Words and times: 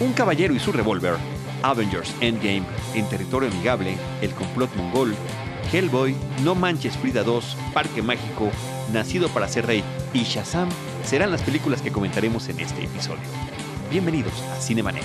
Un 0.00 0.12
caballero 0.12 0.54
y 0.54 0.60
su 0.60 0.70
revólver, 0.70 1.14
Avengers 1.62 2.14
Endgame, 2.20 2.62
En 2.94 3.08
Territorio 3.08 3.50
Amigable, 3.50 3.96
El 4.22 4.30
Complot 4.30 4.74
Mongol, 4.76 5.14
Hellboy, 5.72 6.14
No 6.44 6.54
Manches 6.54 6.96
Frida 6.96 7.24
2, 7.24 7.56
Parque 7.74 8.00
Mágico, 8.00 8.50
Nacido 8.92 9.28
para 9.28 9.48
ser 9.48 9.66
Rey 9.66 9.82
y 10.14 10.22
Shazam 10.22 10.68
serán 11.04 11.30
las 11.30 11.42
películas 11.42 11.82
que 11.82 11.90
comentaremos 11.90 12.48
en 12.48 12.60
este 12.60 12.84
episodio. 12.84 13.22
Bienvenidos 13.90 14.32
a 14.52 14.60
Cinemanet. 14.60 15.04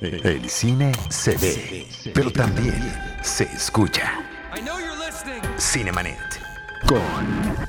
El 0.00 0.48
cine 0.48 0.92
se 1.08 1.36
ve, 1.36 1.86
pero 2.14 2.30
también 2.30 2.94
se 3.22 3.44
escucha. 3.44 4.12
Cinemanet. 5.58 6.47
Con 6.86 7.02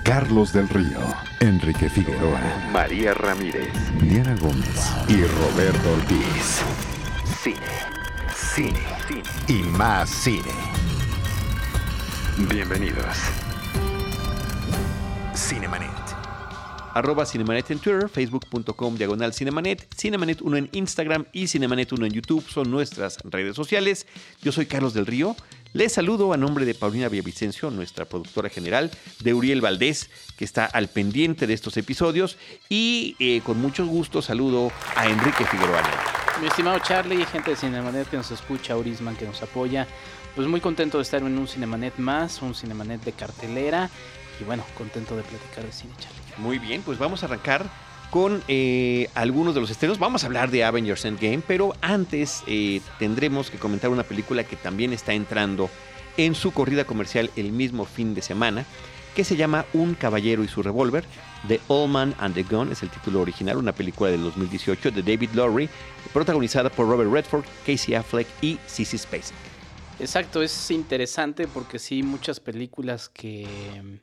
Carlos 0.03 0.53
del 0.53 0.69
Río, 0.69 0.99
Enrique 1.39 1.89
Figueroa, 1.89 2.39
María 2.71 3.13
Ramírez, 3.13 3.69
Diana 4.01 4.35
Gómez 4.35 4.91
y 5.07 5.23
Roberto 5.23 5.93
Ortiz. 5.93 6.61
Cine, 7.41 7.57
cine, 8.33 8.79
cine 9.07 9.23
y 9.47 9.63
más 9.63 10.09
cine. 10.09 10.53
Bienvenidos. 12.49 13.17
Cinemanet. 15.35 15.89
Arroba 16.93 17.25
Cinemanet 17.25 17.71
en 17.71 17.79
Twitter, 17.79 18.09
facebook.com 18.09 18.95
diagonal 18.95 19.33
Cinemanet, 19.33 19.87
Cinemanet 19.95 20.41
1 20.41 20.57
en 20.57 20.69
Instagram 20.73 21.25
y 21.31 21.47
Cinemanet 21.47 21.91
1 21.91 22.05
en 22.05 22.11
YouTube 22.11 22.43
son 22.47 22.71
nuestras 22.71 23.19
redes 23.23 23.55
sociales. 23.55 24.07
Yo 24.41 24.51
soy 24.51 24.65
Carlos 24.65 24.93
del 24.93 25.05
Río. 25.05 25.35
Les 25.71 25.93
saludo 25.93 26.33
a 26.33 26.37
nombre 26.37 26.65
de 26.65 26.73
Paulina 26.73 27.09
Villavicencio, 27.09 27.69
nuestra 27.69 28.05
productora 28.05 28.49
general, 28.49 28.89
de 29.19 29.35
Uriel 29.35 29.61
Valdés, 29.61 30.09
que 30.35 30.43
está 30.43 30.65
al 30.65 30.87
pendiente 30.87 31.45
de 31.45 31.53
estos 31.53 31.77
episodios, 31.77 32.39
y 32.69 33.15
eh, 33.19 33.41
con 33.45 33.61
mucho 33.61 33.85
gusto 33.85 34.23
saludo 34.23 34.71
a 34.95 35.07
Enrique 35.07 35.45
Figueroa. 35.45 35.83
Mi 36.41 36.47
estimado 36.47 36.79
Charlie, 36.79 37.23
gente 37.23 37.51
de 37.51 37.55
Cinemanet 37.55 38.09
que 38.09 38.17
nos 38.17 38.31
escucha, 38.31 38.75
Urisman 38.77 39.15
que 39.15 39.25
nos 39.25 39.43
apoya, 39.43 39.85
pues 40.35 40.47
muy 40.47 40.59
contento 40.59 40.97
de 40.97 41.03
estar 41.03 41.21
en 41.21 41.37
un 41.37 41.47
Cinemanet 41.47 41.97
más, 41.97 42.41
un 42.41 42.55
Cinemanet 42.55 43.03
de 43.03 43.11
cartelera, 43.11 43.91
y 44.41 44.45
bueno, 44.45 44.65
contento 44.75 45.15
de 45.15 45.21
platicar 45.21 45.65
de 45.65 45.71
cine, 45.71 45.93
Charlie. 45.99 46.19
Muy 46.37 46.57
bien, 46.57 46.81
pues 46.81 46.97
vamos 46.97 47.21
a 47.21 47.27
arrancar 47.27 47.69
con 48.09 48.43
eh, 48.47 49.09
algunos 49.13 49.53
de 49.55 49.61
los 49.61 49.69
estrenos. 49.69 49.99
Vamos 49.99 50.23
a 50.23 50.27
hablar 50.27 50.51
de 50.51 50.63
Avengers 50.63 51.05
Endgame, 51.05 51.41
pero 51.45 51.73
antes 51.81 52.43
eh, 52.47 52.81
tendremos 52.97 53.49
que 53.49 53.57
comentar 53.57 53.89
una 53.89 54.03
película 54.03 54.43
que 54.43 54.55
también 54.55 54.93
está 54.93 55.13
entrando 55.13 55.69
en 56.17 56.35
su 56.35 56.51
corrida 56.51 56.85
comercial 56.85 57.29
el 57.35 57.51
mismo 57.51 57.85
fin 57.85 58.13
de 58.13 58.21
semana, 58.21 58.65
que 59.15 59.23
se 59.23 59.35
llama 59.35 59.65
Un 59.73 59.93
caballero 59.93 60.43
y 60.43 60.47
su 60.47 60.61
revólver. 60.63 61.05
The 61.47 61.61
Old 61.67 61.91
Man 61.91 62.15
and 62.19 62.35
the 62.35 62.43
Gun 62.43 62.71
es 62.71 62.83
el 62.83 62.89
título 62.89 63.21
original, 63.21 63.57
una 63.57 63.71
película 63.71 64.11
del 64.11 64.23
2018 64.23 64.91
de 64.91 65.01
David 65.01 65.29
Lowry, 65.33 65.69
protagonizada 66.11 66.69
por 66.69 66.87
Robert 66.87 67.11
Redford, 67.11 67.45
Casey 67.65 67.95
Affleck 67.95 68.27
y 68.41 68.59
Sissy 68.67 68.97
Spacek. 68.97 69.35
Exacto, 69.99 70.41
es 70.41 70.71
interesante 70.71 71.47
porque 71.47 71.79
sí, 71.79 72.03
muchas 72.03 72.39
películas 72.39 73.09
que 73.09 73.99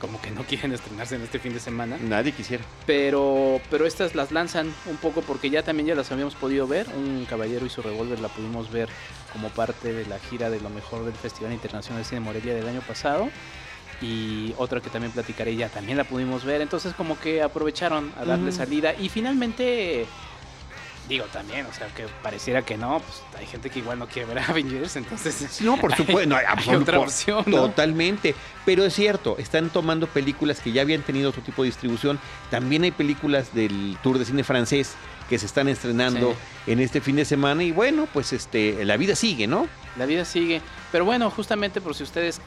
como 0.00 0.20
que 0.20 0.30
no 0.30 0.44
quieren 0.44 0.72
estrenarse 0.72 1.16
en 1.16 1.22
este 1.22 1.38
fin 1.38 1.52
de 1.52 1.60
semana. 1.60 1.98
Nadie 2.00 2.32
quisiera. 2.32 2.64
Pero, 2.86 3.60
pero 3.70 3.86
estas 3.86 4.14
las 4.14 4.32
lanzan 4.32 4.72
un 4.86 4.96
poco 4.96 5.22
porque 5.22 5.50
ya 5.50 5.62
también 5.62 5.88
ya 5.88 5.94
las 5.94 6.10
habíamos 6.12 6.34
podido 6.34 6.66
ver. 6.66 6.86
Un 6.96 7.26
caballero 7.28 7.66
y 7.66 7.70
su 7.70 7.82
revólver 7.82 8.20
la 8.20 8.28
pudimos 8.28 8.70
ver 8.70 8.88
como 9.32 9.48
parte 9.50 9.92
de 9.92 10.06
la 10.06 10.18
gira 10.18 10.50
de 10.50 10.60
lo 10.60 10.70
mejor 10.70 11.04
del 11.04 11.14
Festival 11.14 11.52
Internacional 11.52 12.02
de 12.02 12.08
Cine 12.08 12.20
Morelia 12.20 12.54
del 12.54 12.68
año 12.68 12.80
pasado. 12.80 13.28
Y 14.00 14.54
otra 14.58 14.80
que 14.80 14.90
también 14.90 15.12
platicaré 15.12 15.56
ya 15.56 15.68
también 15.68 15.98
la 15.98 16.04
pudimos 16.04 16.44
ver. 16.44 16.60
Entonces 16.60 16.94
como 16.94 17.18
que 17.18 17.42
aprovecharon 17.42 18.12
a 18.18 18.24
darle 18.24 18.52
salida. 18.52 18.94
Y 18.94 19.08
finalmente 19.08 20.06
digo 21.08 21.24
también, 21.32 21.66
o 21.66 21.72
sea, 21.72 21.88
que 21.88 22.06
pareciera 22.22 22.62
que 22.62 22.76
no, 22.76 23.00
pues 23.00 23.22
hay 23.38 23.46
gente 23.46 23.70
que 23.70 23.80
igual 23.80 23.98
no 23.98 24.06
quiere 24.06 24.28
ver 24.28 24.38
a 24.38 24.44
Avengers, 24.48 24.96
entonces. 24.96 25.60
No, 25.62 25.76
por 25.76 25.94
supuesto, 25.94 26.28
no 26.28 26.36
hay, 26.36 26.74
otra 26.76 27.00
opción. 27.00 27.44
Totalmente. 27.44 28.34
Pero 28.64 28.84
es 28.84 28.94
cierto, 28.94 29.36
están 29.38 29.70
tomando 29.70 30.06
películas 30.06 30.60
que 30.60 30.72
ya 30.72 30.82
habían 30.82 31.02
tenido 31.02 31.30
otro 31.30 31.42
tipo 31.42 31.62
de 31.62 31.68
distribución. 31.68 32.18
También 32.50 32.84
hay 32.84 32.90
películas 32.90 33.54
del 33.54 33.96
Tour 34.02 34.18
de 34.18 34.24
Cine 34.24 34.44
francés 34.44 34.94
que 35.28 35.38
se 35.38 35.46
están 35.46 35.68
estrenando 35.68 36.34
en 36.66 36.80
este 36.80 37.00
fin 37.00 37.16
de 37.16 37.24
semana 37.24 37.62
y 37.62 37.70
bueno, 37.70 38.08
pues 38.12 38.32
este 38.32 38.84
la 38.84 38.96
vida 38.96 39.14
sigue, 39.14 39.46
¿no? 39.46 39.68
La 39.96 40.06
vida 40.06 40.24
sigue. 40.24 40.62
Pero 40.90 41.04
bueno, 41.04 41.30
justamente 41.30 41.80
por 41.80 41.94
si 41.94 42.02
ustedes 42.02 42.40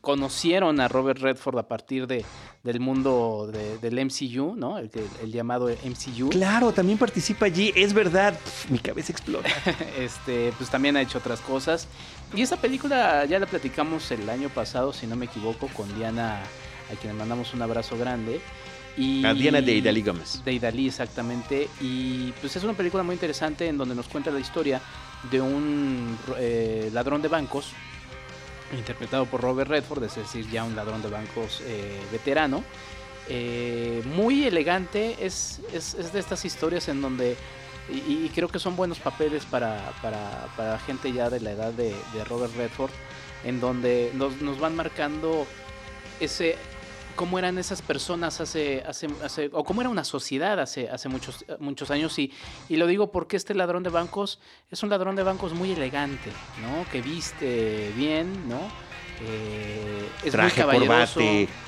conocieron 0.00 0.80
a 0.80 0.88
Robert 0.88 1.20
Redford 1.20 1.58
a 1.58 1.68
partir 1.68 2.06
de, 2.06 2.24
del 2.62 2.80
mundo 2.80 3.50
del 3.52 4.04
MCU, 4.04 4.54
¿no? 4.56 4.78
El, 4.78 4.90
llamado 5.30 5.68
MCU. 5.68 6.30
Claro, 6.30 6.72
también 6.72 6.98
participa 6.98 7.46
allí, 7.46 7.72
es 7.74 7.92
verdad, 7.92 8.38
mi 8.70 8.78
cabeza 8.78 9.12
explota. 9.12 9.48
este, 9.98 10.52
pues 10.56 10.70
también 10.70 10.96
ha 10.96 11.02
hecho 11.02 11.18
otras 11.18 11.40
cosas. 11.40 11.88
Y 12.34 12.42
esta 12.42 12.56
película 12.56 13.24
ya 13.24 13.38
la 13.38 13.46
platicamos 13.46 14.10
el 14.10 14.28
año 14.30 14.48
pasado, 14.48 14.92
si 14.92 15.06
no 15.06 15.16
me 15.16 15.26
equivoco, 15.26 15.68
con 15.68 15.92
Diana, 15.96 16.42
a 16.92 16.96
quien 17.00 17.12
le 17.12 17.18
mandamos 17.18 17.52
un 17.54 17.62
abrazo 17.62 17.98
grande. 17.98 18.40
Y, 18.96 19.24
a 19.24 19.32
Diana 19.32 19.60
de 19.60 19.74
Idalí 19.74 20.02
Gómez. 20.02 20.42
De 20.44 20.52
Idalí, 20.52 20.88
exactamente. 20.88 21.68
Y 21.80 22.32
pues 22.40 22.56
es 22.56 22.64
una 22.64 22.72
película 22.74 23.02
muy 23.02 23.14
interesante 23.14 23.68
en 23.68 23.78
donde 23.78 23.94
nos 23.94 24.08
cuenta 24.08 24.30
la 24.30 24.40
historia 24.40 24.80
de 25.30 25.40
un 25.40 26.18
eh, 26.36 26.90
ladrón 26.92 27.22
de 27.22 27.28
bancos 27.28 27.72
interpretado 28.76 29.26
por 29.26 29.40
Robert 29.40 29.70
Redford, 29.70 30.04
es 30.04 30.16
decir, 30.16 30.48
ya 30.50 30.64
un 30.64 30.76
ladrón 30.76 31.02
de 31.02 31.08
bancos 31.08 31.62
eh, 31.64 32.00
veterano. 32.12 32.64
Eh, 33.28 34.02
muy 34.06 34.46
elegante, 34.46 35.16
es, 35.20 35.60
es, 35.72 36.12
de 36.12 36.18
estas 36.18 36.44
historias 36.44 36.88
en 36.88 37.02
donde, 37.02 37.36
y, 37.90 38.28
creo 38.30 38.48
que 38.48 38.58
son 38.58 38.74
buenos 38.74 38.98
papeles 38.98 39.44
para, 39.44 39.92
para, 40.02 40.78
gente 40.80 41.12
ya 41.12 41.28
de 41.28 41.40
la 41.40 41.50
edad 41.52 41.72
de, 41.72 41.94
Robert 42.24 42.54
Redford, 42.56 42.90
en 43.44 43.60
donde 43.60 44.10
nos, 44.14 44.40
nos 44.40 44.58
van 44.58 44.74
marcando 44.74 45.46
ese 46.20 46.56
cómo 47.18 47.36
eran 47.36 47.58
esas 47.58 47.82
personas 47.82 48.40
hace, 48.40 48.84
hace, 48.86 49.08
hace, 49.24 49.50
o 49.52 49.64
cómo 49.64 49.80
era 49.80 49.90
una 49.90 50.04
sociedad 50.04 50.60
hace, 50.60 50.88
hace 50.88 51.08
muchos, 51.08 51.44
muchos 51.58 51.90
años. 51.90 52.16
Y, 52.16 52.32
y 52.68 52.76
lo 52.76 52.86
digo 52.86 53.10
porque 53.10 53.36
este 53.36 53.54
ladrón 53.56 53.82
de 53.82 53.90
bancos 53.90 54.38
es 54.70 54.84
un 54.84 54.88
ladrón 54.88 55.16
de 55.16 55.24
bancos 55.24 55.52
muy 55.52 55.72
elegante, 55.72 56.30
¿no? 56.62 56.88
Que 56.92 57.02
viste 57.02 57.92
bien, 57.96 58.48
¿no? 58.48 58.60
Eh, 59.20 60.08
es 60.24 60.30
traje, 60.30 60.62
corbata, 60.62 61.20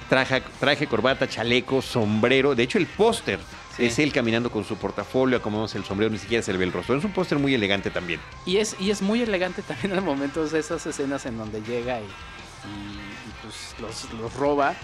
traje, 0.09 0.43
traje, 0.61 0.87
corbata, 0.87 1.29
chaleco, 1.29 1.83
sombrero. 1.83 2.55
De 2.55 2.63
hecho, 2.63 2.79
el 2.79 2.87
póster 2.87 3.41
es 3.77 3.99
él 3.99 4.13
caminando 4.13 4.53
con 4.53 4.63
su 4.63 4.77
portafolio, 4.77 5.39
acomodándose 5.39 5.79
el 5.79 5.85
sombrero, 5.85 6.13
ni 6.13 6.19
siquiera 6.19 6.45
se 6.45 6.53
le 6.53 6.59
ve 6.59 6.65
el 6.67 6.73
rostro. 6.73 6.97
Es 6.97 7.05
un 7.05 7.13
póster 7.13 7.41
muy 7.41 7.53
elegante 7.55 7.91
también. 7.91 8.21
Y 8.47 8.59
es, 8.59 8.77
y 8.79 8.93
es 8.93 9.03
muy 9.03 9.21
elegante 9.21 9.63
también 9.63 9.93
en 9.99 10.05
momentos 10.05 10.53
de 10.53 10.61
esas 10.61 10.87
escenas 10.87 11.27
en 11.27 11.39
donde 11.39 11.61
llega 11.63 11.99
y, 11.99 12.05
y, 12.05 13.33
pues 13.43 13.75
los, 13.81 14.13
los 14.21 14.33
roba 14.35 14.77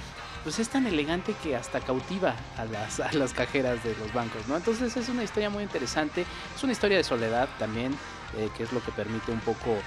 pues 0.47 0.61
es 0.61 0.69
tan 0.69 0.87
elegante 0.87 1.34
que 1.43 1.57
hasta 1.57 1.81
cautiva 1.81 2.37
a 2.57 2.65
las, 2.67 3.01
a 3.01 3.12
las 3.15 3.34
cajeras 3.34 3.83
de 3.83 3.97
los 3.97 4.12
bancos, 4.12 4.47
¿no? 4.47 4.57
Entonces 4.57 4.97
es 4.97 5.09
una 5.09 5.25
historia 5.25 5.51
muy 5.51 5.65
interesante, 5.65 6.25
es 6.55 6.62
una 6.62 6.71
historia 6.71 6.99
de 6.99 7.03
soledad 7.03 7.49
también, 7.59 7.93
eh, 8.37 8.49
que 8.57 8.62
es 8.62 8.73
lo 8.73 8.81
que 8.81 8.93
permite 8.93 9.33
un 9.33 9.41
poco 9.41 9.73
eh, 9.73 9.81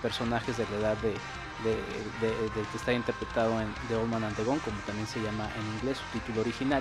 personajes 0.00 0.56
de 0.56 0.64
la 0.70 0.76
edad 0.78 0.96
de, 1.02 1.10
del 1.62 2.66
que 2.72 2.76
está 2.78 2.94
interpretado 2.94 3.60
en 3.60 3.68
The 3.88 3.96
Old 3.96 4.08
Man 4.08 4.24
and 4.24 4.34
the 4.36 4.44
Gone, 4.44 4.60
como 4.60 4.78
también 4.86 5.06
se 5.06 5.20
llama 5.20 5.50
en 5.54 5.76
inglés, 5.76 5.98
su 5.98 6.18
título 6.18 6.40
original. 6.40 6.80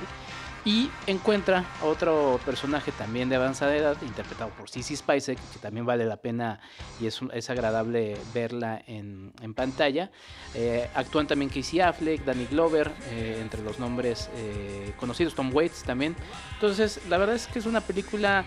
Y 0.66 0.92
encuentra 1.08 1.66
a 1.82 1.86
otro 1.86 2.40
personaje 2.46 2.92
también 2.92 3.30
de 3.30 3.38
avanzada 3.38 3.76
edad, 3.76 3.96
interpretado 4.02 4.52
por 4.52 4.70
Sissy 4.70 4.96
Spacek, 4.96 5.40
que 5.54 5.60
también 5.60 5.86
vale 5.86 6.06
la 6.06 6.18
pena 6.18 6.60
y 7.00 7.08
es, 7.08 7.22
es 7.34 7.50
agradable 7.50 8.18
verla 8.34 8.84
en, 8.86 9.32
en 9.42 9.54
pantalla. 9.54 10.12
Eh, 10.54 10.90
actúan 10.96 11.28
también 11.28 11.50
Casey 11.50 11.80
Affleck, 11.80 12.26
Danny 12.26 12.46
Glover, 12.46 12.92
eh, 13.10 13.40
entre 13.42 13.64
los 13.64 13.80
nombres 13.80 14.30
eh, 14.36 14.94
conocidos, 14.98 15.34
Tom 15.34 15.50
Waits 15.54 15.84
también. 15.84 16.16
Entonces, 16.56 17.00
la 17.08 17.18
verdad 17.18 17.36
es 17.36 17.48
que 17.48 17.60
es 17.60 17.66
una 17.66 17.82
película 17.82 18.44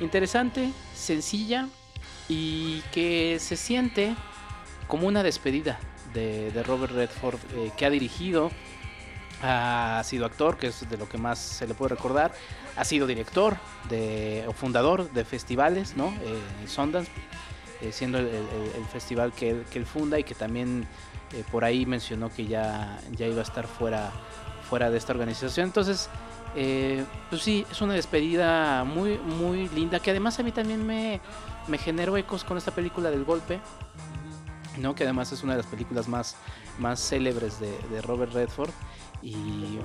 interesante, 0.00 0.72
sencilla 0.94 1.68
y 2.28 2.80
que 2.92 3.38
se 3.38 3.56
siente 3.56 4.16
como 4.88 5.06
una 5.06 5.22
despedida 5.22 5.78
de, 6.12 6.50
de 6.50 6.62
Robert 6.64 6.92
Redford, 6.92 7.38
que 7.76 7.86
ha 7.86 7.90
dirigido 7.90 8.50
ha 9.42 10.02
sido 10.04 10.24
actor, 10.24 10.56
que 10.56 10.68
es 10.68 10.88
de 10.88 10.96
lo 10.96 11.08
que 11.08 11.18
más 11.18 11.38
se 11.38 11.66
le 11.66 11.74
puede 11.74 11.94
recordar, 11.94 12.32
ha 12.76 12.84
sido 12.84 13.06
director 13.06 13.56
o 14.46 14.52
fundador 14.52 15.10
de 15.10 15.24
festivales, 15.24 15.96
¿no? 15.96 16.08
Eh, 16.22 16.40
Sundance, 16.66 17.10
eh, 17.80 17.92
siendo 17.92 18.18
el, 18.18 18.28
festival 18.92 19.32
que 19.32 19.64
él, 19.72 19.86
funda 19.86 20.18
y 20.18 20.24
que 20.24 20.34
también 20.34 20.86
eh, 21.32 21.44
por 21.50 21.64
ahí 21.64 21.84
mencionó 21.86 22.30
que 22.30 22.46
ya, 22.46 23.00
ya 23.16 23.26
iba 23.26 23.40
a 23.40 23.42
estar 23.42 23.66
fuera, 23.66 24.12
fuera 24.68 24.90
de 24.90 24.98
esta 24.98 25.12
organización. 25.12 25.66
Entonces, 25.66 26.08
pues 26.54 27.42
sí, 27.42 27.66
es 27.70 27.80
una 27.80 27.94
despedida 27.94 28.84
muy, 28.84 29.18
muy 29.18 29.68
linda, 29.70 29.98
que 29.98 30.10
además 30.10 30.38
a 30.38 30.42
mí 30.42 30.52
también 30.52 30.86
me, 30.86 31.20
me 31.66 31.78
generó 31.78 32.16
ecos 32.16 32.44
con 32.44 32.58
esta 32.58 32.70
película 32.70 33.10
del 33.10 33.24
golpe, 33.24 33.60
¿no? 34.78 34.94
Que 34.94 35.04
además 35.04 35.32
es 35.32 35.42
una 35.42 35.54
de 35.54 35.62
las 35.62 35.70
películas 35.70 36.08
más, 36.08 36.36
más 36.78 37.00
célebres 37.00 37.58
de 37.58 38.02
Robert 38.02 38.32
Redford 38.32 38.70
y 39.22 39.78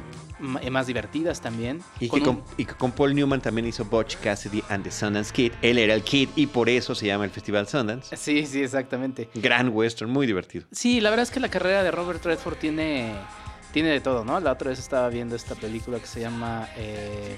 más 0.70 0.88
divertidas 0.88 1.42
también. 1.42 1.82
Y, 2.00 2.10
que 2.10 2.22
con, 2.22 2.44
y, 2.58 2.66
con, 2.66 2.92
Paul 2.92 3.16
Newman 3.16 3.42
también 3.42 3.68
hizo 3.68 3.86
Butch 3.86 4.18
Cassidy 4.18 4.64
and 4.70 4.84
the 4.84 4.92
Sundance 4.92 5.32
Kid. 5.32 5.54
Él 5.62 5.78
era 5.78 5.94
el 5.94 6.04
Kid 6.04 6.30
y 6.36 6.48
por 6.48 6.70
eso 6.70 6.96
se 6.96 7.08
llama 7.08 7.26
el 7.26 7.32
Festival 7.32 7.68
Sundance. 7.68 8.16
Sí, 8.16 8.46
sí, 8.46 8.62
exactamente. 8.62 9.30
Gran 9.36 9.70
western, 9.70 10.12
muy 10.12 10.28
divertido. 10.28 10.66
Sí, 10.72 11.02
la 11.02 11.10
verdad 11.10 11.24
es 11.24 11.32
que 11.32 11.40
la 11.40 11.50
carrera 11.50 11.84
de 11.84 11.92
Robert 11.92 12.24
Redford 12.24 12.58
tiene, 12.58 13.14
tiene 13.72 13.90
de 13.90 14.00
todo, 14.00 14.26
¿no? 14.26 14.40
La 14.40 14.54
otra 14.54 14.70
vez 14.70 14.80
estaba 14.80 15.10
viendo 15.10 15.36
esta 15.36 15.56
película 15.56 16.00
que 16.00 16.08
se 16.08 16.20
llama 16.20 16.68
eh, 16.76 17.38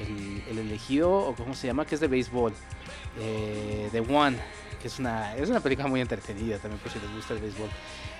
el, 0.00 0.58
elegido, 0.58 1.12
o 1.12 1.34
cómo 1.34 1.54
se 1.54 1.66
llama, 1.66 1.84
que 1.84 1.94
es 1.94 2.00
de 2.00 2.08
béisbol. 2.08 2.52
Eh, 3.18 3.88
The 3.92 4.00
One, 4.00 4.38
que 4.80 4.88
es 4.88 4.98
una, 4.98 5.34
es 5.36 5.48
una 5.48 5.60
película 5.60 5.88
muy 5.88 6.00
entretenida 6.00 6.58
también 6.58 6.80
por 6.80 6.90
si 6.92 6.98
les 6.98 7.12
gusta 7.12 7.34
el 7.34 7.40
béisbol. 7.40 7.68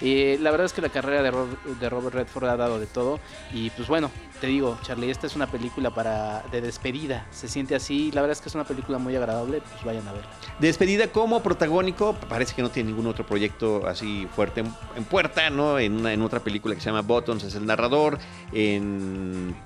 Y 0.01 0.37
la 0.39 0.51
verdad 0.51 0.67
es 0.67 0.73
que 0.73 0.81
la 0.81 0.91
carrera 0.91 1.23
de, 1.23 1.33
de, 1.81 1.89
Robert 1.89 2.15
Redford 2.15 2.45
ha 2.45 2.57
dado 2.57 2.79
de 2.79 2.87
todo. 2.87 3.19
Y 3.53 3.71
pues 3.71 3.89
bueno, 3.89 4.11
te 4.41 4.47
digo, 4.47 4.79
Charlie, 4.83 5.11
esta 5.11 5.27
es 5.27 5.35
una 5.35 5.51
película 5.51 5.91
para 5.91 6.43
de 6.53 6.61
despedida. 6.61 7.27
Se 7.31 7.49
siente 7.49 7.75
así. 7.75 8.13
La 8.13 8.21
verdad 8.21 8.37
es 8.37 8.41
que 8.41 8.49
es 8.49 8.55
una 8.55 8.65
película 8.65 8.99
muy 8.99 9.17
agradable. 9.17 9.61
Pues 9.61 9.85
vayan 9.85 10.07
a 10.07 10.13
verla. 10.13 10.31
Despedida 10.61 11.09
como 11.09 11.43
protagónico. 11.43 12.15
Parece 12.29 12.55
que 12.55 12.63
no 12.63 12.71
tiene 12.71 12.91
ningún 12.91 13.07
otro 13.09 13.27
proyecto 13.27 13.87
así 13.87 14.29
fuerte 14.35 14.63
en, 14.95 15.05
puerta, 15.05 15.51
¿no? 15.51 15.79
En, 15.79 16.07
en 16.07 16.23
otra 16.23 16.41
película 16.41 16.75
que 16.75 16.81
se 16.81 16.91
llama 16.91 17.03
Buttons 17.03 17.43
es 17.43 17.55
el 17.57 17.67
narrador. 17.67 18.19
En 18.53 19.57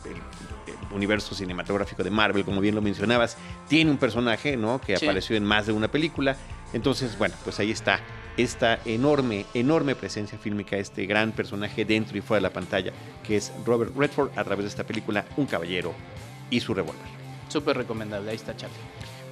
universo 0.94 1.35
cinematográfico 1.35 2.03
de 2.03 2.11
Marvel, 2.11 2.44
como 2.44 2.61
bien 2.61 2.75
lo 2.75 2.83
mencionabas, 2.83 3.37
tiene 3.69 3.91
un 3.91 3.99
personaje, 3.99 4.56
¿no? 4.56 4.81
Que 4.81 4.97
apareció 4.97 5.37
en 5.37 5.44
más 5.44 5.67
de 5.67 5.73
una 5.73 5.89
película. 5.89 6.37
Entonces, 6.73 7.19
bueno, 7.19 7.35
pues 7.44 7.59
ahí 7.61 7.71
está 7.71 8.00
esta 8.37 8.79
enorme, 8.85 9.44
enorme 9.55 9.94
presencia 9.94 10.39
fílmica, 10.39 10.77
este 10.77 11.06
gran 11.06 11.33
personaje 11.33 11.85
dentro 11.85 12.17
y 12.17 12.21
fuera 12.21 12.39
de 12.39 12.49
la 12.49 12.53
pantalla, 12.53 12.93
que 13.27 13.37
es 13.37 13.53
Robert 13.67 13.94
Redford 13.97 14.31
a 14.37 14.44
través 14.44 14.65
de 14.65 14.69
esta 14.71 14.85
película 14.85 15.25
Un 15.37 15.47
Caballero 15.47 15.93
y 16.50 16.61
su 16.61 16.73
revólver. 16.75 17.03
Súper 17.49 17.77
recomendable, 17.77 18.31
ahí 18.31 18.37
está 18.37 18.56
Charlie. 18.56 18.77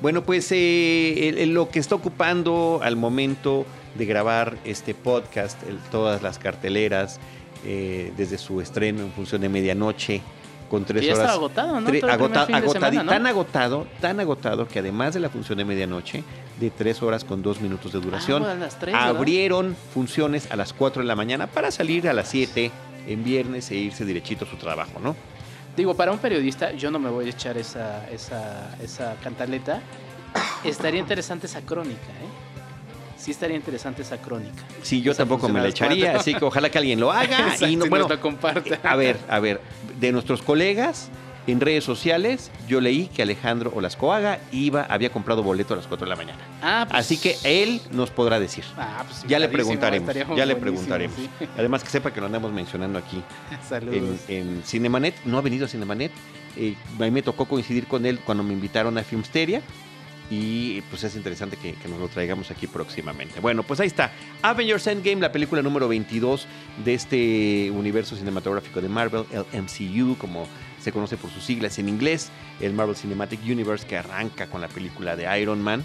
Bueno, 0.03 0.23
pues 0.23 0.49
eh, 0.51 1.45
lo 1.47 1.69
que 1.69 1.79
está 1.79 1.95
ocupando 1.95 2.81
al 2.83 2.97
momento 2.97 3.67
de 3.97 4.07
grabar 4.07 4.57
este 4.65 4.95
podcast, 4.95 5.63
todas 5.91 6.23
las 6.23 6.39
carteleras, 6.39 7.21
eh, 7.65 8.13
desde 8.17 8.39
su 8.39 8.63
estreno 8.63 9.03
en 9.03 9.13
función 9.13 9.43
de 9.43 9.51
medianoche, 9.51 10.23
con 10.71 10.85
tres 10.85 11.05
ya 11.05 11.15
horas. 11.15 11.33
agotado, 11.33 11.81
¿no? 11.81 11.89
agotado, 11.89 12.47
Tan 12.47 13.27
agotado, 13.27 13.87
tan 14.01 14.21
agotado 14.21 14.69
que 14.69 14.79
además 14.79 15.13
de 15.13 15.21
la 15.21 15.29
función 15.29 15.59
de 15.59 15.65
medianoche, 15.65 16.23
de 16.61 16.71
tres 16.71 17.03
horas 17.03 17.25
con 17.25 17.43
dos 17.43 17.61
minutos 17.61 17.93
de 17.93 18.01
duración, 18.01 18.45
ah, 18.95 19.07
abrieron 19.09 19.77
funciones 19.93 20.51
a 20.51 20.57
las 20.57 20.73
4 20.73 21.03
de 21.03 21.09
la 21.09 21.17
mañana 21.17 21.49
para 21.49 21.71
salir 21.71 22.09
a 22.09 22.13
las 22.13 22.29
7 22.29 22.71
en 23.09 23.25
viernes 23.25 23.71
e 23.71 23.77
irse 23.77 24.05
derechito 24.05 24.45
a 24.45 24.49
su 24.49 24.57
trabajo, 24.57 25.01
¿no? 25.03 25.17
Digo, 25.77 25.95
para 25.95 26.13
un 26.13 26.19
periodista, 26.19 26.73
yo 26.73 26.91
no 26.91 26.99
me 26.99 27.11
voy 27.11 27.27
a 27.27 27.31
echar 27.31 27.57
esa, 27.59 28.09
esa, 28.11 28.77
esa 28.83 29.17
cantaleta. 29.23 29.81
Estaría 30.65 31.01
interesante 31.01 31.47
esa 31.47 31.63
crónica, 31.63 32.01
¿eh? 32.01 32.50
Sí 33.21 33.31
estaría 33.33 33.57
interesante 33.57 34.03
esa 34.03 34.17
crónica. 34.19 34.65
Sí, 34.83 35.03
yo 35.03 35.15
tampoco 35.15 35.49
me 35.49 35.61
la 35.61 35.69
echaría, 35.69 36.17
así 36.17 36.35
que 36.35 36.45
ojalá 36.45 36.71
que 36.71 36.79
alguien 36.79 36.99
lo 36.99 37.13
haga 37.13 37.55
y 37.69 37.77
no, 37.77 37.87
bueno, 37.87 38.09
comparta. 38.21 38.81
A 38.83 38.97
ver, 38.97 39.19
a 39.29 39.39
ver, 39.39 39.61
de 39.99 40.13
nuestros 40.13 40.43
colegas 40.43 41.11
en 41.47 41.61
redes 41.61 41.85
sociales, 41.85 42.51
yo 42.69 42.81
leí 42.81 43.09
que 43.09 43.23
Alejandro 43.23 43.73
Olascoaga 43.75 44.41
iba, 44.53 44.83
había 44.85 45.11
comprado 45.11 45.43
boleto 45.43 45.75
a 45.75 45.77
las 45.77 45.87
4 45.87 46.07
de 46.07 46.11
la 46.11 46.17
mañana. 46.17 46.39
Ah, 46.63 46.87
pues, 46.89 47.01
Así 47.01 47.19
que 47.19 47.37
él 47.45 47.81
nos 47.91 48.11
podrá 48.11 48.39
decir. 48.41 48.65
Ah, 48.77 49.05
pues, 49.07 49.25
ya 49.27 49.39
le 49.39 49.49
preguntaremos. 49.49 50.15
Ya 50.37 50.47
le 50.47 50.57
preguntaremos. 50.57 51.17
Además 51.57 51.83
que 51.83 51.91
sepa 51.91 52.13
que 52.13 52.21
lo 52.21 52.27
andamos 52.27 52.53
mencionando 52.53 52.99
aquí 52.99 53.23
en, 53.71 54.19
en, 54.29 54.63
Cinemanet. 54.65 55.15
No 55.25 55.39
ha 55.39 55.41
venido 55.43 55.67
a 55.67 55.69
Cinemanet. 55.69 56.13
Eh, 56.57 56.75
a 56.99 57.03
mí 57.03 57.11
me 57.11 57.23
tocó 57.23 57.47
coincidir 57.47 57.87
con 57.87 58.07
él 58.07 58.21
cuando 58.21 58.43
me 58.43 58.53
invitaron 58.53 58.97
a 58.99 59.03
Filmsteria 59.03 59.63
y 60.31 60.81
pues 60.83 61.03
es 61.03 61.17
interesante 61.17 61.57
que, 61.57 61.75
nos 61.89 61.99
lo 61.99 62.09
traigamos 62.09 62.53
aquí 62.53 62.69
próximamente. 62.69 63.41
Bueno, 63.41 63.65
pues 63.65 63.81
ahí 63.81 63.89
está. 63.89 64.13
Avengers 64.43 64.87
Endgame, 64.87 65.21
la 65.21 65.33
película 65.33 65.61
número 65.61 65.89
22 65.89 66.47
de 66.85 66.95
este 66.95 67.71
universo 67.73 68.15
cinematográfico 68.15 68.81
de 68.81 68.89
Marvel, 68.89 69.25
el 69.33 69.63
MCU, 69.63 70.17
como 70.17 70.47
se 70.81 70.93
conoce 70.93 71.17
por 71.17 71.31
sus 71.31 71.43
siglas 71.43 71.79
en 71.81 71.89
inglés, 71.89 72.31
el 72.61 72.73
Marvel 72.73 72.95
Cinematic 72.95 73.41
Universe, 73.43 73.85
que 73.87 73.99
arranca 73.99 74.47
con 74.47 74.61
la 74.61 74.69
película 74.69 75.17
de 75.17 75.41
Iron 75.41 75.61
Man 75.61 75.85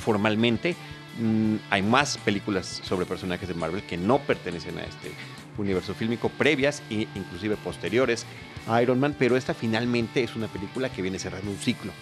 formalmente. 0.00 0.74
Mm, 1.20 1.56
hay 1.70 1.82
más 1.82 2.18
películas 2.18 2.82
sobre 2.84 3.06
personajes 3.06 3.48
de 3.48 3.54
Marvel 3.54 3.82
que 3.84 3.96
no 3.96 4.18
pertenecen 4.18 4.76
a 4.78 4.82
este 4.82 5.12
universo 5.56 5.94
fílmico 5.94 6.28
previas 6.30 6.82
e 6.90 7.06
inclusive 7.14 7.56
posteriores 7.56 8.26
a 8.66 8.82
Iron 8.82 8.98
Man, 8.98 9.14
pero 9.16 9.36
esta 9.36 9.54
finalmente 9.54 10.22
es 10.24 10.34
una 10.34 10.48
película 10.48 10.90
que 10.90 11.00
viene 11.00 11.20
cerrando 11.20 11.50
un 11.50 11.56
ciclo 11.56 11.92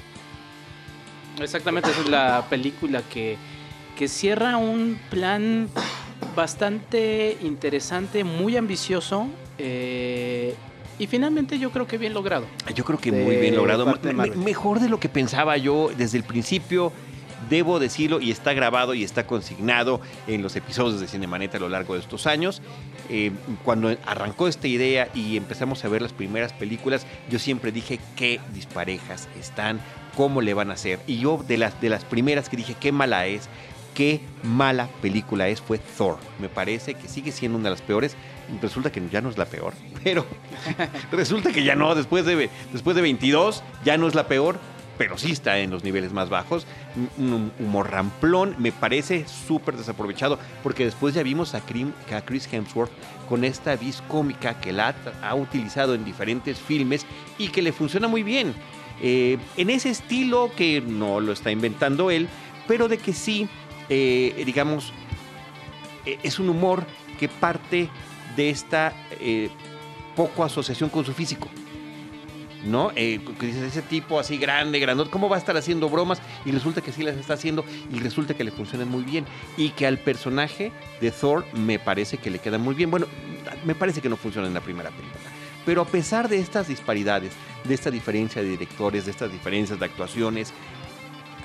Exactamente, 1.41 1.91
esa 1.91 2.01
es 2.01 2.09
la 2.09 2.47
película 2.49 3.03
que, 3.03 3.37
que 3.97 4.09
cierra 4.09 4.57
un 4.57 4.99
plan 5.11 5.69
bastante 6.35 7.37
interesante, 7.43 8.25
muy 8.25 8.57
ambicioso. 8.57 9.29
Eh, 9.59 10.55
y 10.99 11.07
finalmente 11.07 11.59
yo 11.59 11.71
creo 11.71 11.87
que 11.87 11.99
bien 11.99 12.15
logrado. 12.15 12.47
Yo 12.75 12.85
creo 12.85 12.99
que 12.99 13.11
muy 13.11 13.37
bien 13.37 13.57
logrado. 13.57 13.87
mejor 14.37 14.81
de 14.81 14.89
lo 14.89 15.01
que 15.01 15.09
pensaba 15.09 15.57
yo 15.57 15.91
desde 15.97 16.19
el 16.19 16.25
principio. 16.25 16.93
Debo 17.51 17.79
decirlo, 17.79 18.21
y 18.21 18.31
está 18.31 18.55
grabado 18.55 18.95
y 18.95 19.05
está 19.05 19.27
consignado 19.27 20.01
en 20.27 20.41
los 20.41 20.57
episodios 20.57 20.99
de 20.99 21.07
Cinemanet 21.07 21.55
a 21.55 21.59
lo 21.59 21.69
largo 21.69 21.93
de 21.93 22.01
estos 22.01 22.27
años. 22.27 22.63
Eh, 23.11 23.33
cuando 23.65 23.95
arrancó 24.07 24.49
esta 24.49 24.67
idea 24.67 25.11
y 25.15 25.37
empezamos 25.37 25.85
a 25.85 25.89
ver 25.89 26.01
las 26.01 26.15
primeras 26.15 26.55
películas, 26.55 27.07
yo 27.29 27.39
siempre 27.39 27.71
dije 27.71 28.01
qué 28.17 28.41
disparejas 28.55 29.29
están, 29.39 29.79
cómo 30.17 30.41
le 30.41 30.55
van 30.55 30.71
a 30.71 30.75
hacer. 30.75 31.01
Y 31.07 31.19
yo 31.19 31.43
de 31.47 31.59
las, 31.59 31.81
de 31.81 31.89
las 31.91 32.05
primeras 32.05 32.49
que 32.49 32.57
dije, 32.57 32.77
qué 32.79 32.93
mala 32.93 33.27
es, 33.27 33.49
qué 33.95 34.21
mala 34.43 34.89
película 35.01 35.49
es, 35.49 35.61
fue 35.61 35.79
Thor. 35.79 36.19
Me 36.39 36.49
parece 36.49 36.95
que 36.95 37.09
sigue 37.09 37.33
siendo 37.33 37.59
una 37.59 37.71
de 37.71 37.77
las 37.77 37.83
peores. 37.83 38.17
Resulta 38.61 38.93
que 38.93 39.03
ya 39.11 39.21
no 39.21 39.31
es 39.31 39.39
la 39.39 39.47
peor, 39.47 39.73
pero 40.05 40.27
resulta 41.13 41.53
que 41.53 41.65
ya 41.65 41.75
no, 41.75 41.95
después 41.95 42.27
de, 42.27 42.51
después 42.73 42.97
de 42.97 43.03
22 43.03 43.63
ya 43.85 43.97
no 43.97 44.07
es 44.07 44.15
la 44.15 44.29
peor, 44.29 44.59
pero 44.99 45.19
sí 45.19 45.33
está 45.33 45.59
en 45.59 45.71
los 45.71 45.85
niveles 45.85 46.13
más 46.13 46.29
bajos. 46.29 46.67
Un 47.19 47.53
humor 47.59 47.91
ramplón, 47.91 48.55
me 48.59 48.73
parece 48.73 49.27
súper 49.27 49.77
desaprovechado, 49.77 50.39
porque 50.63 50.85
después 50.85 51.15
ya 51.15 51.23
vimos 51.23 51.55
a, 51.55 51.63
Chris 51.63 52.49
Hemsworth 52.53 52.93
con 53.29 53.45
esta 53.45 53.77
vis 53.77 54.03
cómica 54.09 54.61
que 54.61 54.73
la 54.73 54.95
ha 55.23 55.35
utilizado 55.35 55.95
en 55.95 56.05
diferentes 56.05 56.59
filmes 56.59 57.07
y 57.39 57.49
que 57.49 57.63
le 57.63 57.73
funciona 57.73 58.09
muy 58.09 58.23
bien. 58.23 58.55
Eh, 59.01 59.39
en 59.57 59.71
ese 59.71 59.91
estilo 59.91 60.51
que 60.57 60.81
no 60.81 61.21
lo 61.21 61.33
está 61.33 61.51
inventando 61.51 62.11
él, 62.11 62.29
pero 62.67 62.89
de 62.89 62.99
que 62.99 63.13
sí, 63.13 63.49
eh, 63.89 64.43
digamos, 64.47 64.93
eh, 66.07 66.19
es 66.23 66.39
un 66.39 66.49
humor 66.49 66.85
que 67.19 67.29
parte 67.29 67.89
de 68.37 68.51
esta 68.51 68.93
poco 70.17 70.45
asociación 70.45 70.91
con 70.91 71.05
su 71.05 71.13
físico. 71.13 71.49
¿no? 72.65 72.89
que 72.95 73.21
ese 73.43 73.83
tipo 73.83 74.19
así 74.19 74.39
grande, 74.39 74.79
grandote, 74.79 75.11
¿cómo 75.11 75.29
va 75.29 75.37
a 75.37 75.39
estar 75.39 75.55
haciendo 75.55 75.91
bromas? 75.91 76.23
Y 76.47 76.51
resulta 76.51 76.81
que 76.81 76.93
sí 76.93 77.03
las 77.03 77.15
está 77.15 77.35
haciendo 77.35 77.63
y 77.93 77.99
resulta 77.99 78.33
que 78.33 78.43
le 78.43 78.51
funcionan 78.53 78.89
muy 78.89 79.03
bien. 79.03 79.27
Y 79.59 79.69
que 79.71 79.87
al 79.87 79.99
personaje 79.99 80.73
de 80.99 81.11
Thor 81.11 81.45
me 81.53 81.79
parece 81.79 82.17
que 82.17 82.31
le 82.31 82.39
queda 82.39 82.57
muy 82.57 82.75
bien. 82.75 82.91
Bueno, 82.91 83.07
me 83.67 83.75
parece 83.75 84.01
que 84.01 84.09
no 84.09 84.17
funciona 84.17 84.49
en 84.49 84.55
la 84.55 84.63
primera 84.63 84.89
película. 84.89 85.34
Pero 85.65 85.83
a 85.83 85.87
pesar 85.87 86.29
de 86.29 86.39
estas 86.39 86.69
disparidades, 86.69 87.33
de 87.65 87.75
esta 87.75 87.91
diferencia 87.91 88.43
de 88.43 88.51
directores, 88.51 89.05
de 89.07 89.11
estas 89.11 89.33
diferencias 89.33 89.79
de 89.79 89.85
actuaciones, 89.85 90.53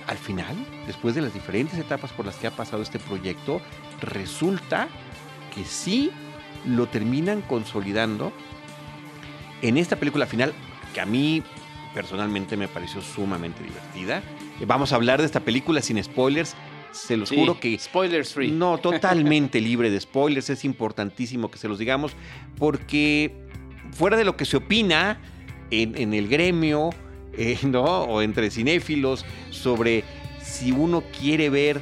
al 0.08 0.18
final, 0.18 0.56
después 0.88 1.16
de 1.16 1.22
las 1.22 1.34
diferentes 1.34 1.78
etapas 1.78 2.12
por 2.12 2.26
las 2.26 2.36
que 2.36 2.48
ha 2.48 2.52
pasado 2.52 2.82
este 2.82 3.00
proyecto, 3.00 3.62
resulta 4.02 4.88
que 5.54 5.64
sí 5.64 6.12
lo 6.66 6.88
terminan 6.88 7.42
consolidando 7.42 8.34
en 9.62 9.78
esta 9.78 9.98
película 9.98 10.26
final, 10.26 10.54
que 10.94 11.02
a 11.02 11.06
mí 11.06 11.44
personalmente 11.94 12.58
me 12.58 12.68
pareció 12.68 13.02
sumamente 13.02 13.64
divertida. 13.64 14.24
Vamos 14.66 14.92
a 14.94 14.96
hablar 14.96 15.20
de 15.20 15.26
esta 15.26 15.42
película 15.42 15.82
sin 15.82 16.04
spoilers. 16.04 16.56
Se 16.92 17.16
los 17.16 17.30
juro 17.30 17.60
que... 17.60 17.78
Spoilers 17.78 18.34
free. 18.34 18.52
No, 18.52 18.78
totalmente 18.82 19.62
libre 19.62 19.90
de 19.92 20.00
spoilers. 20.00 20.50
Es 20.50 20.66
importantísimo 20.66 21.52
que 21.52 21.58
se 21.58 21.68
los 21.68 21.78
digamos 21.78 22.14
porque 22.58 23.49
fuera 23.92 24.18
de 24.18 24.24
lo 24.24 24.36
que 24.36 24.46
se 24.46 24.58
opina 24.58 25.20
en, 25.72 26.14
el 26.14 26.28
gremio, 26.28 26.90
eh. 27.34 27.58
O 27.74 28.22
entre 28.22 28.50
cinéfilos 28.52 29.26
sobre 29.50 30.04
si 30.42 30.72
uno 30.72 31.04
quiere 31.20 31.50
ver, 31.50 31.82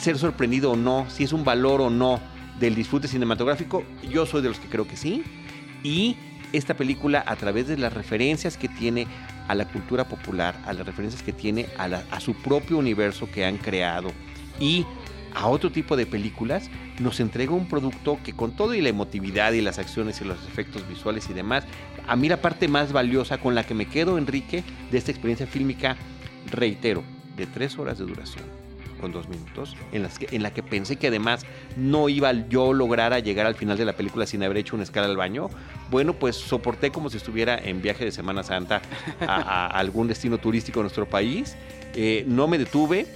ser 0.00 0.18
sorprendido 0.18 0.72
o 0.72 0.76
no, 0.76 1.06
si 1.10 1.24
es 1.24 1.32
un 1.32 1.44
valor 1.44 1.80
o 1.80 1.90
no 1.90 2.20
del 2.58 2.74
disfrute 2.74 3.08
cinematográfico, 3.08 3.84
yo 4.10 4.24
soy 4.24 4.42
de 4.42 4.48
los 4.48 4.58
que 4.58 4.68
creo 4.68 4.86
que 4.86 4.96
sí. 4.96 5.22
Y 5.82 6.16
esta 6.52 6.74
película, 6.74 7.22
a 7.26 7.36
través 7.36 7.68
de 7.68 7.76
las 7.76 7.92
referencias 7.92 8.56
que 8.56 8.68
tiene 8.68 9.06
a 9.48 9.54
la 9.54 9.66
cultura 9.66 10.08
popular, 10.08 10.60
a 10.64 10.72
las 10.72 10.86
referencias 10.86 11.22
que 11.22 11.32
tiene 11.32 11.66
a, 11.76 11.84
a 11.84 12.20
su 12.20 12.34
propio 12.34 12.78
universo 12.78 13.28
que 13.30 13.44
han 13.44 13.58
creado 13.58 14.12
y 14.58 14.86
a 15.34 15.48
otro 15.48 15.70
tipo 15.70 15.96
de 15.96 16.06
películas, 16.06 16.70
nos 16.98 17.20
entrega 17.20 17.52
un 17.52 17.68
producto 17.68 18.18
que 18.24 18.32
con 18.32 18.52
todo 18.52 18.74
y 18.74 18.80
la 18.80 18.88
emotividad 18.88 19.52
y 19.52 19.60
las 19.60 19.78
acciones 19.78 20.20
y 20.20 20.24
los 20.24 20.38
efectos 20.46 20.88
visuales 20.88 21.28
y 21.30 21.34
demás, 21.34 21.64
a 22.06 22.16
mí 22.16 22.28
la 22.28 22.40
parte 22.40 22.68
más 22.68 22.92
valiosa 22.92 23.38
con 23.38 23.54
la 23.54 23.64
que 23.64 23.74
me 23.74 23.86
quedo, 23.86 24.18
Enrique, 24.18 24.62
de 24.90 24.98
esta 24.98 25.10
experiencia 25.10 25.46
fílmica, 25.46 25.96
reitero, 26.50 27.02
de 27.36 27.46
tres 27.46 27.78
horas 27.78 27.98
de 27.98 28.06
duración 28.06 28.44
con 29.00 29.12
dos 29.12 29.28
minutos, 29.28 29.76
en, 29.92 30.02
las 30.02 30.18
que, 30.18 30.34
en 30.34 30.42
la 30.42 30.52
que 30.52 30.62
pensé 30.62 30.96
que 30.96 31.08
además 31.08 31.44
no 31.76 32.08
iba 32.08 32.32
yo 32.48 32.72
lograr 32.72 33.12
a 33.12 33.18
llegar 33.18 33.46
al 33.46 33.54
final 33.54 33.76
de 33.76 33.84
la 33.84 33.94
película 33.94 34.26
sin 34.26 34.42
haber 34.42 34.56
hecho 34.56 34.74
una 34.74 34.84
escala 34.84 35.06
al 35.06 35.16
baño, 35.16 35.48
bueno, 35.90 36.14
pues 36.14 36.36
soporté 36.36 36.90
como 36.90 37.10
si 37.10 37.18
estuviera 37.18 37.58
en 37.58 37.82
viaje 37.82 38.04
de 38.04 38.12
Semana 38.12 38.42
Santa 38.42 38.82
a, 39.20 39.66
algún 39.66 40.08
destino 40.08 40.38
turístico 40.38 40.80
de 40.80 40.84
nuestro 40.84 41.06
país. 41.06 41.56
Eh, 41.94 42.24
no 42.26 42.48
me 42.48 42.58
detuve, 42.58 43.06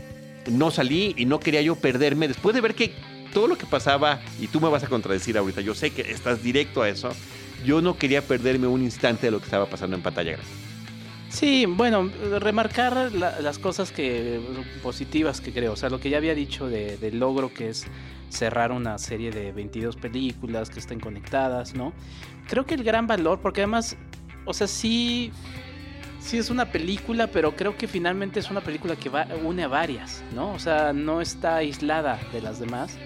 no 0.49 0.71
salí 0.71 1.15
y 1.17 1.25
no 1.25 1.41
quería 1.41 1.63
yo 1.63 1.77
perderme 1.77 2.29
después 2.29 2.55
de 2.55 2.61
ver 2.61 2.75
que 2.75 2.95
todo 3.33 3.47
lo 3.47 3.57
que 3.57 3.67
pasaba, 3.67 4.21
y 4.41 4.49
tú 4.49 4.61
me 4.61 4.69
vas 4.69 4.83
a 4.83 4.89
contradecir 4.89 5.39
ahorita, 5.39 5.61
yo 5.61 5.75
sé 5.75 5.91
que 5.91 6.03
estás 6.03 6.43
directo 6.43 6.83
a 6.83 6.89
eso, 6.89 7.11
yo 7.65 7.81
no 7.81 7.97
quería 7.97 8.23
perderme 8.23 8.67
un 8.67 8.83
instante 8.83 9.27
de 9.27 9.31
lo 9.31 9.39
que 9.39 9.45
estaba 9.45 9.67
pasando 9.67 9.97
en 9.97 10.03
pantalla 10.03 10.33
grande. 10.33 10.51
Sí, 11.29 11.65
bueno, 11.65 12.11
remarcar 12.41 13.13
las 13.13 13.59
cosas 13.61 13.93
que 13.93 14.41
positivas 14.83 15.41
que 15.41 15.53
creo, 15.53 15.75
o 15.75 15.77
sea, 15.77 15.89
lo 15.89 16.01
que 16.01 16.11
ya 16.11 16.17
había 16.17 16.35
dicho 16.35 16.69
de, 16.69 16.97
del 16.97 17.21
logro 17.21 17.55
que 17.55 17.69
es 17.69 17.87
cerrar 18.31 18.73
una 18.73 18.99
serie 18.99 19.31
de 19.31 19.53
22 19.53 19.95
películas 19.97 20.71
que 20.71 20.81
estén 20.81 20.99
conectadas, 20.99 21.75
¿no? 21.75 21.93
Creo 22.49 22.67
que 22.67 22.75
el 22.75 22.83
gran 22.83 23.07
valor, 23.07 23.41
porque 23.41 23.61
además, 23.61 23.97
o 24.45 24.53
sea, 24.53 24.67
sí, 24.67 25.31
sí 26.21 26.39
es 26.39 26.51
una 26.51 26.67
película, 26.67 27.27
pero 27.29 27.57
creo 27.57 27.77
que 27.77 27.89
finalmente 27.89 28.41
es 28.41 28.51
una 28.51 28.61
película 28.61 28.97
que 28.97 29.09
va, 29.09 29.27
une 29.43 29.65
a 29.65 29.69
varias, 29.69 30.23
¿no? 30.35 30.53
O 30.53 30.59
sea, 30.59 30.93
no 30.93 31.21
está 31.21 31.57
aislada 31.57 32.21
de 32.33 32.41
las 32.41 32.61
demás. 32.61 32.97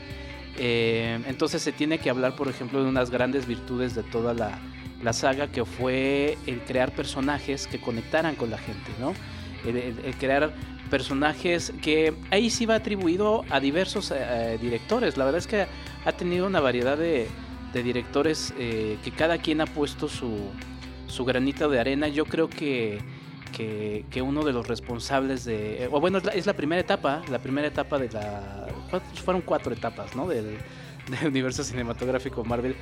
Eh, 0.58 1.20
entonces 1.26 1.62
se 1.62 1.72
tiene 1.72 1.98
que 1.98 2.10
hablar, 2.10 2.36
por 2.36 2.48
ejemplo, 2.48 2.82
de 2.82 2.88
unas 2.88 3.10
grandes 3.10 3.46
virtudes 3.46 3.94
de 3.94 4.02
toda 4.02 4.34
la, 4.34 4.60
saga, 5.12 5.48
que 5.48 5.64
fue 5.64 6.38
el 6.46 6.60
crear 6.60 6.92
personajes 6.92 7.66
que 7.66 7.78
conectaran 7.78 8.36
con 8.36 8.50
la 8.50 8.58
gente, 8.58 8.90
¿no? 8.98 9.12
El, 9.66 10.14
crear 10.18 10.54
personajes 10.90 11.72
que 11.82 12.14
ahí 12.30 12.50
sí 12.50 12.66
va 12.66 12.76
atribuido 12.76 13.44
a 13.50 13.60
diversos 13.60 14.12
eh, 14.14 14.58
directores. 14.60 15.16
La 15.16 15.24
verdad 15.24 15.38
es 15.38 15.46
que 15.46 15.66
ha 16.04 16.12
tenido 16.12 16.46
una 16.46 16.60
variedad 16.60 16.96
de, 16.96 17.28
directores 17.72 18.54
eh, 18.56 18.98
que 19.02 19.10
cada 19.10 19.38
quien 19.38 19.60
ha 19.60 19.66
puesto 19.66 20.08
su, 20.08 20.52
su 21.14 21.24
granito 21.24 21.68
de 21.68 21.80
arena. 21.80 22.08
Yo 22.08 22.26
creo 22.26 22.48
que 22.48 22.98
que, 23.54 24.22
uno 24.22 24.42
de 24.44 24.52
los 24.52 24.66
responsables 24.66 25.44
de. 25.44 25.88
O 25.90 26.00
bueno, 26.00 26.18
es 26.18 26.46
la, 26.46 26.54
primera 26.54 26.80
etapa, 26.80 27.22
la 27.30 27.38
primera 27.38 27.68
etapa 27.68 27.98
de 27.98 28.10
la. 28.10 28.66
Fueron 29.24 29.42
cuatro 29.42 29.72
etapas, 29.72 30.14
¿no? 30.16 30.26
Del, 30.28 30.58
universo 31.26 31.62
cinematográfico 31.62 32.44
Marvel. 32.44 32.74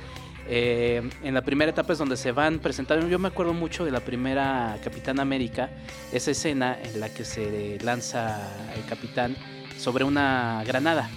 Eh, 0.47 1.09
en 1.23 1.33
la 1.33 1.41
primera 1.41 1.71
etapa 1.71 1.93
es 1.93 1.99
donde 1.99 2.17
se 2.17 2.31
van 2.31 2.59
presentando. 2.59 3.07
Yo 3.07 3.19
me 3.19 3.27
acuerdo 3.27 3.53
mucho 3.53 3.85
de 3.85 3.91
la 3.91 3.99
primera 3.99 4.77
Capitán 4.83 5.19
América, 5.19 5.69
esa 6.11 6.31
escena 6.31 6.77
en 6.81 6.99
la 6.99 7.09
que 7.09 7.25
se 7.25 7.79
lanza 7.81 8.49
el 8.75 8.85
capitán 8.85 9.35
sobre 9.77 10.05
una 10.05 10.63
granada. 10.65 11.09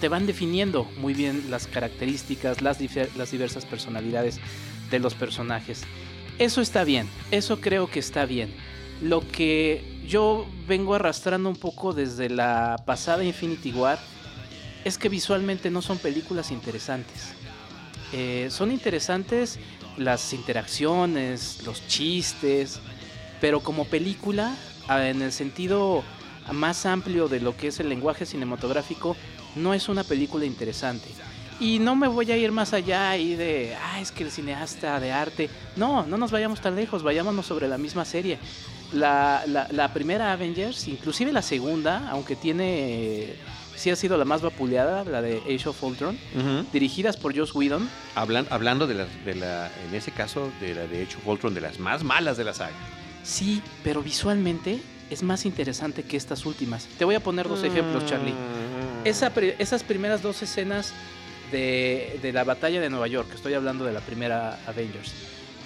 Te 0.00 0.08
van 0.08 0.26
definiendo 0.26 0.84
muy 0.98 1.12
bien 1.12 1.50
las 1.50 1.66
características, 1.66 2.62
las, 2.62 2.78
las 3.16 3.30
diversas 3.30 3.64
personalidades 3.64 4.40
de 4.90 4.98
los 4.98 5.14
personajes. 5.14 5.82
Eso 6.38 6.60
está 6.60 6.84
bien, 6.84 7.08
eso 7.30 7.60
creo 7.60 7.90
que 7.90 7.98
está 7.98 8.24
bien. 8.24 8.54
Lo 9.02 9.26
que 9.26 10.00
yo 10.06 10.46
vengo 10.66 10.94
arrastrando 10.94 11.48
un 11.48 11.56
poco 11.56 11.92
desde 11.92 12.30
la 12.30 12.82
pasada 12.86 13.24
Infinity 13.24 13.72
War 13.72 13.98
es 14.84 14.98
que 14.98 15.08
visualmente 15.08 15.70
no 15.70 15.82
son 15.82 15.98
películas 15.98 16.50
interesantes. 16.50 17.32
Eh, 18.12 18.48
son 18.50 18.72
interesantes 18.72 19.58
las 19.98 20.32
interacciones, 20.32 21.62
los 21.64 21.86
chistes, 21.86 22.80
pero 23.40 23.60
como 23.60 23.84
película, 23.84 24.56
en 24.88 25.22
el 25.22 25.32
sentido 25.32 26.02
más 26.52 26.86
amplio 26.86 27.28
de 27.28 27.40
lo 27.40 27.56
que 27.56 27.68
es 27.68 27.80
el 27.80 27.88
lenguaje 27.88 28.24
cinematográfico, 28.24 29.16
no 29.54 29.74
es 29.74 29.88
una 29.88 30.04
película 30.04 30.44
interesante. 30.44 31.08
Y 31.60 31.80
no 31.80 31.96
me 31.96 32.06
voy 32.06 32.30
a 32.30 32.36
ir 32.36 32.52
más 32.52 32.72
allá 32.72 33.10
ahí 33.10 33.34
de, 33.34 33.76
ah, 33.82 34.00
es 34.00 34.12
que 34.12 34.24
el 34.24 34.30
cineasta 34.30 35.00
de 35.00 35.10
arte. 35.10 35.50
No, 35.76 36.06
no 36.06 36.16
nos 36.16 36.30
vayamos 36.30 36.60
tan 36.60 36.76
lejos, 36.76 37.02
vayámonos 37.02 37.46
sobre 37.46 37.66
la 37.66 37.78
misma 37.78 38.04
serie. 38.04 38.38
La, 38.92 39.44
la, 39.46 39.92
primera 39.92 40.32
Avengers, 40.32 40.88
inclusive 40.88 41.32
la 41.32 41.42
segunda, 41.42 42.08
aunque 42.10 42.36
tiene, 42.36 43.34
sí 43.76 43.90
ha 43.90 43.96
sido 43.96 44.16
la 44.16 44.24
más 44.24 44.40
vapuleada, 44.40 45.04
la 45.04 45.20
de 45.20 45.42
Age 45.52 45.68
of 45.68 45.82
Ultron, 45.82 46.16
dirigidas 46.72 47.16
por 47.16 47.36
Joss 47.36 47.54
Whedon. 47.54 47.88
Hablan, 48.14 48.46
hablando 48.50 48.86
de 48.86 48.94
la, 48.94 49.06
de 49.26 49.34
la, 49.34 49.70
en 49.88 49.94
ese 49.94 50.12
caso, 50.12 50.50
de 50.60 50.74
la 50.74 50.86
de 50.86 51.02
Age 51.02 51.16
of 51.16 51.26
Ultron, 51.26 51.54
de 51.54 51.60
las 51.60 51.78
más 51.78 52.02
malas 52.02 52.36
de 52.36 52.44
la 52.44 52.54
saga. 52.54 52.76
Sí, 53.24 53.60
pero 53.82 54.02
visualmente 54.02 54.80
es 55.10 55.22
más 55.22 55.44
interesante 55.44 56.02
que 56.04 56.16
estas 56.16 56.46
últimas. 56.46 56.86
Te 56.98 57.04
voy 57.04 57.14
a 57.14 57.20
poner 57.20 57.48
dos 57.48 57.64
ejemplos, 57.64 58.06
Charlie. 58.06 58.32
Mm. 58.32 59.06
Esa, 59.06 59.32
esas 59.58 59.82
primeras 59.82 60.22
dos 60.22 60.40
escenas 60.42 60.94
de, 61.50 62.30
la 62.32 62.44
batalla 62.44 62.80
de 62.80 62.90
Nueva 62.90 63.06
York, 63.06 63.28
estoy 63.34 63.54
hablando 63.54 63.84
de 63.84 63.92
la 63.92 64.00
primera 64.00 64.58
Avengers, 64.66 65.12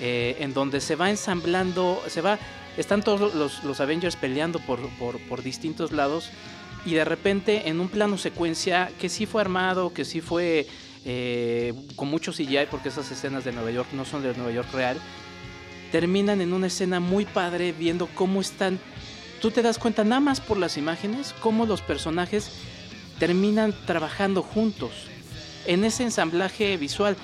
eh, 0.01 0.37
en 0.41 0.55
donde 0.55 0.81
se 0.81 0.97
va 0.97 1.11
ensamblando, 1.11 2.03
se 2.09 2.21
va, 2.21 2.39
están 2.77 3.03
todos 3.03 3.35
los, 3.35 3.81
Avengers 3.81 4.17
peleando 4.17 4.59
por, 4.61 4.89
por, 4.99 5.43
distintos 5.43 5.93
lados 5.93 6.31
y 6.85 6.95
de 6.95 7.05
repente 7.05 7.69
en 7.69 7.81
un 7.81 7.89
plano 7.89 8.19
secuencia 8.19 8.91
que 8.99 9.09
sí 9.09 9.27
fue 9.27 9.41
armado, 9.41 9.93
que 9.93 10.05
sí 10.05 10.21
fue 10.21 10.67
eh, 11.05 11.75
con 11.97 12.09
mucho 12.09 12.33
CGI, 12.33 12.67
porque 12.71 12.89
esas 12.89 13.11
escenas 13.11 13.45
de 13.45 13.53
Nueva 13.53 13.71
York 13.71 13.89
no 13.93 14.05
son 14.05 14.23
de 14.23 14.35
Nueva 14.35 14.53
York 14.53 14.69
real, 14.73 14.99
terminan 15.91 16.41
en 16.41 16.53
una 16.53 16.69
escena 16.69 17.01
muy 17.01 17.25
padre 17.25 17.73
viendo 17.73 18.09
cómo 18.15 18.41
están, 18.41 18.79
tú 19.41 19.51
te 19.51 19.63
das 19.63 19.79
cuenta 19.79 20.05
nada 20.05 20.21
más 20.21 20.41
por 20.41 20.59
las 20.59 20.77
imágenes, 20.77 21.35
cómo 21.41 21.67
los 21.67 21.83
personajes 21.83 22.51
terminan 23.19 23.75
trabajando 23.87 24.43
juntos 24.43 24.91
en 25.67 25.85
ese 25.85 26.03
ensamblaje 26.05 26.77
visual. 26.77 27.17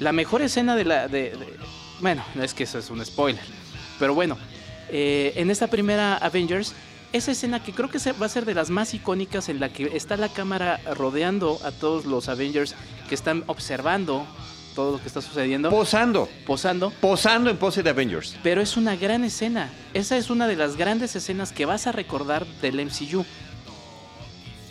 La 0.00 0.12
mejor 0.12 0.42
escena 0.42 0.76
de 0.76 0.84
la... 0.84 1.08
De, 1.08 1.36
bueno, 2.00 2.24
no 2.34 2.44
es 2.44 2.54
que 2.54 2.64
eso 2.64 2.78
es 2.78 2.90
un 2.90 3.04
spoiler, 3.04 3.42
pero 3.98 4.14
bueno, 4.14 4.38
eh, 4.90 5.32
en 5.36 5.50
esta 5.50 5.66
primera 5.66 6.16
Avengers, 6.16 6.74
esa 7.12 7.32
escena 7.32 7.62
que 7.62 7.72
creo 7.72 7.90
que 7.90 7.98
va 8.12 8.26
a 8.26 8.28
ser 8.28 8.44
de 8.44 8.54
las 8.54 8.70
más 8.70 8.94
icónicas 8.94 9.48
en 9.48 9.60
la 9.60 9.70
que 9.70 9.96
está 9.96 10.16
la 10.16 10.28
cámara 10.28 10.80
rodeando 10.94 11.58
a 11.64 11.72
todos 11.72 12.04
los 12.04 12.28
Avengers 12.28 12.74
que 13.08 13.14
están 13.14 13.42
observando 13.46 14.26
todo 14.78 14.92
lo 14.92 15.00
que 15.00 15.08
está 15.08 15.20
sucediendo. 15.20 15.70
Posando. 15.70 16.28
Posando. 16.46 16.90
Posando 17.00 17.50
en 17.50 17.56
pose 17.56 17.82
de 17.82 17.90
Avengers. 17.90 18.36
Pero 18.44 18.60
es 18.60 18.76
una 18.76 18.94
gran 18.94 19.24
escena. 19.24 19.72
Esa 19.92 20.16
es 20.16 20.30
una 20.30 20.46
de 20.46 20.54
las 20.54 20.76
grandes 20.76 21.16
escenas 21.16 21.50
que 21.50 21.66
vas 21.66 21.88
a 21.88 21.92
recordar 21.92 22.46
del 22.62 22.86
MCU. 22.86 23.24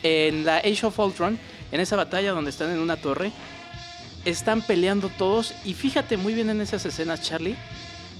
En 0.04 0.46
la 0.46 0.60
Age 0.60 0.86
of 0.86 0.98
Ultron 0.98 1.38
en 1.72 1.80
esa 1.80 1.96
batalla 1.96 2.32
donde 2.32 2.50
están 2.50 2.72
en 2.72 2.80
una 2.80 2.98
torre, 2.98 3.32
están 4.26 4.62
peleando 4.62 5.10
todos 5.10 5.54
y 5.66 5.74
fíjate 5.74 6.18
muy 6.18 6.34
bien 6.34 6.50
en 6.50 6.62
esas 6.62 6.86
escenas, 6.86 7.22
Charlie, 7.22 7.56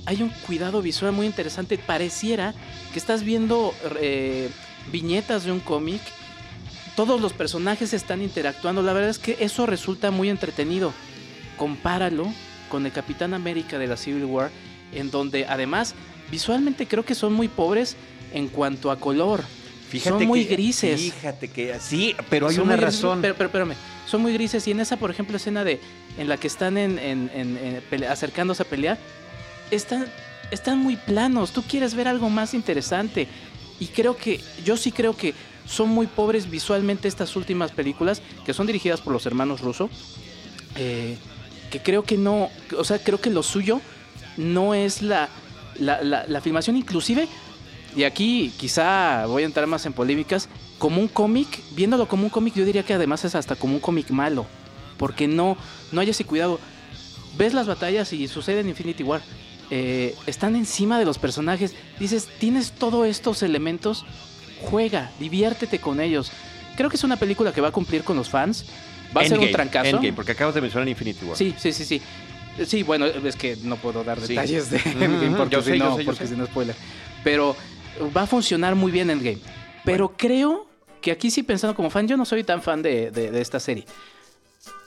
hay 0.08 0.24
un 0.24 0.30
cuidado 0.30 0.82
visual 0.82 1.12
muy 1.12 1.26
interesante. 1.26 1.78
Pareciera 1.78 2.54
que 2.94 3.00
estás 3.00 3.24
viendo 3.24 3.74
eh, 4.00 4.50
viñetas 4.90 5.44
de 5.44 5.52
un 5.52 5.60
cómic. 5.60 6.02
Todos 6.96 7.20
los 7.20 7.34
personajes 7.34 7.94
están 7.94 8.22
interactuando. 8.22 8.82
La 8.82 8.94
verdad 8.94 9.10
es 9.10 9.20
que 9.20 9.36
eso 9.42 9.66
resulta 9.66 10.10
muy 10.10 10.30
entretenido. 10.30 10.94
Compáralo 11.58 12.32
con 12.70 12.86
el 12.86 12.94
Capitán 12.94 13.34
América 13.34 13.78
de 13.80 13.88
la 13.88 13.98
Civil 13.98 14.24
War, 14.24 14.50
en 14.94 15.12
donde 15.12 15.46
además 15.46 15.94
visualmente 16.32 16.88
creo 16.88 17.04
que 17.04 17.14
son 17.14 17.34
muy 17.34 17.50
pobres 17.50 17.98
en 18.34 18.48
cuanto 18.48 18.92
a 18.92 19.02
color. 19.02 19.44
Fíjate 19.90 20.20
son 20.20 20.28
muy 20.28 20.44
grises. 20.44 21.00
Fíjate 21.00 21.48
que 21.48 21.80
sí, 21.80 22.16
pero 22.30 22.48
hay 22.48 22.58
una 22.60 22.76
razón. 22.76 23.22
pero, 23.22 23.36
pero, 23.36 23.48
espérame, 23.48 23.76
son 24.06 24.22
muy 24.22 24.34
grises 24.34 24.68
y 24.68 24.72
en 24.72 24.80
esa, 24.80 24.98
por 24.98 25.12
ejemplo, 25.12 25.38
escena 25.38 25.64
de 25.64 25.80
en 26.18 26.28
la 26.28 26.38
que 26.38 26.48
están 26.48 26.78
en, 26.78 27.00
en, 27.00 28.04
acercándose 28.04 28.64
a 28.64 28.66
pelear, 28.66 28.98
están, 29.72 30.08
están 30.52 30.80
muy 30.80 30.96
planos. 30.96 31.52
Tú 31.52 31.64
quieres 31.64 31.94
ver 31.94 32.08
algo 32.08 32.30
más 32.30 32.54
interesante 32.54 33.28
y 33.80 33.88
creo 33.88 34.18
que 34.18 34.42
yo 34.66 34.78
sí 34.78 34.92
creo 34.92 35.16
que 35.16 35.34
son 35.66 35.90
muy 35.90 36.08
pobres 36.08 36.50
visualmente 36.50 37.08
estas 37.08 37.36
últimas 37.36 37.72
películas 37.72 38.22
que 38.46 38.54
son 38.54 38.68
dirigidas 38.68 39.02
por 39.02 39.14
los 39.14 39.26
hermanos 39.26 39.62
Russo. 39.62 39.90
Eh, 40.76 41.18
que 41.72 41.82
creo 41.82 42.04
que 42.04 42.18
no, 42.18 42.50
o 42.78 42.84
sea, 42.84 43.00
creo 43.00 43.20
que 43.20 43.30
lo 43.30 43.44
suyo 43.44 43.82
no 44.38 44.74
es 44.74 45.02
la, 45.02 45.30
la, 45.80 46.02
la 46.02 46.42
filmación, 46.42 46.78
inclusive 46.78 47.28
y 47.98 48.04
aquí 48.04 48.54
quizá 48.58 49.26
voy 49.26 49.42
a 49.42 49.46
entrar 49.48 49.66
más 49.66 49.86
en 49.88 49.94
polémicas, 49.94 50.48
como 50.78 51.02
un 51.02 51.08
cómic, 51.08 51.48
viéndolo 51.72 52.08
como 52.08 52.24
un 52.26 52.30
cómic, 52.30 52.54
yo 52.54 52.64
diría 52.64 52.84
que 52.84 52.94
además 52.94 53.26
es 53.26 53.34
hasta 53.34 53.56
como 53.56 53.74
un 53.74 53.80
cómic 53.80 54.12
malo, 54.12 54.46
porque 54.98 55.28
no, 55.28 55.58
no 55.92 56.00
hay 56.02 56.12
ese 56.12 56.24
cuidado. 56.24 56.60
Ves 57.38 57.56
las 57.56 57.66
batallas 57.66 58.14
y 58.14 58.28
sucede 58.28 58.60
en 58.60 58.70
Infinity 58.70 59.02
War, 59.04 59.22
eh, 59.72 60.16
están 60.28 60.56
encima 60.56 61.00
de 61.00 61.06
los 61.06 61.18
personajes, 61.18 61.74
dices, 62.00 62.28
tienes 62.40 62.72
todos 62.72 63.08
estos 63.08 63.42
elementos, 63.42 64.06
juega, 64.62 65.12
diviértete 65.20 65.80
con 65.80 66.00
ellos. 66.00 66.32
creo 66.76 66.92
que 66.92 66.96
es 66.98 67.04
una 67.04 67.18
película 67.18 67.52
que 67.52 67.62
va 67.62 67.70
a 67.70 67.72
cumplir 67.72 68.04
con 68.04 68.16
los 68.16 68.30
fans. 68.30 68.64
Va 69.16 69.22
a 69.22 69.26
ser 69.26 69.40
un 69.40 69.52
trancazo. 69.52 69.88
Endgame, 69.88 70.14
porque 70.14 70.34
acabas 70.34 70.54
de 70.54 70.62
mencionar 70.62 70.88
Infinity 70.88 71.26
War. 71.26 71.36
Sí, 71.36 71.56
sí, 71.58 71.74
sí, 71.74 71.84
sí. 71.86 72.02
Sí, 72.66 72.84
bueno, 72.84 73.06
es 73.08 73.36
que 73.36 73.56
no 73.64 73.78
puedo 73.78 74.04
dar 74.04 74.20
Sí. 74.22 74.28
detalles 74.36 74.70
de 74.70 74.78
Ujú, 74.86 74.90
Endgame 75.04 75.38
porque, 75.38 75.56
yo 75.56 75.62
si, 75.64 75.70
sé, 75.72 75.78
yo 75.80 75.86
no, 75.86 75.96
sé, 75.96 76.04
yo 76.04 76.06
porque 76.12 76.28
sé. 76.28 76.34
si 76.36 76.40
no 76.40 76.46
spoiler. 76.46 76.76
Pero 77.24 77.56
va 78.16 78.24
a 78.24 78.28
funcionar 78.28 78.76
muy 78.76 78.92
bien 78.92 79.10
Endgame. 79.10 79.40
Pero 79.86 80.14
creo 80.18 80.68
que 81.02 81.12
aquí 81.12 81.32
sí 81.32 81.44
pensando 81.44 81.76
como 81.76 81.90
fan, 81.90 82.08
yo 82.08 82.18
no 82.18 82.26
soy 82.26 82.44
tan 82.44 82.62
fan 82.62 82.82
de, 82.82 83.12
de- 83.12 83.32
de 83.32 83.42
esta 83.42 83.60
serie. 83.60 83.86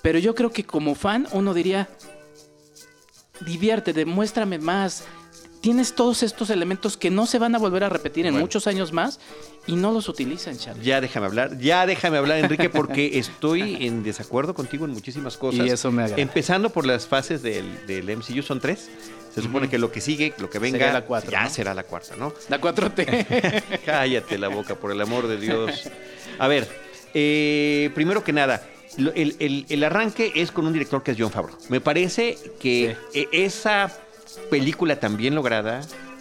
Pero 0.02 0.18
yo 0.18 0.34
creo 0.34 0.50
que 0.50 0.64
como 0.64 0.94
fan 0.94 1.26
uno 1.32 1.54
diría, 1.54 1.88
diviértete, 3.44 4.00
demuéstrame 4.00 4.58
más. 4.58 5.04
Tienes 5.60 5.94
todos 5.94 6.22
estos 6.22 6.48
elementos 6.50 6.96
que 6.96 7.10
no 7.10 7.26
se 7.26 7.38
van 7.38 7.54
a 7.54 7.58
volver 7.58 7.84
a 7.84 7.88
repetir 7.90 8.24
en 8.26 8.32
Bueno. 8.32 8.44
muchos 8.46 8.66
años 8.66 8.92
más 8.92 9.20
y 9.70 9.76
no 9.76 9.92
los 9.92 10.08
utilizan, 10.08 10.58
Charlie. 10.58 10.84
Ya 10.84 11.00
déjame 11.00 11.26
hablar, 11.26 11.58
ya 11.58 11.86
déjame 11.86 12.18
hablar, 12.18 12.38
Enrique, 12.38 12.68
porque 12.70 13.18
estoy 13.18 13.86
en 13.86 14.02
desacuerdo 14.02 14.54
contigo 14.54 14.84
en 14.84 14.90
muchísimas 14.92 15.36
cosas. 15.36 15.66
Y 15.66 15.70
eso 15.70 15.90
me 15.92 16.02
agrada. 16.02 16.20
Empezando 16.20 16.70
por 16.70 16.86
las 16.86 17.06
fases 17.06 17.42
del, 17.42 17.86
del 17.86 18.16
MCU, 18.16 18.42
son 18.42 18.60
tres. 18.60 18.88
Se 19.34 19.42
supone 19.42 19.68
que 19.68 19.78
lo 19.78 19.92
que 19.92 20.00
sigue, 20.00 20.34
lo 20.38 20.50
que 20.50 20.58
venga, 20.58 20.78
Sería 20.78 20.92
la 20.92 21.02
cuatro, 21.06 21.30
ya 21.30 21.44
¿no? 21.44 21.50
será 21.50 21.72
la 21.72 21.84
cuarta, 21.84 22.16
¿no? 22.16 22.32
La 22.48 22.60
4T. 22.60 23.62
Cállate 23.86 24.38
la 24.38 24.48
boca, 24.48 24.74
por 24.74 24.90
el 24.90 25.00
amor 25.00 25.28
de 25.28 25.36
Dios. 25.38 25.88
A 26.40 26.48
ver, 26.48 26.66
eh, 27.14 27.90
primero 27.94 28.24
que 28.24 28.32
nada, 28.32 28.66
lo- 28.96 29.12
el, 29.14 29.36
el- 29.38 29.66
el 29.68 29.84
arranque 29.84 30.32
es 30.34 30.50
con 30.50 30.66
un 30.66 30.72
director 30.72 31.04
que 31.04 31.12
es 31.12 31.16
John 31.16 31.30
Favreau. 31.30 31.56
Me 31.68 31.80
parece 31.80 32.38
que 32.58 32.96
eh, 33.14 33.28
esa 33.30 33.92
película 34.50 34.98
tan 34.98 35.16
bien 35.16 35.36
lograda, 35.36 35.80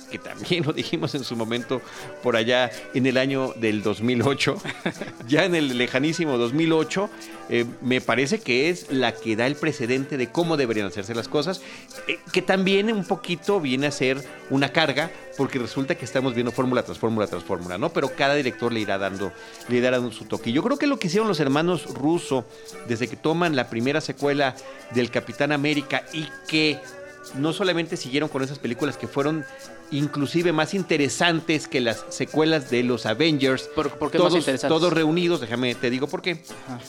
que 0.10 0.20
también 0.20 0.66
lo 0.66 0.74
dijimos 0.74 1.16
en 1.16 1.24
su 1.24 1.36
momento 1.36 1.82
por 2.24 2.36
allá 2.36 2.72
en 2.94 3.06
el 3.06 3.18
año 3.18 3.54
del 3.56 3.82
2008, 3.82 4.58
ya 5.28 5.46
en 5.46 5.56
el 5.56 5.78
lejanísimo 5.78 6.38
2008, 6.38 7.10
eh, 7.50 7.66
me 7.82 8.02
parece 8.02 8.40
que 8.40 8.70
es 8.70 8.92
la 8.92 9.14
que 9.14 9.36
da 9.36 9.48
el 9.48 9.56
precedente 9.56 10.18
de 10.18 10.32
cómo 10.32 10.58
deberían 10.58 10.88
hacerse 10.88 11.16
las 11.16 11.28
cosas, 11.28 11.62
eh, 12.08 12.20
que 12.32 12.42
también 12.42 12.92
un 12.92 13.06
poquito 13.06 13.60
viene 13.60 13.88
a 13.88 13.92
ser 13.92 14.24
una 14.50 14.70
carga, 14.70 15.12
porque 15.38 15.58
resulta 15.58 15.96
que 15.96 16.06
estamos 16.06 16.34
viendo 16.34 16.52
fórmula 16.52 16.84
tras 16.84 16.98
fórmula 16.98 17.28
tras 17.28 17.44
fórmula, 17.44 17.78
¿no? 17.78 17.90
Pero 17.90 18.14
cada 18.16 18.36
director 18.36 18.74
le 18.74 18.82
irá 18.82 18.98
dando, 18.98 19.32
le 19.68 19.78
irá 19.78 19.92
dando 19.92 20.12
su 20.12 20.26
toque. 20.26 20.52
Yo 20.52 20.62
creo 20.64 20.78
que 20.78 20.88
lo 20.88 21.00
que 21.00 21.08
hicieron 21.08 21.28
los 21.28 21.40
hermanos 21.40 21.86
Russo 21.94 22.46
desde 22.88 23.08
que 23.08 23.16
toman 23.16 23.56
la 23.56 23.70
primera 23.70 24.02
secuela 24.02 24.56
del 24.94 25.12
Capitán 25.12 25.52
América 25.52 26.04
y 26.14 26.28
que 26.48 26.80
no 27.36 27.54
solamente 27.54 27.98
siguieron 27.98 28.30
con 28.30 28.42
esas 28.42 28.60
películas 28.60 28.98
que 28.98 29.08
fueron 29.08 29.46
inclusive 29.92 30.52
más 30.52 30.74
interesantes 30.74 31.68
que 31.68 31.82
las 31.82 32.06
secuelas 32.10 32.70
de 32.70 32.84
los 32.84 33.06
Avengers. 33.06 33.64
¿Por, 33.64 33.92
por 33.92 34.12
qué 34.12 34.18
más 34.18 34.30
todos, 34.30 34.40
interesantes? 34.40 34.78
todos 34.78 34.94
reunidos, 34.94 35.42
déjame 35.42 35.76
te 35.76 35.90
digo 35.90 36.08
por 36.08 36.22
qué. 36.22 36.44
Ajá. 36.68 36.80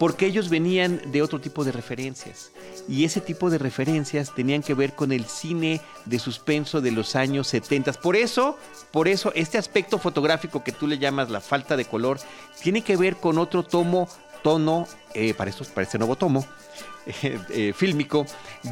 Porque 0.00 0.24
ellos 0.24 0.48
venían 0.48 1.12
de 1.12 1.20
otro 1.20 1.42
tipo 1.42 1.62
de 1.62 1.72
referencias. 1.72 2.52
Y 2.88 3.04
ese 3.04 3.20
tipo 3.20 3.50
de 3.50 3.58
referencias 3.58 4.34
tenían 4.34 4.62
que 4.62 4.72
ver 4.72 4.94
con 4.94 5.12
el 5.12 5.26
cine 5.26 5.82
de 6.06 6.18
suspenso 6.18 6.80
de 6.80 6.90
los 6.90 7.16
años 7.16 7.48
70. 7.48 7.92
Por 7.92 8.16
eso, 8.16 8.56
por 8.92 9.08
eso, 9.08 9.30
este 9.34 9.58
aspecto 9.58 9.98
fotográfico 9.98 10.64
que 10.64 10.72
tú 10.72 10.86
le 10.86 10.96
llamas 10.96 11.28
la 11.28 11.42
falta 11.42 11.76
de 11.76 11.84
color, 11.84 12.18
tiene 12.62 12.80
que 12.80 12.96
ver 12.96 13.16
con 13.16 13.36
otro 13.36 13.62
tomo, 13.62 14.08
tono, 14.42 14.88
eh, 15.12 15.34
para, 15.34 15.50
estos, 15.50 15.68
para 15.68 15.82
este 15.82 15.98
nuevo 15.98 16.16
tomo, 16.16 16.46
eh, 17.22 17.72
fílmico, 17.76 18.26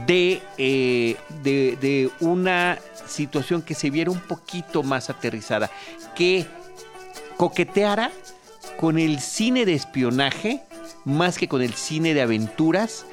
de, 0.07 0.43
eh, 0.59 1.17
de, 1.43 1.77
de 1.81 2.11
una 2.21 2.79
situación 3.07 3.63
que 3.63 3.75
se 3.75 3.91
viera 3.91 4.11
un 4.11 4.21
poquito 4.21 4.83
más 4.83 5.11
aterrizada, 5.11 5.71
que 6.15 6.47
coqueteara 7.37 8.11
con 8.79 8.99
el 8.99 9.21
cine 9.21 9.65
de 9.65 9.75
espionaje 9.75 10.63
más 11.05 11.39
que 11.39 11.49
con 11.49 11.63
el 11.63 11.75
cine 11.75 12.15
de 12.15 12.23
aventuras 12.23 13.07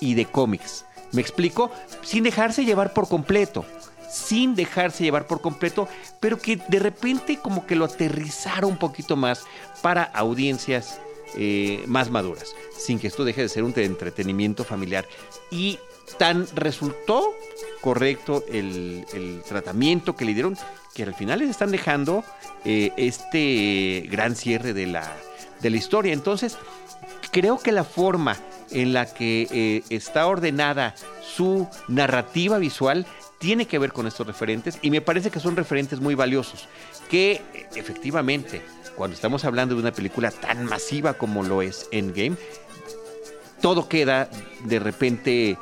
y 0.00 0.14
de 0.14 0.26
cómics. 0.26 0.84
¿Me 1.12 1.20
explico? 1.20 1.70
Sin 2.02 2.24
dejarse 2.24 2.64
llevar 2.64 2.94
por 2.94 3.08
completo. 3.08 3.64
Sin 4.10 4.54
dejarse 4.54 5.04
llevar 5.04 5.26
por 5.26 5.40
completo, 5.40 5.88
pero 6.20 6.38
que 6.38 6.56
de 6.56 6.78
repente 6.78 7.38
como 7.38 7.66
que 7.66 7.76
lo 7.76 7.86
aterrizara 7.86 8.66
un 8.66 8.76
poquito 8.76 9.16
más 9.16 9.44
para 9.80 10.02
audiencias 10.02 11.00
eh, 11.36 11.82
más 11.86 12.10
maduras, 12.10 12.54
sin 12.76 12.98
que 12.98 13.06
esto 13.06 13.24
deje 13.24 13.42
de 13.42 13.48
ser 13.48 13.64
un 13.64 13.72
entretenimiento 13.76 14.64
familiar. 14.64 15.06
Y 15.50 15.78
tan 16.18 16.46
resultó 16.54 17.34
correcto 17.80 18.44
el, 18.50 19.04
tratamiento 19.46 20.14
que 20.16 20.24
le 20.24 20.34
dieron, 20.34 20.56
que 20.94 21.02
al 21.02 21.14
final 21.14 21.40
les 21.40 21.50
están 21.50 21.70
dejando 21.70 22.24
eh, 22.64 22.92
este 22.96 24.06
gran 24.10 24.36
cierre 24.36 24.72
de 24.72 24.86
la, 24.86 25.16
de 25.60 25.70
la 25.70 25.76
historia. 25.76 26.12
Entonces, 26.12 26.58
creo 27.30 27.58
que 27.58 27.72
la 27.72 27.84
forma 27.84 28.36
en 28.70 28.92
la 28.92 29.06
que 29.06 29.48
eh, 29.50 29.82
está 29.90 30.26
ordenada 30.26 30.94
su 31.22 31.68
narrativa 31.88 32.58
visual 32.58 33.06
tiene 33.38 33.66
que 33.66 33.78
ver 33.78 33.92
con 33.92 34.06
estos 34.06 34.26
referentes 34.26 34.78
y 34.82 34.90
me 34.90 35.00
parece 35.00 35.30
que 35.30 35.40
son 35.40 35.56
referentes 35.56 36.00
muy 36.00 36.14
valiosos, 36.14 36.68
que 37.10 37.42
efectivamente, 37.74 38.62
cuando 38.96 39.14
estamos 39.14 39.44
hablando 39.44 39.74
de 39.74 39.80
una 39.80 39.92
película 39.92 40.30
tan 40.30 40.64
masiva 40.64 41.14
como 41.14 41.42
lo 41.42 41.62
es 41.62 41.88
Endgame, 41.92 42.36
todo 43.60 43.88
queda 43.88 44.28
de 44.64 44.78
repente 44.78 45.58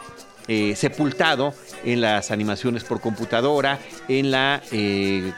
eh, 0.49 0.75
sepultado 0.77 1.55
en 1.85 2.01
las 2.01 2.31
animaciones 2.31 2.85
por 2.85 3.01
computadora, 3.01 3.79
en 4.09 4.31
la 4.31 4.63
eh, 4.73 5.33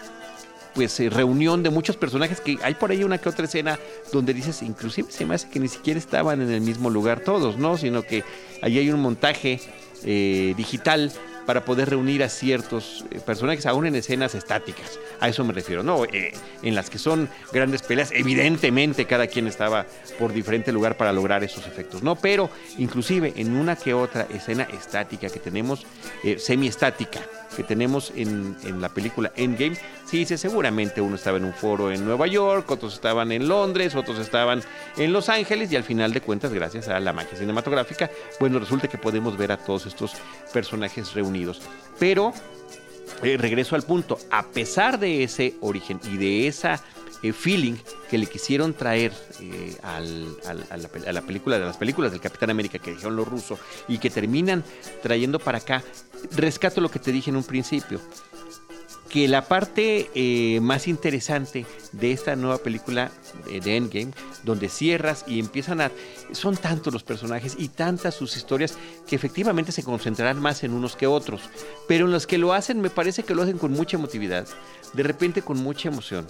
pues 0.74 0.98
eh, 1.00 1.10
reunión 1.10 1.62
de 1.62 1.70
muchos 1.70 1.96
personajes 1.96 2.40
que 2.40 2.58
hay 2.62 2.74
por 2.74 2.90
ahí 2.90 3.04
una 3.04 3.18
que 3.18 3.28
otra 3.28 3.44
escena 3.44 3.78
donde 4.12 4.34
dices, 4.34 4.62
inclusive 4.62 5.10
se 5.10 5.26
me 5.26 5.34
hace 5.34 5.48
que 5.48 5.60
ni 5.60 5.68
siquiera 5.68 5.98
estaban 5.98 6.40
en 6.40 6.50
el 6.50 6.60
mismo 6.60 6.90
lugar 6.90 7.20
todos, 7.20 7.58
¿no? 7.58 7.76
Sino 7.76 8.02
que 8.02 8.24
ahí 8.62 8.78
hay 8.78 8.90
un 8.90 9.00
montaje 9.00 9.60
eh, 10.04 10.54
digital 10.56 11.12
para 11.46 11.64
poder 11.64 11.90
reunir 11.90 12.22
a 12.22 12.28
ciertos 12.28 13.04
eh, 13.10 13.20
personajes, 13.20 13.66
aún 13.66 13.86
en 13.86 13.94
escenas 13.96 14.34
estáticas. 14.34 14.98
A 15.20 15.28
eso 15.28 15.44
me 15.44 15.52
refiero, 15.52 15.82
¿no? 15.82 16.04
Eh, 16.04 16.32
en 16.62 16.74
las 16.74 16.90
que 16.90 16.98
son 16.98 17.28
grandes 17.52 17.82
peleas, 17.82 18.10
evidentemente 18.12 19.06
cada 19.06 19.26
quien 19.26 19.46
estaba 19.46 19.86
por 20.18 20.32
diferente 20.32 20.72
lugar 20.72 20.96
para 20.96 21.12
lograr 21.12 21.44
esos 21.44 21.66
efectos, 21.66 22.02
¿no? 22.02 22.16
Pero 22.16 22.50
inclusive 22.78 23.32
en 23.36 23.56
una 23.56 23.76
que 23.76 23.94
otra 23.94 24.26
escena 24.32 24.64
estática 24.72 25.28
que 25.28 25.40
tenemos, 25.40 25.86
eh, 26.24 26.38
semiestática, 26.38 27.20
que 27.52 27.62
tenemos 27.62 28.12
en, 28.16 28.56
en 28.64 28.80
la 28.80 28.88
película 28.88 29.32
Endgame, 29.36 29.76
sí 30.06 30.18
dice, 30.18 30.38
seguramente 30.38 31.00
uno 31.00 31.16
estaba 31.16 31.38
en 31.38 31.44
un 31.44 31.52
foro 31.52 31.90
en 31.90 32.04
Nueva 32.04 32.26
York, 32.26 32.70
otros 32.70 32.94
estaban 32.94 33.32
en 33.32 33.48
Londres, 33.48 33.94
otros 33.94 34.18
estaban 34.18 34.62
en 34.96 35.12
Los 35.12 35.28
Ángeles 35.28 35.72
y 35.72 35.76
al 35.76 35.84
final 35.84 36.12
de 36.12 36.20
cuentas, 36.20 36.52
gracias 36.52 36.88
a 36.88 37.00
la 37.00 37.12
magia 37.12 37.38
cinematográfica, 37.38 38.10
bueno, 38.40 38.58
resulta 38.58 38.88
que 38.88 38.98
podemos 38.98 39.36
ver 39.36 39.52
a 39.52 39.56
todos 39.56 39.86
estos 39.86 40.12
personajes 40.52 41.14
reunidos. 41.14 41.62
Pero, 41.98 42.32
eh, 43.22 43.36
regreso 43.36 43.76
al 43.76 43.82
punto, 43.82 44.18
a 44.30 44.44
pesar 44.44 44.98
de 44.98 45.22
ese 45.22 45.54
origen 45.60 46.00
y 46.10 46.16
de 46.16 46.46
esa 46.46 46.82
eh, 47.22 47.32
feeling 47.32 47.74
que 48.10 48.18
le 48.18 48.26
quisieron 48.26 48.74
traer 48.74 49.12
eh, 49.40 49.76
al- 49.82 50.36
a, 50.46 50.54
la, 50.54 50.88
a 51.06 51.12
la 51.12 51.22
película 51.22 51.58
de 51.58 51.64
las 51.64 51.76
películas 51.76 52.10
del 52.12 52.20
Capitán 52.20 52.50
América 52.50 52.78
que 52.78 52.90
dijeron 52.90 53.16
los 53.16 53.26
rusos 53.28 53.58
y 53.88 53.98
que 53.98 54.10
terminan 54.10 54.64
trayendo 55.02 55.38
para 55.38 55.58
acá, 55.58 55.82
rescato 56.32 56.80
lo 56.80 56.90
que 56.90 56.98
te 56.98 57.12
dije 57.12 57.30
en 57.30 57.36
un 57.36 57.44
principio 57.44 58.00
que 59.12 59.28
la 59.28 59.46
parte 59.46 60.10
eh, 60.14 60.58
más 60.62 60.88
interesante 60.88 61.66
de 61.92 62.12
esta 62.12 62.34
nueva 62.34 62.56
película 62.58 63.10
eh, 63.50 63.60
de 63.60 63.76
Endgame, 63.76 64.12
donde 64.42 64.70
cierras 64.70 65.24
y 65.28 65.38
empiezan 65.38 65.82
a... 65.82 65.90
Son 66.32 66.56
tantos 66.56 66.94
los 66.94 67.02
personajes 67.02 67.54
y 67.58 67.68
tantas 67.68 68.14
sus 68.14 68.38
historias 68.38 68.78
que 69.06 69.14
efectivamente 69.14 69.70
se 69.70 69.82
concentrarán 69.82 70.40
más 70.40 70.64
en 70.64 70.72
unos 70.72 70.96
que 70.96 71.06
otros, 71.06 71.42
pero 71.86 72.06
en 72.06 72.12
los 72.12 72.26
que 72.26 72.38
lo 72.38 72.54
hacen 72.54 72.80
me 72.80 72.88
parece 72.88 73.22
que 73.22 73.34
lo 73.34 73.42
hacen 73.42 73.58
con 73.58 73.72
mucha 73.72 73.98
emotividad, 73.98 74.48
de 74.94 75.02
repente 75.02 75.42
con 75.42 75.58
mucha 75.58 75.90
emoción. 75.90 76.26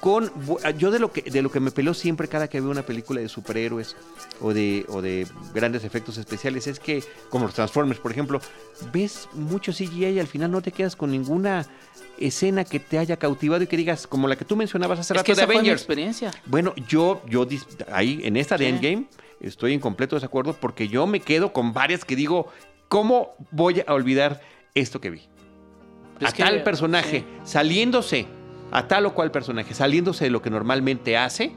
Con, 0.00 0.28
bu- 0.44 0.76
yo 0.76 0.90
de 0.90 0.98
lo, 0.98 1.12
que, 1.12 1.22
de 1.22 1.40
lo 1.40 1.52
que 1.52 1.60
me 1.60 1.70
peló 1.70 1.94
siempre 1.94 2.26
cada 2.26 2.48
que 2.48 2.60
veo 2.60 2.70
una 2.70 2.84
película 2.84 3.20
de 3.20 3.28
superhéroes 3.28 3.94
o 4.40 4.52
de, 4.52 4.84
o 4.88 5.00
de 5.02 5.24
grandes 5.54 5.84
efectos 5.84 6.18
especiales 6.18 6.66
es 6.66 6.80
que, 6.80 7.04
como 7.30 7.44
los 7.44 7.54
Transformers, 7.54 8.00
por 8.00 8.10
ejemplo, 8.10 8.40
ves 8.92 9.28
mucho 9.34 9.70
CGI 9.70 10.06
y 10.06 10.18
al 10.18 10.26
final 10.26 10.50
no 10.50 10.62
te 10.62 10.72
quedas 10.72 10.96
con 10.96 11.12
ninguna 11.12 11.64
escena 12.18 12.64
que 12.64 12.80
te 12.80 12.98
haya 12.98 13.16
cautivado 13.16 13.62
y 13.62 13.66
que 13.66 13.76
digas, 13.76 14.06
como 14.06 14.28
la 14.28 14.36
que 14.36 14.44
tú 14.44 14.56
mencionabas 14.56 14.98
hace 14.98 15.12
Es 15.12 15.16
rato 15.18 15.26
que 15.26 15.32
de 15.32 15.40
esa 15.40 15.46
fue 15.46 15.54
mi 15.54 15.58
Avengers. 15.60 15.80
experiencia. 15.82 16.30
Bueno, 16.46 16.74
yo, 16.88 17.22
yo 17.28 17.46
ahí 17.92 18.20
en 18.24 18.36
esta 18.36 18.56
de 18.56 18.64
Sí. 18.66 18.70
Endgame 18.70 19.04
estoy 19.40 19.72
en 19.74 19.80
completo 19.80 20.16
desacuerdo 20.16 20.54
porque 20.54 20.88
yo 20.88 21.06
me 21.06 21.20
quedo 21.20 21.52
con 21.52 21.72
varias 21.72 22.04
que 22.04 22.16
digo, 22.16 22.48
¿cómo 22.88 23.30
voy 23.50 23.82
a 23.86 23.92
olvidar 23.94 24.40
esto 24.74 25.00
que 25.00 25.10
vi? 25.10 25.22
Es 26.20 26.28
a 26.28 26.32
que- 26.32 26.42
tal 26.44 26.62
personaje 26.62 27.24
saliéndose, 27.44 28.26
a 28.70 28.86
tal 28.88 29.06
o 29.06 29.14
cual 29.14 29.30
personaje 29.30 29.74
saliéndose 29.74 30.24
de 30.24 30.30
lo 30.30 30.40
que 30.42 30.50
normalmente 30.50 31.16
hace, 31.16 31.52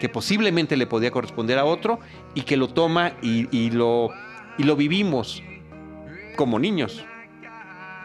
que 0.00 0.08
posiblemente 0.08 0.76
le 0.76 0.86
podía 0.86 1.10
corresponder 1.10 1.58
a 1.58 1.64
otro 1.64 2.00
y 2.34 2.42
que 2.42 2.56
lo 2.56 2.68
toma 2.68 3.12
y, 3.22 3.46
y 3.56 3.70
lo, 3.70 4.10
y 4.58 4.64
lo 4.64 4.74
vivimos 4.74 5.42
como 6.36 6.58
niños, 6.58 7.04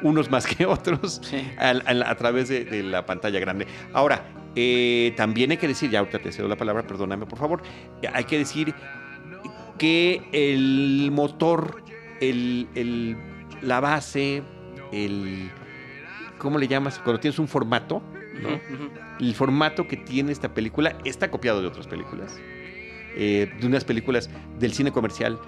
unos 0.01 0.29
más 0.31 0.45
que 0.47 0.65
otros 0.65 1.19
Sí. 1.23 1.49
al- 1.57 1.83
al- 1.85 2.03
a, 2.03 2.15
través 2.15 2.49
de, 2.49 2.65
de 2.65 2.83
la 2.83 3.05
pantalla 3.05 3.39
grande. 3.39 3.67
Ahora, 3.93 4.23
Eh, 4.59 5.13
también 5.15 5.51
hay 5.51 5.57
que 5.57 5.67
decir, 5.67 5.91
ya 5.91 5.99
ahorita 5.99 6.17
te 6.17 6.31
cedo 6.31 6.47
la 6.47 6.55
palabra, 6.55 6.81
perdóname 6.87 7.27
por 7.27 7.37
favor, 7.37 7.61
hay 8.11 8.23
que 8.23 8.39
decir 8.39 8.73
que 9.77 10.27
el 10.31 11.11
motor, 11.11 11.83
el, 12.21 12.67
el- 12.73 13.17
la 13.61 13.79
base, 13.79 14.41
el... 14.91 15.51
¿Cómo 16.39 16.57
le 16.57 16.67
llamas? 16.67 16.97
Cuando 16.97 17.19
tienes 17.19 17.37
un 17.37 17.47
formato, 17.47 18.01
¿no? 18.41 18.59
El 19.19 19.35
formato 19.35 19.87
que 19.87 19.95
tiene 19.97 20.31
esta 20.31 20.51
película 20.53 20.97
está 21.05 21.29
copiado 21.29 21.61
de 21.61 21.67
otras 21.67 21.85
películas. 21.87 22.35
eh, 23.15 23.51
de 23.59 23.67
unas 23.67 23.83
películas 23.83 24.29
del 24.59 24.73
cine 24.73 24.91
comercial. 24.91 25.39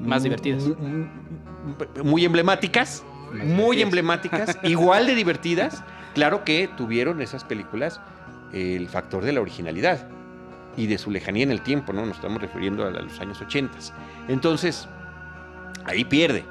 Más 0.00 0.22
divertidas. 0.22 0.66
mu- 0.66 0.74
mu- 1.06 2.04
Muy 2.04 2.24
emblemáticas. 2.26 3.04
Muy 3.32 3.82
emblemáticas. 3.82 4.58
igual 4.62 5.06
de 5.06 5.14
divertidas. 5.14 5.82
Claro 6.14 6.44
que 6.44 6.68
tuvieron 6.76 7.22
esas 7.22 7.44
películas 7.44 8.00
el 8.52 8.88
factor 8.88 9.24
de 9.24 9.32
la 9.32 9.40
originalidad 9.40 10.08
y 10.76 10.86
de 10.86 10.98
su 10.98 11.10
lejanía 11.10 11.44
en 11.44 11.50
el 11.50 11.60
tiempo, 11.62 11.92
¿no? 11.92 12.04
Nos 12.04 12.16
estamos 12.16 12.40
refiriendo 12.40 12.84
a 12.84 12.90
los 12.90 13.20
años 13.20 13.40
80. 13.40 13.78
Entonces, 14.28 14.88
ahí 15.84 16.04
pierde. 16.04 16.44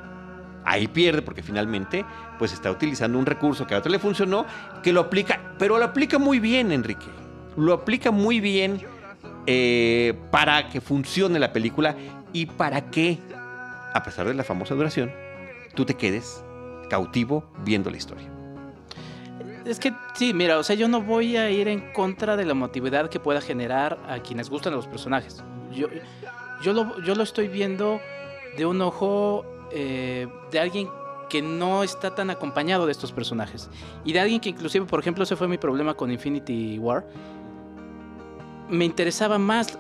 Ahí 0.65 0.87
pierde 0.87 1.21
porque 1.21 1.41
finalmente 1.41 2.05
pues 2.37 2.53
está 2.53 2.69
utilizando 2.69 3.17
un 3.17 3.25
recurso 3.25 3.65
que 3.65 3.75
a 3.75 3.79
otro 3.79 3.91
le 3.91 3.99
funcionó, 3.99 4.45
que 4.83 4.93
lo 4.93 5.01
aplica, 5.01 5.53
pero 5.57 5.77
lo 5.77 5.85
aplica 5.85 6.19
muy 6.19 6.39
bien, 6.39 6.71
Enrique. 6.71 7.07
Lo 7.57 7.73
aplica 7.73 8.11
muy 8.11 8.39
bien 8.39 8.81
eh, 9.47 10.13
para 10.31 10.69
que 10.69 10.79
funcione 10.79 11.39
la 11.39 11.51
película 11.51 11.95
y 12.33 12.45
para 12.45 12.91
que, 12.91 13.17
a 13.93 14.03
pesar 14.03 14.27
de 14.27 14.33
la 14.33 14.43
famosa 14.43 14.75
duración, 14.75 15.11
tú 15.73 15.85
te 15.85 15.95
quedes 15.95 16.43
cautivo 16.89 17.49
viendo 17.63 17.89
la 17.89 17.97
historia. 17.97 18.29
Es 19.65 19.79
que 19.79 19.93
sí, 20.15 20.33
mira, 20.33 20.57
o 20.57 20.63
sea, 20.63 20.75
yo 20.75 20.87
no 20.87 21.01
voy 21.01 21.37
a 21.37 21.49
ir 21.49 21.67
en 21.67 21.93
contra 21.93 22.35
de 22.35 22.45
la 22.45 22.51
emotividad 22.51 23.09
que 23.09 23.19
pueda 23.19 23.39
generar 23.39 23.99
a 24.07 24.19
quienes 24.19 24.49
gustan 24.49 24.73
los 24.73 24.87
personajes. 24.87 25.43
Yo, 25.71 25.87
yo, 26.61 26.73
lo, 26.73 26.99
yo 27.01 27.13
lo 27.13 27.23
estoy 27.23 27.47
viendo 27.47 28.01
de 28.57 28.65
un 28.65 28.81
ojo 28.81 29.45
eh, 29.71 30.27
de 30.51 30.59
alguien 30.59 30.89
que 31.29 31.41
no 31.41 31.83
está 31.83 32.15
tan 32.15 32.29
acompañado 32.31 32.85
de 32.85 32.91
estos 32.91 33.11
personajes. 33.11 33.69
Y 34.03 34.13
de 34.13 34.19
alguien 34.19 34.41
que 34.41 34.49
inclusive, 34.49 34.85
por 34.85 34.99
ejemplo, 34.99 35.23
ese 35.23 35.35
fue 35.35 35.47
mi 35.47 35.57
problema 35.57 35.93
con 35.93 36.11
Infinity 36.11 36.79
War. 36.79 37.05
Me 38.69 38.85
interesaba 38.85 39.37
más 39.37 39.77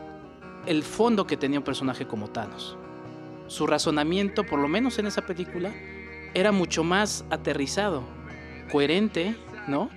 el 0.65 0.83
fondo 0.83 1.25
que 1.25 1.35
tenía 1.37 1.59
un 1.59 1.65
personaje 1.65 2.05
como 2.05 2.27
Thanos. 2.29 2.77
Su 3.47 3.65
razonamiento, 3.65 4.43
por 4.43 4.59
lo 4.59 4.67
menos 4.67 4.99
en 4.99 5.07
esa 5.07 5.25
película, 5.25 5.71
era 6.33 6.51
mucho 6.51 6.83
más 6.83 7.25
aterrizado, 7.29 8.03
coherente, 8.71 9.35
¿no? 9.67 9.89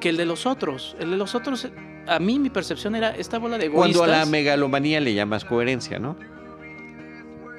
Que 0.00 0.08
el 0.10 0.16
de 0.16 0.26
los 0.26 0.46
otros. 0.46 0.96
El 1.00 1.10
de 1.10 1.16
los 1.16 1.34
otros, 1.34 1.68
a 2.06 2.18
mí 2.18 2.38
mi 2.38 2.50
percepción 2.50 2.94
era 2.94 3.10
esta 3.16 3.38
bola 3.38 3.58
de 3.58 3.66
egoístas. 3.66 3.96
Cuando 3.98 4.14
a 4.14 4.18
la 4.18 4.26
megalomanía 4.26 5.00
le 5.00 5.14
llamas 5.14 5.44
coherencia, 5.44 5.98
¿no? 5.98 6.16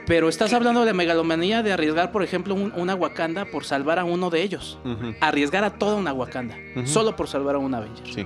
Pero 0.05 0.29
estás 0.29 0.53
hablando 0.53 0.79
de 0.81 0.85
la 0.85 0.93
megalomanía 0.93 1.63
de 1.63 1.73
arriesgar, 1.73 2.13
por 2.13 2.23
ejemplo, 2.23 2.55
un- 2.55 2.71
una 2.77 2.95
Wakanda 2.95 3.43
por 3.45 3.65
salvar 3.65 3.99
a 3.99 4.05
uno 4.05 4.29
de 4.29 4.41
ellos. 4.41 4.79
Arriesgar 5.19 5.65
a 5.65 5.71
toda 5.71 5.95
una 5.95 6.13
Wakanda. 6.13 6.55
Solo 6.85 7.15
por 7.17 7.27
salvar 7.27 7.55
a 7.55 7.57
un 7.57 7.73
Avenger. 7.73 8.07
Sí. 8.13 8.25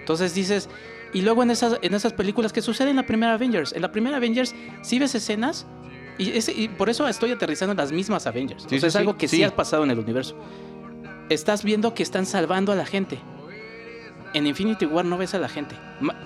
Entonces 0.00 0.34
dices, 0.34 0.68
y 1.12 1.22
luego 1.22 1.44
en 1.44 1.52
esas, 1.52 1.78
en 1.82 1.94
esas 1.94 2.12
películas 2.14 2.52
que 2.52 2.62
sucede 2.62 2.90
en 2.90 2.96
la 2.96 3.06
primera 3.06 3.34
Avengers. 3.34 3.72
En 3.72 3.82
la 3.82 3.92
primera 3.92 4.16
Avengers 4.16 4.54
sí 4.82 4.98
ves 4.98 5.14
escenas 5.14 5.66
y, 6.24 6.30
ese- 6.36 6.52
y 6.52 6.68
por 6.68 6.88
eso 6.90 7.06
estoy 7.08 7.32
aterrizando 7.32 7.72
en 7.72 7.78
las 7.78 7.92
mismas 7.92 8.26
Avengers. 8.26 8.64
Sí, 8.68 8.76
o 8.76 8.80
sea, 8.80 8.80
sí, 8.80 8.86
es 8.86 8.96
algo 8.96 9.16
que 9.16 9.28
sí. 9.28 9.36
sí. 9.38 9.42
ha 9.44 9.54
pasado 9.54 9.84
en 9.84 9.90
el 9.90 9.98
universo. 9.98 10.36
Estás 11.28 11.62
viendo 11.64 11.94
que 11.94 12.02
están 12.02 12.26
salvando 12.26 12.72
a 12.72 12.74
la 12.76 12.86
gente. 12.86 13.18
En 14.32 14.46
Infinity 14.46 14.86
War 14.86 15.04
no 15.04 15.18
ves 15.18 15.34
a 15.34 15.38
la 15.38 15.48
gente. 15.48 15.74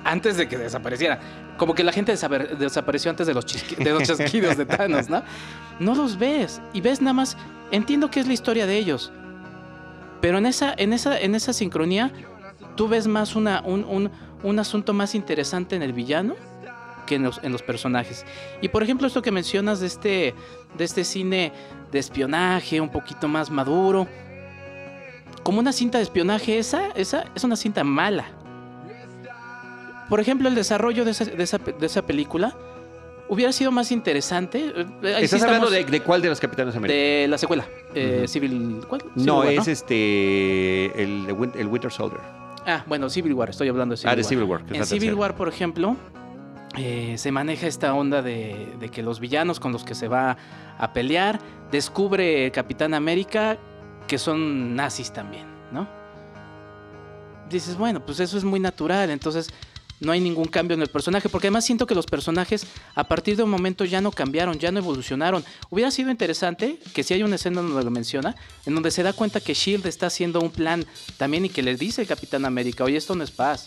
Antes 0.04 0.36
de 0.36 0.46
que 0.48 0.58
desapareciera. 0.58 1.20
Como 1.56 1.74
que 1.74 1.84
la 1.84 1.92
gente 1.92 2.12
desapareció 2.12 3.10
antes 3.10 3.26
de 3.26 3.32
los, 3.34 3.46
chisqui- 3.46 3.76
de 3.76 3.90
los 3.92 4.02
chasquidos 4.08 4.56
de 4.56 4.66
Thanos, 4.66 5.08
¿no? 5.08 5.22
No 5.80 5.94
los 5.94 6.18
ves. 6.18 6.60
Y 6.72 6.80
ves 6.80 7.00
nada 7.00 7.14
más. 7.14 7.36
Entiendo 7.70 8.10
que 8.10 8.20
es 8.20 8.26
la 8.26 8.32
historia 8.34 8.66
de 8.66 8.76
ellos. 8.76 9.10
Pero 10.20 10.38
en 10.38 10.46
esa, 10.46 10.74
en 10.76 10.92
esa, 10.92 11.18
en 11.18 11.34
esa 11.34 11.52
sincronía, 11.52 12.10
tú 12.76 12.88
ves 12.88 13.06
más 13.06 13.36
una, 13.36 13.62
un, 13.62 13.84
un- 13.84 14.10
un 14.42 14.58
asunto 14.58 14.92
más 14.92 15.14
interesante 15.14 15.74
en 15.76 15.82
el 15.82 15.92
villano 15.94 16.34
que 17.06 17.14
en 17.16 17.22
los, 17.24 17.40
en 17.42 17.52
los 17.52 17.62
personajes. 17.62 18.24
Y 18.60 18.68
por 18.68 18.82
ejemplo, 18.82 19.06
esto 19.06 19.22
que 19.22 19.30
mencionas 19.30 19.80
de 19.80 19.86
este, 19.86 20.34
de 20.76 20.84
este 20.84 21.04
cine 21.04 21.52
de 21.92 21.98
espionaje, 21.98 22.80
un 22.80 22.88
poquito 22.90 23.28
más 23.28 23.50
maduro. 23.50 24.06
Como 25.42 25.58
una 25.58 25.72
cinta 25.72 25.98
de 25.98 26.04
espionaje, 26.04 26.58
esa, 26.58 26.88
esa 26.94 27.24
es 27.34 27.44
una 27.44 27.56
cinta 27.56 27.84
mala. 27.84 28.24
Por 30.08 30.20
ejemplo, 30.20 30.48
el 30.48 30.54
desarrollo 30.54 31.04
de 31.04 31.10
esa, 31.12 31.24
de 31.24 31.42
esa, 31.42 31.58
de 31.58 31.86
esa 31.86 32.02
película 32.02 32.54
hubiera 33.28 33.52
sido 33.52 33.70
más 33.70 33.90
interesante. 33.90 34.72
Eh, 34.76 34.86
sí 35.18 35.24
¿Estás 35.24 35.42
hablando 35.42 35.70
de, 35.70 35.84
de 35.84 36.00
cuál 36.00 36.20
de 36.22 36.28
los 36.28 36.38
Capitanes 36.40 36.76
América? 36.76 36.98
de 36.98 37.26
la 37.28 37.38
secuela. 37.38 37.66
eh. 37.94 38.24
Civil. 38.28 38.82
¿cuál? 38.88 39.00
Civil 39.02 39.26
no, 39.26 39.38
War, 39.38 39.48
es 39.48 39.68
este. 39.68 40.86
El, 41.02 41.26
el 41.26 41.34
Win- 41.36 41.52
el 41.56 41.66
Winter 41.68 41.90
Soldier. 41.90 42.20
Ah, 42.66 42.82
bueno, 42.86 43.08
Civil 43.10 43.34
War, 43.34 43.50
estoy 43.50 43.68
hablando 43.68 43.92
de 43.94 43.96
Civil 43.98 44.12
ah, 44.12 44.16
de 44.16 44.22
War. 44.22 44.28
Civil 44.28 44.44
War. 44.44 44.64
que 44.64 44.72
es 44.74 44.78
En 44.80 44.86
Civil 44.86 45.00
tercera. 45.00 45.16
War, 45.20 45.36
por 45.36 45.48
ejemplo, 45.48 45.96
eh, 46.76 47.14
se 47.18 47.30
maneja 47.30 47.66
esta 47.66 47.94
onda 47.94 48.20
de, 48.20 48.90
que 48.92 49.02
los 49.02 49.20
villanos 49.20 49.60
con 49.60 49.72
los 49.72 49.84
que 49.84 49.94
se 49.94 50.08
va 50.08 50.36
a 50.76 50.92
pelear 50.92 51.40
descubre 51.70 52.50
Capitán 52.50 52.94
América 52.94 53.58
que 54.08 54.18
son 54.18 54.74
nazis 54.74 55.12
también, 55.12 55.46
¿no? 55.72 55.88
Dices, 57.48 57.76
bueno, 57.76 58.04
pues 58.04 58.20
eso 58.20 58.36
es 58.36 58.44
muy 58.44 58.58
natural, 58.58 59.10
entonces 59.10 59.48
no 60.00 60.12
hay 60.12 60.20
ningún 60.20 60.46
cambio 60.46 60.74
en 60.74 60.82
el 60.82 60.88
personaje, 60.88 61.28
porque 61.28 61.46
además 61.46 61.64
siento 61.64 61.86
que 61.86 61.94
los 61.94 62.06
personajes 62.06 62.66
a 62.94 63.04
partir 63.04 63.36
de 63.36 63.44
un 63.44 63.50
momento 63.50 63.84
ya 63.84 64.00
no 64.00 64.10
cambiaron, 64.10 64.58
ya 64.58 64.72
no 64.72 64.80
evolucionaron. 64.80 65.44
Hubiera 65.70 65.90
sido 65.90 66.10
interesante 66.10 66.78
que 66.92 67.02
si 67.02 67.14
hay 67.14 67.22
una 67.22 67.36
escena 67.36 67.62
donde 67.62 67.84
lo 67.84 67.90
menciona, 67.90 68.34
en 68.66 68.74
donde 68.74 68.90
se 68.90 69.02
da 69.02 69.12
cuenta 69.12 69.40
que 69.40 69.54
Shield 69.54 69.86
está 69.86 70.06
haciendo 70.06 70.40
un 70.40 70.50
plan 70.50 70.84
también 71.16 71.44
y 71.44 71.48
que 71.48 71.62
le 71.62 71.76
dice 71.76 72.02
el 72.02 72.08
Capitán 72.08 72.44
América, 72.44 72.84
oye, 72.84 72.96
esto 72.96 73.14
no 73.14 73.24
es 73.24 73.30
paz, 73.30 73.66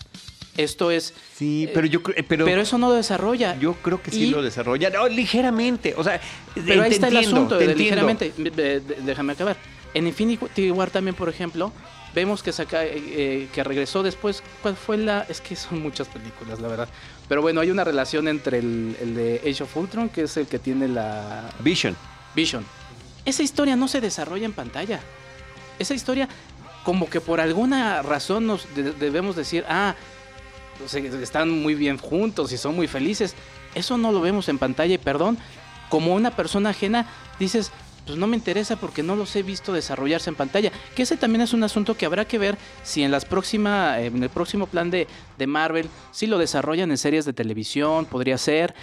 esto 0.57 0.91
es... 0.91 1.13
Sí, 1.35 1.69
pero 1.73 1.87
yo 1.87 2.03
creo. 2.03 2.15
Pero, 2.27 2.45
Pero 2.45 2.61
eso 2.61 2.77
no 2.77 2.89
lo 2.89 2.95
desarrolla. 2.95 3.57
yo 3.59 3.73
creo 3.75 4.01
que 4.01 4.11
sí 4.11 4.25
Y- 4.25 4.29
lo 4.31 4.41
desarrolla. 4.41 4.89
No, 4.89 5.07
ligeramente. 5.07 5.93
O 5.97 6.03
sea, 6.03 6.19
Pero 6.53 6.83
ahí 6.83 6.91
está 6.91 7.07
el 7.07 7.17
asunto, 7.17 7.57
de 7.57 7.73
ligeramente. 7.75 8.33
Déjame 9.05 9.33
acabar. 9.33 9.55
En 9.93 10.05
Infinity 10.07 10.69
War 10.71 10.89
también, 10.89 11.15
por 11.15 11.29
ejemplo, 11.29 11.71
vemos 12.13 12.43
que 12.43 12.51
saca, 12.51 12.83
eh, 12.85 12.91
eh, 12.95 13.47
que 13.53 13.63
regresó 13.63 14.03
después. 14.03 14.43
¿Cuál 14.61 14.75
fue 14.75 14.97
la...? 14.97 15.25
Es 15.29 15.39
que 15.41 15.55
son 15.55 15.81
muchas 15.81 16.07
películas, 16.07 16.59
la 16.59 16.67
verdad. 16.67 16.89
Pero 17.29 17.41
bueno, 17.41 17.61
hay 17.61 17.71
una 17.71 17.83
relación 17.83 18.27
entre 18.27 18.59
el, 18.59 18.95
el 19.01 19.15
de 19.15 19.41
Age 19.49 19.63
of 19.63 19.75
Ultron, 19.77 20.09
que 20.09 20.23
es 20.23 20.37
el 20.37 20.47
que 20.47 20.59
tiene 20.59 20.87
la 20.87 21.49
Vision. 21.59 21.95
Vision. 22.35 22.65
Esa 23.25 23.43
historia 23.43 23.75
no 23.75 23.87
se 23.87 23.99
desarrolla 24.01 24.45
en 24.45 24.53
pantalla. 24.53 24.99
Esa 25.79 25.93
historia, 25.93 26.29
como 26.83 27.09
que 27.09 27.19
por 27.19 27.41
alguna 27.41 28.01
razón 28.01 28.47
nos 28.47 28.73
de- 28.75 28.93
debemos 28.93 29.35
decir, 29.35 29.65
ah, 29.67 29.95
están 31.21 31.49
muy 31.49 31.75
bien 31.75 31.97
juntos 31.97 32.51
y 32.51 32.57
son 32.57 32.75
muy 32.75 32.87
felices. 32.87 33.35
Eso 33.75 33.97
no 33.97 34.11
lo 34.11 34.21
vemos 34.21 34.49
en 34.49 34.57
pantalla 34.57 34.93
y 34.95 34.97
perdón, 34.97 35.37
como 35.89 36.13
una 36.13 36.31
persona 36.31 36.69
ajena 36.71 37.05
dices, 37.39 37.71
pues 38.05 38.17
no 38.17 38.27
me 38.27 38.37
interesa 38.37 38.77
porque 38.77 39.03
no 39.03 39.15
los 39.15 39.35
he 39.35 39.43
visto 39.43 39.73
desarrollarse 39.73 40.29
en 40.29 40.35
pantalla. 40.35 40.71
Que 40.95 41.03
ese 41.03 41.17
también 41.17 41.41
es 41.41 41.53
un 41.53 41.63
asunto 41.63 41.95
que 41.97 42.05
habrá 42.05 42.25
que 42.25 42.37
ver 42.37 42.57
si 42.83 43.03
en 43.03 43.11
las 43.11 43.25
próxima, 43.25 43.99
en 43.99 44.23
el 44.23 44.29
próximo 44.29 44.67
plan 44.67 44.89
de, 44.89 45.07
de 45.37 45.47
Marvel, 45.47 45.89
si 46.11 46.25
lo 46.27 46.37
desarrollan 46.37 46.89
en 46.91 46.97
series 46.97 47.25
de 47.25 47.33
televisión, 47.33 48.05
podría 48.05 48.37
ser. 48.37 48.73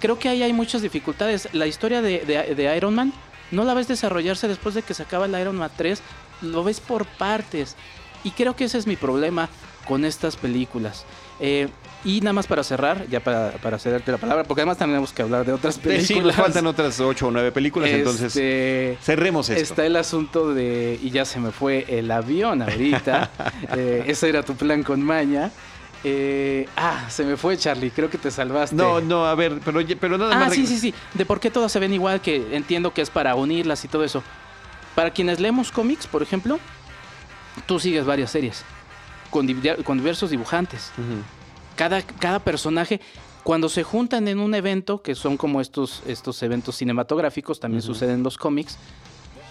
Creo 0.00 0.18
que 0.18 0.28
ahí 0.28 0.42
hay 0.42 0.52
muchas 0.52 0.82
dificultades. 0.82 1.48
La 1.54 1.66
historia 1.66 2.02
de, 2.02 2.20
de- 2.20 2.54
de 2.54 2.76
Iron 2.76 2.94
Man 2.94 3.12
no 3.50 3.64
la 3.64 3.72
ves 3.74 3.88
desarrollarse 3.88 4.48
después 4.48 4.74
de 4.74 4.82
que 4.82 4.92
se 4.94 5.02
acaba 5.02 5.24
el 5.26 5.40
Iron 5.40 5.56
Man 5.56 5.70
3, 5.76 6.02
lo 6.42 6.62
ves 6.62 6.80
por 6.80 7.06
partes. 7.06 7.76
Y 8.22 8.32
creo 8.32 8.54
que 8.54 8.64
ese 8.64 8.76
es 8.78 8.86
mi 8.86 8.96
problema 8.96 9.48
con 9.88 10.04
estas 10.04 10.36
películas. 10.36 11.04
Eh, 11.40 11.68
y 12.04 12.20
nada 12.20 12.34
más 12.34 12.46
para 12.46 12.62
cerrar, 12.62 13.08
ya 13.08 13.20
para, 13.20 13.52
para 13.52 13.78
cederte 13.78 14.12
la 14.12 14.18
palabra, 14.18 14.44
porque 14.44 14.60
además 14.60 14.76
tenemos 14.76 15.12
que 15.12 15.22
hablar 15.22 15.46
de 15.46 15.52
otras 15.54 15.78
películas. 15.78 16.06
Sí, 16.06 16.20
nos 16.20 16.34
faltan 16.34 16.66
otras 16.66 17.00
ocho 17.00 17.28
o 17.28 17.30
nueve 17.30 17.50
películas, 17.50 17.88
entonces 17.90 18.26
Este, 18.36 18.98
cerremos 19.02 19.48
esto. 19.48 19.62
Está 19.62 19.86
el 19.86 19.96
asunto 19.96 20.52
de. 20.52 20.98
Y 21.02 21.10
ya 21.10 21.24
se 21.24 21.40
me 21.40 21.50
fue 21.50 21.86
el 21.88 22.10
avión 22.10 22.62
ahorita. 22.62 23.30
Eh, 23.76 24.04
ese 24.06 24.28
era 24.28 24.42
tu 24.42 24.54
plan 24.54 24.82
con 24.82 25.02
Maña. 25.02 25.50
Eh, 26.04 26.68
ah, 26.76 27.06
se 27.08 27.24
me 27.24 27.36
fue, 27.38 27.56
Charlie. 27.56 27.90
Creo 27.90 28.10
que 28.10 28.18
te 28.18 28.30
salvaste. 28.30 28.76
No, 28.76 29.00
no, 29.00 29.24
a 29.24 29.34
ver, 29.34 29.58
pero, 29.64 29.80
pero 29.98 30.18
nada 30.18 30.36
Ah, 30.36 30.40
más. 30.40 30.52
sí, 30.54 30.66
sí, 30.66 30.78
sí. 30.78 30.94
De 31.14 31.24
por 31.24 31.40
qué 31.40 31.50
todas 31.50 31.72
se 31.72 31.78
ven 31.78 31.94
igual, 31.94 32.20
que 32.20 32.54
entiendo 32.54 32.92
que 32.92 33.00
es 33.00 33.08
para 33.08 33.34
unirlas 33.34 33.82
y 33.84 33.88
todo 33.88 34.04
eso. 34.04 34.22
Para 34.94 35.10
quienes 35.10 35.40
leemos 35.40 35.72
cómics, 35.72 36.06
por 36.06 36.22
ejemplo, 36.22 36.60
tú 37.66 37.80
sigues 37.80 38.04
varias 38.04 38.30
series 38.30 38.62
con, 39.34 39.48
div- 39.48 39.82
con 39.82 39.98
diversos 39.98 40.30
dibujantes. 40.30 40.92
Cada, 41.74 42.02
cada 42.02 42.38
personaje, 42.38 43.00
cuando 43.42 43.68
se 43.68 43.82
juntan 43.82 44.28
en 44.28 44.38
un 44.38 44.54
evento, 44.54 45.02
que 45.02 45.16
son 45.16 45.36
como 45.36 45.60
estos, 45.60 46.04
estos 46.06 46.40
eventos 46.44 46.76
cinematográficos, 46.76 47.58
también 47.58 47.82
suceden 47.82 48.14
en 48.18 48.22
los 48.22 48.38
cómics, 48.38 48.78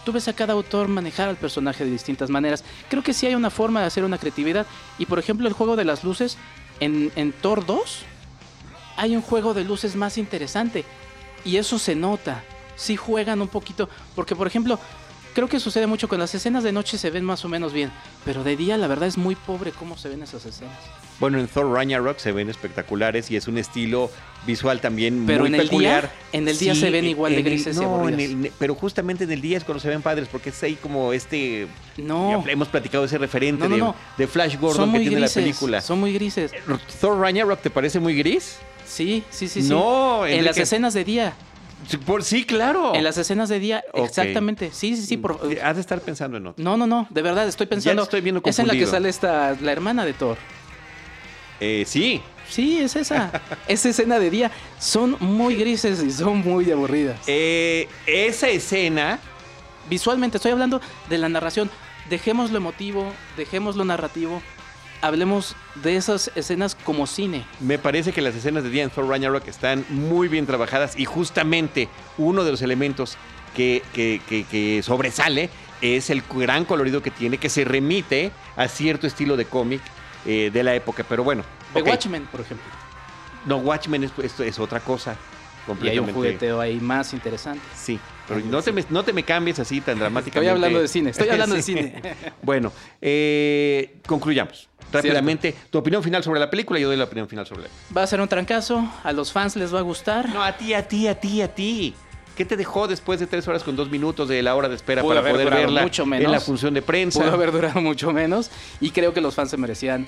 tú 0.06 0.14
ves 0.14 0.30
a 0.30 0.34
cada 0.34 0.54
autor 0.54 0.88
manejar 0.88 1.28
al 1.28 1.36
personaje 1.36 1.84
de 1.84 1.92
distintas 1.92 2.30
maneras. 2.30 2.64
Creo 2.90 3.04
que 3.04 3.14
sí 3.14 3.26
hay 3.28 3.36
una 3.36 3.50
forma 3.50 3.82
de 3.82 3.88
hacer 3.88 4.06
una 4.06 4.18
creatividad. 4.18 4.66
Y 5.00 5.06
por 5.06 5.20
ejemplo, 5.20 5.50
el 5.50 5.54
juego 5.54 5.76
de 5.76 5.84
las 5.84 6.06
luces 6.06 6.38
en, 6.80 7.12
en 7.18 7.34
Thor 7.34 7.66
2 7.66 8.04
hay 8.96 9.18
un 9.18 9.22
juego 9.22 9.54
de 9.54 9.66
luces 9.66 9.98
más 9.98 10.18
interesante. 10.18 10.86
Y 11.44 11.58
eso 11.58 11.78
se 11.78 11.94
nota. 11.94 12.42
Sí 12.78 12.96
juegan 12.96 13.42
un 13.42 13.50
poquito. 13.50 13.90
Porque 14.16 14.34
por 14.34 14.48
ejemplo, 14.48 14.80
creo 15.34 15.48
que 15.48 15.60
sucede 15.60 15.88
mucho 15.88 16.08
con 16.08 16.20
las 16.20 16.34
escenas 16.36 16.64
de 16.64 16.72
noche 16.72 16.98
se 16.98 17.10
ven 17.10 17.24
más 17.26 17.44
o 17.46 17.50
menos 17.50 17.74
bien. 17.74 17.92
Pero 18.26 18.44
de 18.44 18.56
día 18.56 18.78
la 18.78 18.88
verdad 18.88 19.08
es 19.08 19.18
muy 19.18 19.36
pobre 19.36 19.72
cómo 19.72 19.98
se 19.98 20.10
ven 20.10 20.24
esas 20.24 20.46
escenas. 20.46 20.78
Bueno, 21.20 21.40
en 21.40 21.48
Thor 21.48 21.72
Ragnarok 21.72 22.18
se 22.18 22.32
ven 22.32 22.50
espectaculares 22.50 23.30
y 23.32 23.36
es 23.38 23.48
un 23.48 23.58
estilo 23.58 24.10
visual 24.48 24.82
también 24.82 25.26
Pero 25.26 25.40
muy 25.42 25.48
en 25.50 25.56
el 25.56 25.62
peculiar. 25.62 26.02
día, 26.04 26.12
en 26.42 26.48
el 26.48 26.58
día 26.58 26.76
se 26.76 26.90
ven 26.90 27.06
igual 27.06 27.32
de 27.34 27.40
en 27.40 27.46
el- 27.46 27.52
grises 27.54 27.78
y 27.78 27.84
en 27.84 28.20
el- 28.46 28.52
pero 28.60 28.76
justamente 28.76 29.24
en 29.24 29.32
el 29.32 29.40
día 29.40 29.58
es 29.58 29.64
cuando 29.64 29.80
se 29.80 29.90
ven 29.90 30.02
padres, 30.02 30.28
porque 30.30 30.50
es 30.50 30.64
ahí 30.64 30.76
como 30.76 31.14
este... 31.14 31.68
No, 31.98 32.44
ya 32.46 32.52
hemos 32.52 32.68
platicado 32.68 33.06
ese 33.06 33.18
referente 33.20 33.70
No, 33.70 33.78
no, 33.78 33.96
de, 34.18 34.24
de 34.24 34.28
Flash 34.28 34.58
Gordon 34.60 34.92
que 34.92 35.00
tiene 35.00 35.16
grises. 35.18 35.36
la 35.38 35.42
película. 35.44 35.82
Son 35.82 36.00
muy 36.00 36.14
grises. 36.14 36.52
¿Thor 37.00 37.20
Ragnarok 37.20 37.62
te 37.62 37.70
parece 37.70 38.00
muy 38.00 38.16
gris? 38.16 38.58
Sí, 38.86 39.24
sí, 39.30 39.48
sí, 39.48 39.62
sí. 39.62 39.70
No, 39.70 40.26
en 40.26 40.38
las 40.38 40.48
Enrique. 40.58 40.62
escenas 40.64 40.94
de 40.94 41.04
día. 41.06 41.34
Por- 42.06 42.24
sí, 42.24 42.46
claro. 42.46 42.96
En 42.96 43.04
las 43.04 43.18
escenas 43.18 43.50
de 43.50 43.60
día, 43.60 43.84
exactamente. 43.94 44.72
Sí, 44.72 44.96
sí, 44.96 45.04
sí. 45.06 45.18
Por, 45.18 45.40
Sí, 45.50 45.58
Has 45.60 45.76
de 45.76 45.82
estar 45.82 46.00
pensando 46.02 46.38
en 46.38 46.48
otro. 46.48 46.64
no, 46.64 46.78
no, 46.78 46.88
no. 46.88 47.08
De 47.10 47.22
verdad, 47.22 47.48
estoy 47.48 47.68
pensando. 47.68 48.02
te 48.04 48.06
estoy 48.08 48.22
viendo 48.22 48.42
es 48.46 48.60
en 48.60 48.68
la 48.68 48.74
que 48.74 48.80
confundido. 48.86 48.92
sale 48.92 49.10
esta, 49.10 49.56
la 49.64 49.72
hermana 49.72 50.06
de 50.06 50.14
Thor. 50.14 50.38
Eh, 51.60 51.84
sí, 51.88 52.22
Sí, 52.50 52.80
es 52.80 52.96
esa. 52.98 53.42
esa 53.68 53.90
escena 53.90 54.20
de 54.20 54.30
día. 54.30 54.52
Son 54.80 55.16
muy 55.22 55.56
grises 55.56 56.04
y 56.04 56.12
son 56.12 56.40
muy 56.40 56.70
aburridas. 56.72 57.20
Eh, 57.28 57.88
esa 58.06 58.50
escena, 58.50 59.20
Visualmente, 59.90 60.38
estoy 60.38 60.52
hablando 60.54 60.80
de 61.10 61.18
la 61.18 61.28
narración. 61.28 61.70
Dejemos 62.10 62.52
lo 62.52 62.58
emotivo, 62.58 63.12
dejemos 63.36 63.76
lo 63.76 63.84
narrativo. 63.86 64.42
Hablemos 65.04 65.56
de 65.84 65.98
esas 65.98 66.32
escenas 66.36 66.76
como 66.76 67.08
cine. 67.08 67.46
me 67.60 67.78
parece 67.78 68.14
que 68.14 68.22
las 68.22 68.34
escenas 68.36 68.64
de 68.64 68.82
en 68.82 68.90
Thor 68.90 69.08
Ragnarok 69.08 69.46
están 69.50 69.86
muy 69.90 70.30
bien 70.30 70.46
trabajadas 70.46 70.98
y 70.98 71.04
justamente 71.04 71.90
uno 72.18 72.46
de 72.46 72.52
los 72.52 72.62
elementos 72.62 73.18
que, 73.54 73.84
que- 73.94 74.22
que- 74.28 74.46
que 74.46 74.82
sobresale 74.82 75.50
es 75.82 76.10
el 76.10 76.24
gran 76.34 76.64
colorido 76.64 77.04
que 77.04 77.12
tiene, 77.12 77.38
que 77.38 77.50
se 77.50 77.66
remite 77.66 78.32
a 78.56 78.70
cierto 78.70 79.06
estilo 79.06 79.36
de 79.36 79.44
cómic 79.44 79.82
eh, 80.26 80.50
de 80.54 80.64
la 80.64 80.74
época. 80.74 81.04
Pero 81.08 81.24
bueno, 81.26 81.44
The 81.74 81.82
ok. 81.82 81.88
Watchmen, 81.90 82.26
por 82.28 82.40
ejemplo. 82.40 82.66
no, 83.46 83.58
Watchmen 83.58 84.06
es, 84.06 84.12
es- 84.24 84.40
es 84.40 84.58
otra 84.58 84.80
cosa. 84.80 85.18
Y 85.82 85.88
hay 85.90 86.00
un 86.00 86.14
jugueteo 86.14 86.62
ahí 86.62 86.80
más 86.80 87.14
interesante. 87.14 87.62
Sí, 87.76 88.00
pero 88.28 88.40
no 88.42 88.62
te, 88.62 88.72
me, 88.72 88.84
no 88.90 89.04
te 89.04 89.14
me 89.14 89.24
cambies 89.24 89.60
así 89.60 89.82
tan 89.82 90.00
dramáticamente. 90.00 90.48
Estoy 90.48 90.48
hablando 90.48 90.82
de 90.82 90.88
cine, 90.88 91.10
estoy 91.10 91.30
hablando 91.30 91.56
de 91.56 91.62
cine. 91.64 92.02
Bueno, 92.42 92.72
eh, 93.02 93.98
concluyamos. 94.08 94.70
Rápidamente, 94.92 95.56
tu 95.72 95.80
opinión 95.80 96.04
final 96.04 96.24
sobre 96.24 96.40
la 96.40 96.50
película, 96.52 96.80
yo 96.80 96.88
doy 96.88 96.98
la 96.98 97.06
opinión 97.06 97.28
final 97.28 97.48
sobre 97.48 97.64
la 97.64 97.70
Va 97.96 98.04
a 98.04 98.08
ser 98.08 98.22
un 98.22 98.28
trancazo, 98.28 98.88
a 99.04 99.12
los 99.12 99.32
fans 99.32 99.56
les 99.56 99.74
va 99.74 99.80
a 99.80 99.82
gustar. 99.82 100.30
No, 100.30 100.44
a 100.44 100.56
ti, 100.56 100.74
a 100.76 100.88
ti, 100.88 101.08
a 101.08 101.20
ti, 101.20 101.42
a 101.42 101.48
ti. 101.48 101.96
¿Qué 102.36 102.46
te 102.46 102.58
dejó 102.58 102.88
después 102.88 103.20
de 103.20 103.28
tres 103.28 103.48
horas 103.48 103.64
con 103.64 103.76
dos 103.76 103.90
minutos 103.90 104.28
de 104.28 104.42
la 104.42 104.56
hora 104.56 104.68
de 104.68 104.76
espera 104.76 105.02
Pudo 105.04 105.16
para 105.16 105.30
poder 105.30 105.50
verla 105.52 105.84
mucho 105.84 106.06
menos. 106.06 106.26
en 106.26 106.32
la 106.32 106.40
función 106.40 106.74
de 106.74 106.82
prensa? 106.82 107.20
Pudo 107.20 107.32
haber 107.32 107.52
durado 107.52 107.80
mucho 107.82 108.12
menos 108.12 108.50
y 108.82 108.90
creo 108.90 109.14
que 109.14 109.22
los 109.22 109.36
fans 109.36 109.52
se 109.52 109.58
merecían 109.58 110.08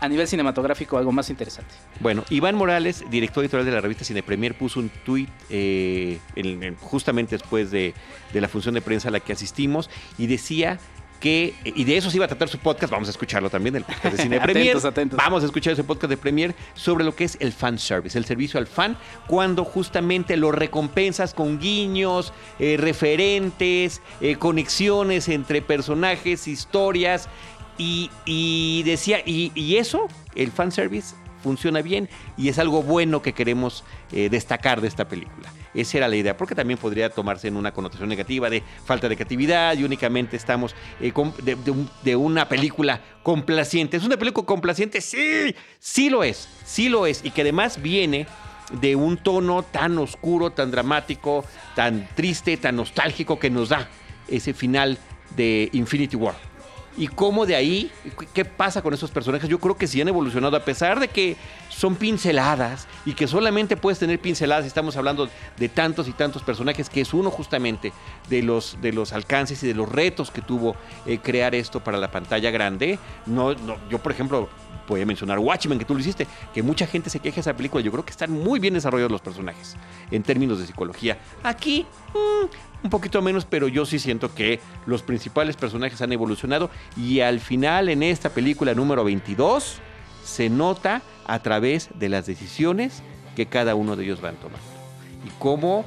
a 0.00 0.08
nivel 0.08 0.28
cinematográfico 0.28 0.98
algo 0.98 1.12
más 1.12 1.30
interesante. 1.30 1.74
Bueno, 2.00 2.24
Iván 2.30 2.54
Morales, 2.54 3.04
director 3.10 3.42
editorial 3.44 3.64
de 3.66 3.72
la 3.72 3.80
revista 3.80 4.04
Cine 4.04 4.22
Premier, 4.22 4.56
puso 4.56 4.80
un 4.80 4.90
tuit 5.04 5.28
eh, 5.50 6.18
en- 6.34 6.62
en- 6.62 6.76
justamente 6.76 7.36
después 7.38 7.70
de, 7.70 7.94
de 8.32 8.40
la 8.40 8.48
función 8.48 8.74
de 8.74 8.82
prensa 8.82 9.08
a 9.08 9.10
la 9.10 9.20
que 9.20 9.32
asistimos 9.32 9.88
y 10.18 10.26
decía 10.26 10.78
que, 11.18 11.54
y 11.64 11.84
de 11.84 11.96
eso 11.96 12.10
se 12.10 12.16
iba 12.18 12.26
a 12.26 12.28
tratar 12.28 12.46
su 12.50 12.58
podcast, 12.58 12.92
vamos 12.92 13.08
a 13.08 13.10
escucharlo 13.10 13.48
también, 13.48 13.74
el 13.74 13.84
podcast 13.84 14.16
de 14.16 14.22
Cine 14.22 14.36
Atentos, 14.36 14.52
Premier. 14.52 14.76
atentos. 14.86 15.16
Vamos 15.16 15.42
a 15.42 15.46
escuchar 15.46 15.72
ese 15.72 15.82
podcast 15.82 16.10
de 16.10 16.18
Premier 16.18 16.54
sobre 16.74 17.04
lo 17.04 17.16
que 17.16 17.24
es 17.24 17.38
el 17.40 17.52
fan 17.54 17.78
service, 17.78 18.18
el 18.18 18.26
servicio 18.26 18.60
al 18.60 18.66
fan, 18.66 18.98
cuando 19.26 19.64
justamente 19.64 20.36
lo 20.36 20.52
recompensas 20.52 21.32
con 21.32 21.58
guiños, 21.58 22.34
eh, 22.58 22.76
referentes, 22.78 24.02
eh, 24.20 24.36
conexiones 24.36 25.28
entre 25.30 25.62
personajes, 25.62 26.46
historias. 26.48 27.28
Y, 27.78 28.82
decía, 28.84 29.18
y, 29.24 29.76
eso, 29.76 30.08
el 30.34 30.50
fanservice, 30.50 31.14
funciona 31.42 31.80
bien 31.80 32.08
y 32.36 32.48
es 32.48 32.58
algo 32.58 32.82
bueno 32.82 33.22
que 33.22 33.32
queremos 33.32 33.84
eh, 34.10 34.28
destacar 34.28 34.80
de 34.80 34.88
esta 34.88 35.06
película. 35.06 35.52
Esa 35.74 35.98
era 35.98 36.08
la 36.08 36.16
idea, 36.16 36.36
porque 36.36 36.54
también 36.54 36.78
podría 36.78 37.10
tomarse 37.10 37.48
en 37.48 37.56
una 37.56 37.72
connotación 37.72 38.08
negativa 38.08 38.50
de 38.50 38.62
falta 38.84 39.08
de 39.08 39.14
creatividad 39.14 39.76
y 39.76 39.84
únicamente 39.84 40.36
estamos 40.36 40.74
eh, 41.00 41.12
de, 41.42 41.56
de 42.02 42.16
una 42.16 42.48
película 42.48 43.00
complaciente. 43.22 43.98
¿Es 43.98 44.04
una 44.04 44.16
película 44.16 44.46
complaciente? 44.46 45.00
Sí, 45.00 45.54
sí 45.78 46.08
lo 46.08 46.24
es, 46.24 46.48
sí 46.64 46.88
lo 46.88 47.06
es. 47.06 47.24
Y 47.24 47.30
que 47.30 47.42
además 47.42 47.80
viene 47.80 48.26
de 48.80 48.96
un 48.96 49.16
tono 49.16 49.62
tan 49.62 49.98
oscuro, 49.98 50.50
tan 50.50 50.70
dramático, 50.70 51.44
tan 51.74 52.08
triste, 52.14 52.56
tan 52.56 52.76
nostálgico 52.76 53.38
que 53.38 53.50
nos 53.50 53.68
da 53.68 53.88
ese 54.28 54.54
final 54.54 54.98
de 55.36 55.68
Infinity 55.72 56.16
War. 56.16 56.34
Y 56.98 57.08
cómo 57.08 57.44
de 57.44 57.54
ahí, 57.54 57.90
¿qué 58.32 58.44
pasa 58.44 58.80
con 58.80 58.94
esos 58.94 59.10
personajes? 59.10 59.48
Yo 59.48 59.58
creo 59.58 59.76
que 59.76 59.86
sí 59.86 60.00
han 60.00 60.08
evolucionado, 60.08 60.56
a 60.56 60.64
pesar 60.64 60.98
de 60.98 61.08
que 61.08 61.36
son 61.68 61.94
pinceladas 61.94 62.88
y 63.04 63.12
que 63.12 63.26
solamente 63.26 63.76
puedes 63.76 63.98
tener 63.98 64.18
pinceladas. 64.18 64.64
Estamos 64.64 64.96
hablando 64.96 65.28
de 65.58 65.68
tantos 65.68 66.08
y 66.08 66.12
tantos 66.12 66.42
personajes, 66.42 66.88
que 66.88 67.02
es 67.02 67.12
uno 67.12 67.30
justamente 67.30 67.92
de 68.30 68.42
los, 68.42 68.78
de 68.80 68.92
los 68.92 69.12
alcances 69.12 69.62
y 69.62 69.66
de 69.66 69.74
los 69.74 69.90
retos 69.90 70.30
que 70.30 70.40
tuvo 70.40 70.74
eh, 71.04 71.18
crear 71.18 71.54
esto 71.54 71.80
para 71.80 71.98
la 71.98 72.10
pantalla 72.10 72.50
grande. 72.50 72.98
No, 73.26 73.54
no, 73.54 73.76
yo, 73.90 73.98
por 73.98 74.12
ejemplo, 74.12 74.48
voy 74.94 75.02
a 75.02 75.06
mencionar 75.06 75.38
Watchmen, 75.38 75.78
que 75.78 75.84
tú 75.84 75.94
lo 75.94 76.00
hiciste, 76.00 76.26
que 76.54 76.62
mucha 76.62 76.86
gente 76.86 77.10
se 77.10 77.20
queja 77.20 77.36
de 77.36 77.40
esa 77.42 77.56
película. 77.56 77.82
Yo 77.82 77.90
creo 77.92 78.04
que 78.04 78.10
están 78.10 78.30
muy 78.30 78.60
bien 78.60 78.74
desarrollados 78.74 79.12
los 79.12 79.20
personajes 79.20 79.76
en 80.10 80.22
términos 80.22 80.58
de 80.58 80.66
psicología. 80.66 81.18
Aquí, 81.42 81.86
mm, 82.12 82.84
un 82.84 82.90
poquito 82.90 83.22
menos, 83.22 83.44
pero 83.44 83.68
yo 83.68 83.86
sí 83.86 83.98
siento 83.98 84.34
que 84.34 84.60
los 84.86 85.02
principales 85.02 85.56
personajes 85.56 86.00
han 86.02 86.12
evolucionado 86.12 86.70
y 86.96 87.20
al 87.20 87.40
final 87.40 87.88
en 87.88 88.02
esta 88.02 88.30
película 88.30 88.74
número 88.74 89.04
22 89.04 89.80
se 90.24 90.50
nota 90.50 91.02
a 91.26 91.38
través 91.40 91.88
de 91.94 92.08
las 92.08 92.26
decisiones 92.26 93.02
que 93.34 93.46
cada 93.46 93.74
uno 93.74 93.96
de 93.96 94.04
ellos 94.04 94.20
van 94.20 94.36
tomando. 94.36 94.66
Y 95.24 95.30
cómo 95.38 95.84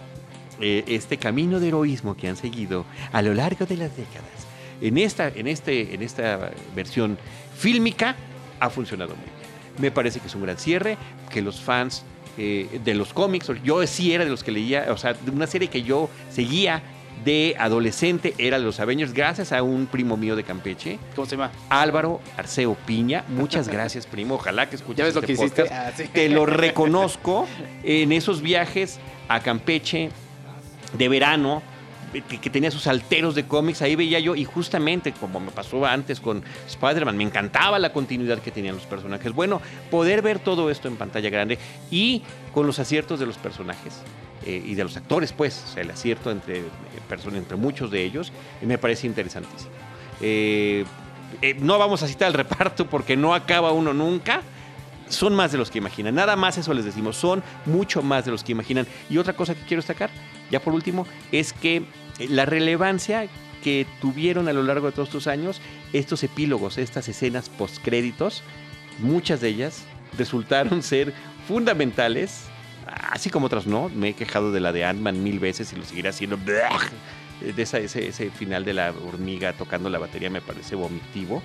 eh, 0.59 0.83
este 0.87 1.17
camino 1.17 1.59
de 1.59 1.69
heroísmo 1.69 2.15
que 2.15 2.27
han 2.27 2.35
seguido 2.35 2.85
a 3.11 3.21
lo 3.21 3.33
largo 3.33 3.65
de 3.65 3.77
las 3.77 3.95
décadas, 3.95 4.47
en 4.81 4.97
esta, 4.97 5.27
en 5.27 5.47
este, 5.47 5.93
en 5.93 6.01
esta 6.01 6.51
versión 6.75 7.17
fílmica, 7.57 8.15
ha 8.59 8.69
funcionado 8.69 9.15
muy 9.15 9.23
bien. 9.25 9.49
Me 9.79 9.91
parece 9.91 10.19
que 10.19 10.27
es 10.27 10.35
un 10.35 10.41
gran 10.43 10.57
cierre, 10.57 10.97
que 11.29 11.41
los 11.41 11.61
fans 11.61 12.03
eh, 12.37 12.79
de 12.83 12.93
los 12.93 13.13
cómics, 13.13 13.51
yo 13.63 13.85
sí 13.87 14.13
era 14.13 14.23
de 14.23 14.29
los 14.29 14.43
que 14.43 14.51
leía, 14.51 14.87
o 14.89 14.97
sea, 14.97 15.13
de 15.13 15.31
una 15.31 15.47
serie 15.47 15.67
que 15.69 15.83
yo 15.83 16.09
seguía 16.29 16.81
de 17.23 17.55
adolescente, 17.59 18.33
era 18.37 18.57
de 18.59 18.63
los 18.63 18.79
Avengers, 18.79 19.13
gracias 19.13 19.51
a 19.51 19.61
un 19.61 19.87
primo 19.87 20.15
mío 20.15 20.35
de 20.37 20.43
Campeche, 20.43 20.99
¿Cómo 21.15 21.25
se 21.25 21.35
llama? 21.35 21.51
Álvaro 21.69 22.21
Arceo 22.37 22.75
Piña. 22.85 23.25
Muchas 23.27 23.67
gracias, 23.69 24.05
primo. 24.05 24.35
Ojalá 24.35 24.69
que 24.69 24.77
escuches 24.77 24.97
¿Ya 24.97 25.03
ves 25.05 25.15
lo 25.15 25.21
este 25.21 25.27
que 25.27 25.33
hiciste? 25.33 25.63
podcast. 25.63 25.87
Ah, 25.87 25.93
sí. 25.95 26.09
Te 26.13 26.29
lo 26.29 26.45
reconozco 26.45 27.45
en 27.83 28.11
esos 28.13 28.41
viajes 28.41 28.99
a 29.27 29.41
Campeche 29.41 30.11
de 30.97 31.09
verano, 31.09 31.61
que, 32.11 32.39
que 32.39 32.49
tenía 32.49 32.71
sus 32.71 32.87
alteros 32.87 33.35
de 33.35 33.45
cómics, 33.45 33.81
ahí 33.81 33.95
veía 33.95 34.19
yo, 34.19 34.35
y 34.35 34.45
justamente 34.45 35.11
como 35.13 35.39
me 35.39 35.51
pasó 35.51 35.85
antes 35.85 36.19
con 36.19 36.43
Spider-Man, 36.67 37.17
me 37.17 37.23
encantaba 37.23 37.79
la 37.79 37.93
continuidad 37.93 38.39
que 38.39 38.51
tenían 38.51 38.75
los 38.75 38.85
personajes. 38.85 39.33
Bueno, 39.33 39.61
poder 39.89 40.21
ver 40.21 40.39
todo 40.39 40.69
esto 40.69 40.87
en 40.87 40.95
pantalla 40.97 41.29
grande 41.29 41.57
y 41.91 42.23
con 42.53 42.67
los 42.67 42.79
aciertos 42.79 43.19
de 43.19 43.25
los 43.25 43.37
personajes. 43.37 44.01
eh, 44.45 44.63
y 44.65 44.75
de 44.75 44.83
los 44.83 44.95
actores, 44.97 45.33
pues, 45.33 45.75
el 45.77 45.91
acierto 45.91 46.31
entre, 46.31 46.59
eh, 46.59 46.63
personas, 47.07 47.39
entre 47.39 47.57
muchos 47.57 47.91
de 47.91 48.03
ellos, 48.03 48.31
eh, 48.61 48.65
me 48.65 48.77
parece 48.77 49.07
interesantísimo. 49.07 49.71
Eh, 50.21 50.85
eh, 51.41 51.55
no 51.59 51.77
vamos 51.77 52.03
a 52.03 52.07
citar 52.07 52.29
el 52.29 52.33
reparto 52.33 52.87
porque 52.87 53.15
no 53.15 53.33
acaba 53.33 53.71
uno 53.71 53.93
nunca. 53.93 54.41
Son 55.09 55.35
más 55.35 55.51
de 55.51 55.57
los 55.57 55.71
que 55.71 55.79
imaginan. 55.79 56.15
Nada 56.15 56.35
más 56.35 56.57
eso 56.57 56.73
les 56.73 56.85
decimos. 56.85 57.17
Son 57.17 57.43
mucho 57.65 58.01
más 58.01 58.25
de 58.25 58.31
los 58.31 58.43
que 58.43 58.51
imaginan. 58.53 58.87
Y 59.09 59.17
otra 59.17 59.33
cosa 59.33 59.55
que 59.55 59.61
quiero 59.61 59.81
destacar, 59.81 60.09
ya 60.51 60.59
por 60.61 60.73
último, 60.73 61.05
es 61.31 61.51
que 61.51 61.77
eh, 62.19 62.27
la 62.29 62.45
relevancia 62.45 63.27
que 63.63 63.85
tuvieron 63.99 64.47
a 64.47 64.53
lo 64.53 64.63
largo 64.63 64.85
de 64.87 64.93
todos 64.93 65.09
estos 65.09 65.27
años 65.27 65.59
estos 65.91 66.23
epílogos, 66.23 66.77
estas 66.77 67.09
escenas 67.09 67.49
postcréditos, 67.49 68.43
muchas 68.99 69.41
de 69.41 69.49
ellas 69.49 69.83
resultaron 70.17 70.81
ser 70.83 71.13
fundamentales, 71.47 72.43
así 73.11 73.29
como 73.29 73.47
otras 73.47 73.65
no. 73.67 73.89
Me 73.89 74.09
he 74.09 74.13
quejado 74.13 74.51
de 74.51 74.59
la 74.59 74.71
de 74.71 74.85
Ant-Man 74.85 75.21
mil 75.23 75.39
veces 75.39 75.73
y 75.73 75.75
lo 75.75 75.83
seguiré 75.83 76.09
haciendo. 76.09 76.37
De 76.37 77.61
esa- 77.61 77.79
ese, 77.79 78.07
ese 78.07 78.29
final 78.31 78.63
de 78.65 78.73
la 78.73 78.91
hormiga 79.07 79.53
tocando 79.53 79.89
la 79.89 79.97
batería 79.99 80.29
me 80.29 80.41
parece 80.41 80.75
vomitivo. 80.75 81.41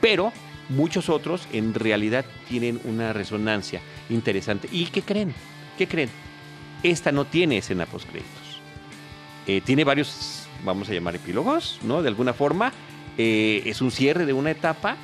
Pero 0.00 0.32
muchos 0.68 1.08
otros 1.08 1.46
en 1.52 1.74
realidad 1.74 2.24
tienen 2.48 2.80
una 2.84 3.12
resonancia 3.12 3.80
interesante. 4.10 4.68
¿Y 4.70 4.86
qué 4.86 5.02
creen? 5.02 5.34
¿Qué 5.76 5.86
creen? 5.86 6.10
Esta 6.82 7.12
no 7.12 7.24
tiene 7.24 7.58
escena 7.58 7.86
postcréditos. 7.86 8.60
Eh, 9.46 9.60
tiene 9.64 9.84
varios 9.84 10.46
vamos 10.64 10.88
a 10.88 10.92
llamar 10.92 11.14
epílogos, 11.14 11.78
¿no? 11.82 12.02
De 12.02 12.08
alguna 12.08 12.32
forma. 12.32 12.72
Eh, 13.16 13.62
es 13.64 13.80
un 13.80 13.90
cierre 13.90 14.26
de 14.26 14.32
una 14.32 14.50
etapa. 14.50 14.96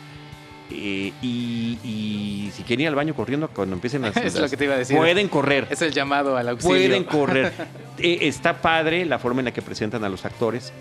eh, 0.71 1.13
y, 1.23 1.79
y 1.85 2.51
si 2.55 2.63
quieren 2.63 2.83
ir 2.83 2.89
al 2.89 2.95
baño 2.95 3.15
corriendo 3.15 3.49
cuando 3.49 3.75
empiecen 3.75 4.03
las... 4.03 4.17
Es 4.19 4.35
lo 4.39 4.49
que 4.49 4.57
te 4.57 4.65
iba 4.65 4.75
a 4.75 4.79
decir. 4.79 4.97
Pueden 4.97 5.29
correr. 5.29 5.67
Es 5.71 5.83
el 5.83 5.93
llamado 5.93 6.37
al 6.37 6.49
auxilio. 6.49 6.77
Pueden 6.77 7.05
correr. 7.05 7.53
Eh, 7.97 8.27
está 8.27 8.61
padre 8.61 9.05
la 9.05 9.21
forma 9.21 9.41
en 9.41 9.45
la 9.45 9.53
que 9.53 9.63
presentan 9.63 10.03
a 10.03 10.09
los 10.09 10.25
actores 10.25 10.73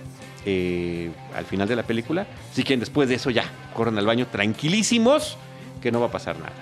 eh, 0.45 1.11
al 1.35 1.45
final 1.45 1.67
de 1.67 1.75
la 1.75 1.83
película. 1.83 2.27
Así 2.51 2.63
que 2.63 2.75
después 2.77 3.09
de 3.09 3.15
eso 3.15 3.29
ya, 3.29 3.45
corren 3.73 3.97
al 3.97 4.05
baño 4.05 4.27
tranquilísimos, 4.27 5.37
que 5.81 5.91
no 5.91 5.99
va 5.99 6.07
a 6.07 6.11
pasar 6.11 6.37
nada. 6.37 6.53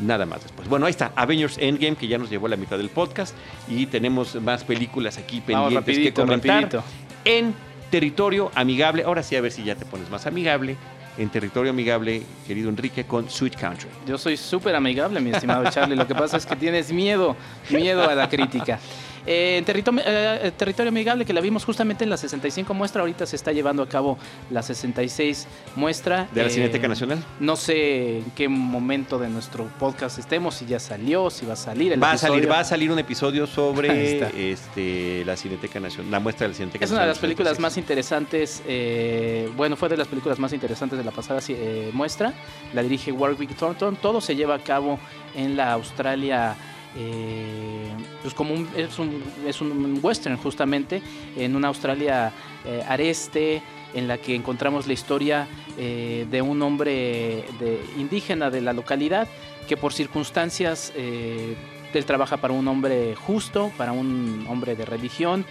Nada 0.00 0.26
más 0.26 0.42
después. 0.42 0.68
Bueno, 0.68 0.86
ahí 0.86 0.90
está, 0.90 1.12
Avengers 1.14 1.58
Endgame, 1.58 1.96
que 1.96 2.08
ya 2.08 2.18
nos 2.18 2.30
llevó 2.30 2.46
a 2.46 2.50
la 2.50 2.56
mitad 2.56 2.78
del 2.78 2.88
podcast. 2.88 3.34
Y 3.68 3.86
tenemos 3.86 4.34
más 4.40 4.64
películas 4.64 5.18
aquí 5.18 5.42
Vamos 5.46 5.68
pendientes 5.68 5.84
que 5.84 6.10
rapidito, 6.10 6.22
comentar. 6.22 6.62
rapidito. 6.62 6.84
En 7.24 7.54
territorio 7.90 8.50
amigable. 8.54 9.04
Ahora 9.04 9.22
sí, 9.22 9.36
a 9.36 9.40
ver 9.40 9.52
si 9.52 9.62
ya 9.62 9.76
te 9.76 9.84
pones 9.84 10.10
más 10.10 10.26
amigable. 10.26 10.76
En 11.18 11.28
territorio 11.28 11.70
amigable, 11.70 12.22
querido 12.46 12.70
Enrique, 12.70 13.04
con 13.04 13.28
Sweet 13.28 13.54
Country. 13.56 13.88
Yo 14.06 14.16
soy 14.16 14.38
súper 14.38 14.74
amigable, 14.74 15.20
mi 15.20 15.30
estimado 15.30 15.70
Charlie. 15.70 15.94
Lo 15.94 16.06
que 16.06 16.14
pasa 16.14 16.38
es 16.38 16.46
que 16.46 16.56
tienes 16.56 16.90
miedo, 16.90 17.36
miedo 17.68 18.08
a 18.08 18.14
la 18.14 18.30
crítica. 18.30 18.80
Eh, 19.26 19.56
en 19.58 19.64
territorio, 19.64 20.02
eh, 20.04 20.52
territorio 20.56 20.88
amigable, 20.90 21.24
que 21.24 21.32
la 21.32 21.40
vimos 21.40 21.64
justamente 21.64 22.04
en 22.04 22.10
la 22.10 22.16
65 22.16 22.74
muestra, 22.74 23.00
ahorita 23.02 23.24
se 23.26 23.36
está 23.36 23.52
llevando 23.52 23.82
a 23.82 23.88
cabo 23.88 24.18
la 24.50 24.62
66 24.62 25.46
muestra. 25.76 26.28
De 26.32 26.42
la 26.42 26.48
Eh, 26.48 26.50
Cineteca 26.50 26.88
Nacional. 26.88 27.24
No 27.40 27.56
sé 27.56 28.18
en 28.18 28.30
qué 28.34 28.48
momento 28.48 29.18
de 29.18 29.28
nuestro 29.28 29.64
podcast 29.78 30.18
estemos, 30.18 30.56
si 30.56 30.66
ya 30.66 30.80
salió, 30.80 31.30
si 31.30 31.46
va 31.46 31.52
a 31.52 31.56
salir. 31.56 31.92
El 31.92 32.02
Va 32.02 32.12
a 32.12 32.18
salir, 32.18 32.50
va 32.50 32.60
a 32.60 32.64
salir 32.64 32.90
un 32.90 32.98
episodio 32.98 33.46
sobre 33.46 34.52
este, 34.52 35.24
la 35.24 35.36
Cineteca 35.36 35.78
Nacional, 35.80 36.10
la 36.10 36.20
muestra 36.20 36.46
de 36.46 36.52
la 36.52 36.56
Cineteca 36.56 36.84
Es 36.84 36.90
una 36.90 37.02
de 37.02 37.06
las 37.06 37.16
Nacional 37.16 37.22
películas 37.36 37.58
más 37.60 37.72
66. 37.74 37.82
interesantes, 37.82 38.62
eh, 38.66 39.48
bueno, 39.56 39.76
fue 39.76 39.88
de 39.88 39.96
las 39.96 40.08
películas 40.08 40.38
más 40.38 40.52
interesantes 40.52 40.98
de 40.98 41.04
la 41.04 41.10
pasada 41.12 41.40
eh, 41.48 41.90
muestra. 41.92 42.32
La 42.74 42.82
dirige 42.82 43.12
Warwick 43.12 43.54
Thornton. 43.56 43.96
Todo 43.96 44.20
se 44.20 44.34
lleva 44.34 44.54
a 44.56 44.58
cabo 44.58 44.98
en 45.36 45.56
la 45.56 45.72
Australia, 45.72 46.56
eh, 46.96 47.90
pues 48.22 48.34
como 48.34 48.54
es, 48.76 48.98
un, 48.98 49.22
es 49.46 49.60
un 49.60 49.98
western 50.02 50.36
justamente, 50.36 51.02
en 51.36 51.56
una 51.56 51.68
Australia 51.68 52.32
eh, 52.64 52.82
areste, 52.86 53.62
en 53.94 54.08
la 54.08 54.18
que 54.18 54.34
encontramos 54.34 54.86
la 54.86 54.92
historia 54.92 55.46
eh, 55.76 56.26
de 56.30 56.42
un 56.42 56.62
hombre 56.62 57.44
de, 57.58 57.80
indígena 57.96 58.50
de 58.50 58.60
la 58.60 58.72
localidad 58.72 59.28
que 59.68 59.76
por 59.76 59.92
circunstancias 59.92 60.92
eh, 60.96 61.56
él 61.92 62.04
trabaja 62.06 62.38
para 62.38 62.54
un 62.54 62.66
hombre 62.68 63.14
justo, 63.14 63.70
para 63.76 63.92
un 63.92 64.46
hombre 64.48 64.74
de 64.76 64.84
religión 64.84 65.44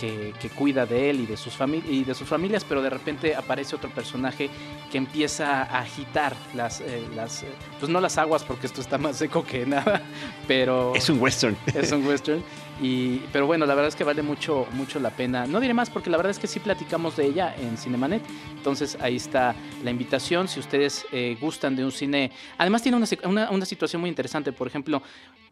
que, 0.00 0.32
que 0.40 0.48
cuida 0.50 0.86
de 0.86 1.10
él 1.10 1.20
y 1.20 1.26
de, 1.26 1.36
sus 1.36 1.56
y 1.88 2.04
de 2.04 2.14
sus 2.14 2.28
familias, 2.28 2.64
pero 2.64 2.82
de 2.82 2.90
repente 2.90 3.34
aparece 3.34 3.76
otro 3.76 3.90
personaje 3.90 4.48
que 4.90 4.98
empieza 4.98 5.62
a 5.62 5.80
agitar 5.80 6.34
las, 6.54 6.80
eh, 6.80 7.02
las 7.14 7.42
eh, 7.42 7.46
pues 7.80 7.90
no 7.90 8.00
las 8.00 8.18
aguas 8.18 8.44
porque 8.44 8.66
esto 8.66 8.80
está 8.80 8.98
más 8.98 9.16
seco 9.16 9.44
que 9.44 9.66
nada, 9.66 10.02
pero 10.48 10.94
Es 10.94 11.08
un 11.08 11.20
western. 11.20 11.56
es 11.74 11.92
un 11.92 12.06
western. 12.06 12.42
Y, 12.80 13.20
pero 13.32 13.46
bueno, 13.46 13.64
la 13.64 13.74
verdad 13.74 13.88
es 13.88 13.96
que 13.96 14.04
vale 14.04 14.20
mucho, 14.22 14.66
mucho 14.72 15.00
la 15.00 15.08
pena. 15.10 15.46
No 15.46 15.60
diré 15.60 15.72
más 15.72 15.88
porque 15.88 16.10
la 16.10 16.18
verdad 16.18 16.30
es 16.32 16.38
que 16.38 16.46
sí 16.46 16.60
platicamos 16.60 17.16
de 17.16 17.24
ella 17.24 17.54
en 17.58 17.78
Cinemanet. 17.78 18.22
Entonces 18.54 18.98
ahí 19.00 19.16
está 19.16 19.54
la 19.82 19.90
invitación. 19.90 20.46
Si 20.46 20.60
ustedes 20.60 21.06
eh, 21.10 21.38
gustan 21.40 21.74
de 21.74 21.84
un 21.86 21.90
cine. 21.92 22.30
Además, 22.58 22.82
tiene 22.82 22.98
una, 22.98 23.06
una- 23.24 23.50
una 23.50 23.64
situación 23.64 24.00
muy 24.00 24.10
interesante. 24.10 24.52
Por 24.52 24.68
ejemplo, 24.68 25.02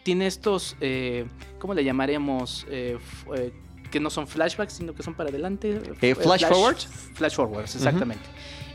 tiene 0.03 0.27
estos. 0.27 0.77
eh, 0.83 1.25
¿Cómo 1.59 1.73
le 1.73 1.83
llamaríamos? 1.83 2.67
Eh, 2.69 2.99
eh, 3.35 3.53
que 3.95 4.01
no 4.01 4.11
son 4.11 4.27
flashbacks, 4.27 4.73
sino 4.73 4.93
que 4.93 5.05
son 5.05 5.15
para 5.15 5.31
adelante. 5.31 5.81
Eh, 6.03 6.17
flash 6.17 6.45
forwards. 6.45 6.89
Flash 7.15 7.37
forwards, 7.37 7.77
exactamente. 7.77 8.25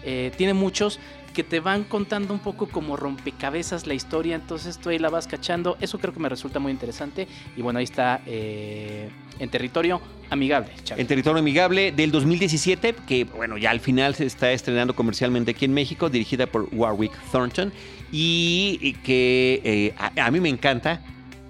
Eh, 0.01 0.31
tiene 0.37 0.53
muchos 0.53 0.97
que 1.33 1.43
te 1.43 1.59
van 1.59 1.83
contando 1.83 2.33
un 2.33 2.39
poco 2.39 2.69
como 2.69 2.95
rompecabezas 2.95 3.85
la 3.85 3.95
historia, 3.95 4.37
entonces 4.37 4.77
tú 4.77 4.87
ahí 4.87 4.97
la 4.97 5.09
vas 5.09 5.27
cachando. 5.27 5.75
Eso 5.81 5.99
creo 5.99 6.13
que 6.13 6.21
me 6.21 6.29
resulta 6.29 6.59
muy 6.59 6.71
interesante. 6.71 7.27
Y 7.57 7.61
bueno, 7.61 7.79
ahí 7.79 7.83
está 7.83 8.21
eh, 8.27 9.09
en 9.39 9.49
territorio 9.49 9.99
amigable. 10.29 10.69
Charlie. 10.85 11.01
En 11.01 11.07
territorio 11.09 11.39
amigable 11.39 11.91
del 11.91 12.11
2017, 12.11 12.95
que 13.05 13.25
bueno, 13.25 13.57
ya 13.57 13.71
al 13.71 13.81
final 13.81 14.15
se 14.15 14.25
está 14.25 14.53
estrenando 14.53 14.95
comercialmente 14.95 15.51
aquí 15.51 15.65
en 15.65 15.73
México, 15.73 16.09
dirigida 16.09 16.47
por 16.47 16.69
Warwick 16.71 17.11
Thornton, 17.29 17.73
y, 18.09 18.79
y 18.81 18.93
que 18.93 19.61
eh, 19.65 19.93
a, 19.97 20.27
a 20.27 20.31
mí 20.31 20.39
me 20.39 20.47
encanta 20.47 21.01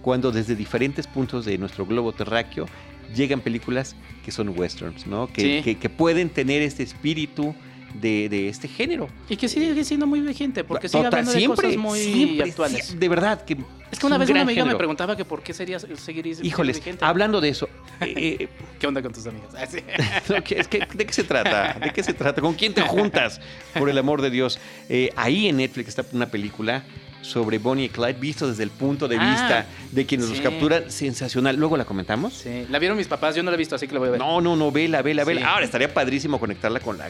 cuando 0.01 0.31
desde 0.31 0.55
diferentes 0.55 1.05
puntos 1.05 1.45
de 1.45 1.55
nuestro 1.59 1.85
globo 1.85 2.13
terráqueo 2.13 2.65
llegan 3.15 3.41
películas 3.41 3.95
que 4.23 4.31
son 4.31 4.49
westerns, 4.49 5.07
¿no? 5.07 5.27
Que, 5.31 5.41
Sí. 5.41 5.61
que- 5.63 5.77
que 5.77 5.89
pueden 5.89 6.29
tener 6.29 6.61
este 6.61 6.83
espíritu 6.83 7.55
de, 7.95 8.29
de 8.29 8.49
este 8.49 8.67
género. 8.67 9.07
Y 9.29 9.35
que 9.35 9.47
sigue 9.49 9.83
siendo 9.83 10.05
muy 10.05 10.19
vigente, 10.21 10.63
porque 10.63 10.87
sigue 10.87 11.03
Total, 11.05 11.19
hablando 11.21 11.39
de 11.39 11.45
cosas 11.47 11.75
muy 11.77 11.99
siempre, 11.99 12.49
actuales. 12.49 12.99
de 12.99 13.09
verdad 13.09 13.43
que 13.43 13.57
es 13.91 13.97
que 13.97 14.05
una 14.05 14.17
un 14.17 14.19
vez 14.19 14.29
una 14.29 14.41
amiga 14.41 14.63
me 14.63 14.75
preguntaba 14.75 15.17
que 15.17 15.25
por 15.25 15.41
qué 15.41 15.51
sería 15.55 15.79
seguir 15.79 16.23
siendo 16.25 16.43
Híjoles, 16.45 16.77
vigente. 16.77 17.03
hablando 17.03 17.41
de 17.41 17.49
eso, 17.49 17.67
eh, 18.01 18.47
¿Qué 18.79 18.85
onda 18.85 19.01
con 19.01 19.11
tus 19.11 19.25
amigas? 19.25 19.49
Ah, 19.57 19.65
sí. 19.65 19.79
No, 20.31 20.43
¿qué- 20.43 20.59
es 20.59 20.67
que, 20.67 20.85
¿De 20.93 21.05
qué 21.07 21.13
se 21.13 21.23
trata? 21.23 21.79
¿De 21.83 21.91
qué 21.91 22.03
se 22.03 22.13
trata? 22.13 22.41
¿Con 22.41 22.53
quién 22.53 22.75
te 22.75 22.81
juntas? 22.83 23.41
Por 23.73 23.89
el 23.89 23.97
amor 23.97 24.21
de 24.21 24.29
Dios. 24.29 24.59
Eh, 24.87 25.09
ahí 25.15 25.47
en 25.47 25.57
Netflix 25.57 25.89
está 25.89 26.05
una 26.13 26.27
película 26.27 26.83
sobre 27.21 27.57
Bonnie 27.59 27.85
y 27.85 27.89
Clyde, 27.89 28.13
visto 28.13 28.47
desde 28.47 28.63
el 28.63 28.69
punto 28.71 29.07
de 29.07 29.17
Ah, 29.19 29.29
vista 29.31 29.65
de 29.91 30.05
quienes 30.05 30.29
los 30.29 30.39
capturan. 30.41 30.89
Sensacional. 30.89 31.55
Luego 31.57 31.75
la 31.77 31.85
comentamos. 31.85 32.33
Sí, 32.33 32.65
La 32.69 32.79
vieron 32.79 32.97
mis 32.97 33.07
papás, 33.07 33.35
yo 33.35 33.43
no 33.43 33.51
la 33.51 33.55
he 33.55 33.57
visto, 33.57 33.75
así 33.75 33.87
que 33.87 33.93
la 33.93 33.99
voy 33.99 34.07
a 34.09 34.11
ver. 34.11 34.19
No, 34.19 34.41
no, 34.41 34.55
no, 34.55 34.71
vela, 34.71 35.01
vela, 35.01 35.23
vela. 35.23 35.41
Sí. 35.41 35.47
Ahora 35.47 35.65
estaría 35.65 35.93
padrísimo 35.93 36.39
conectarla 36.39 36.79
con 36.79 36.97
la, 36.97 37.09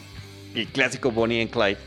el 0.55 0.67
clásico 0.67 1.11
Bonnie 1.11 1.41
and 1.41 1.51
Clyde. 1.51 1.77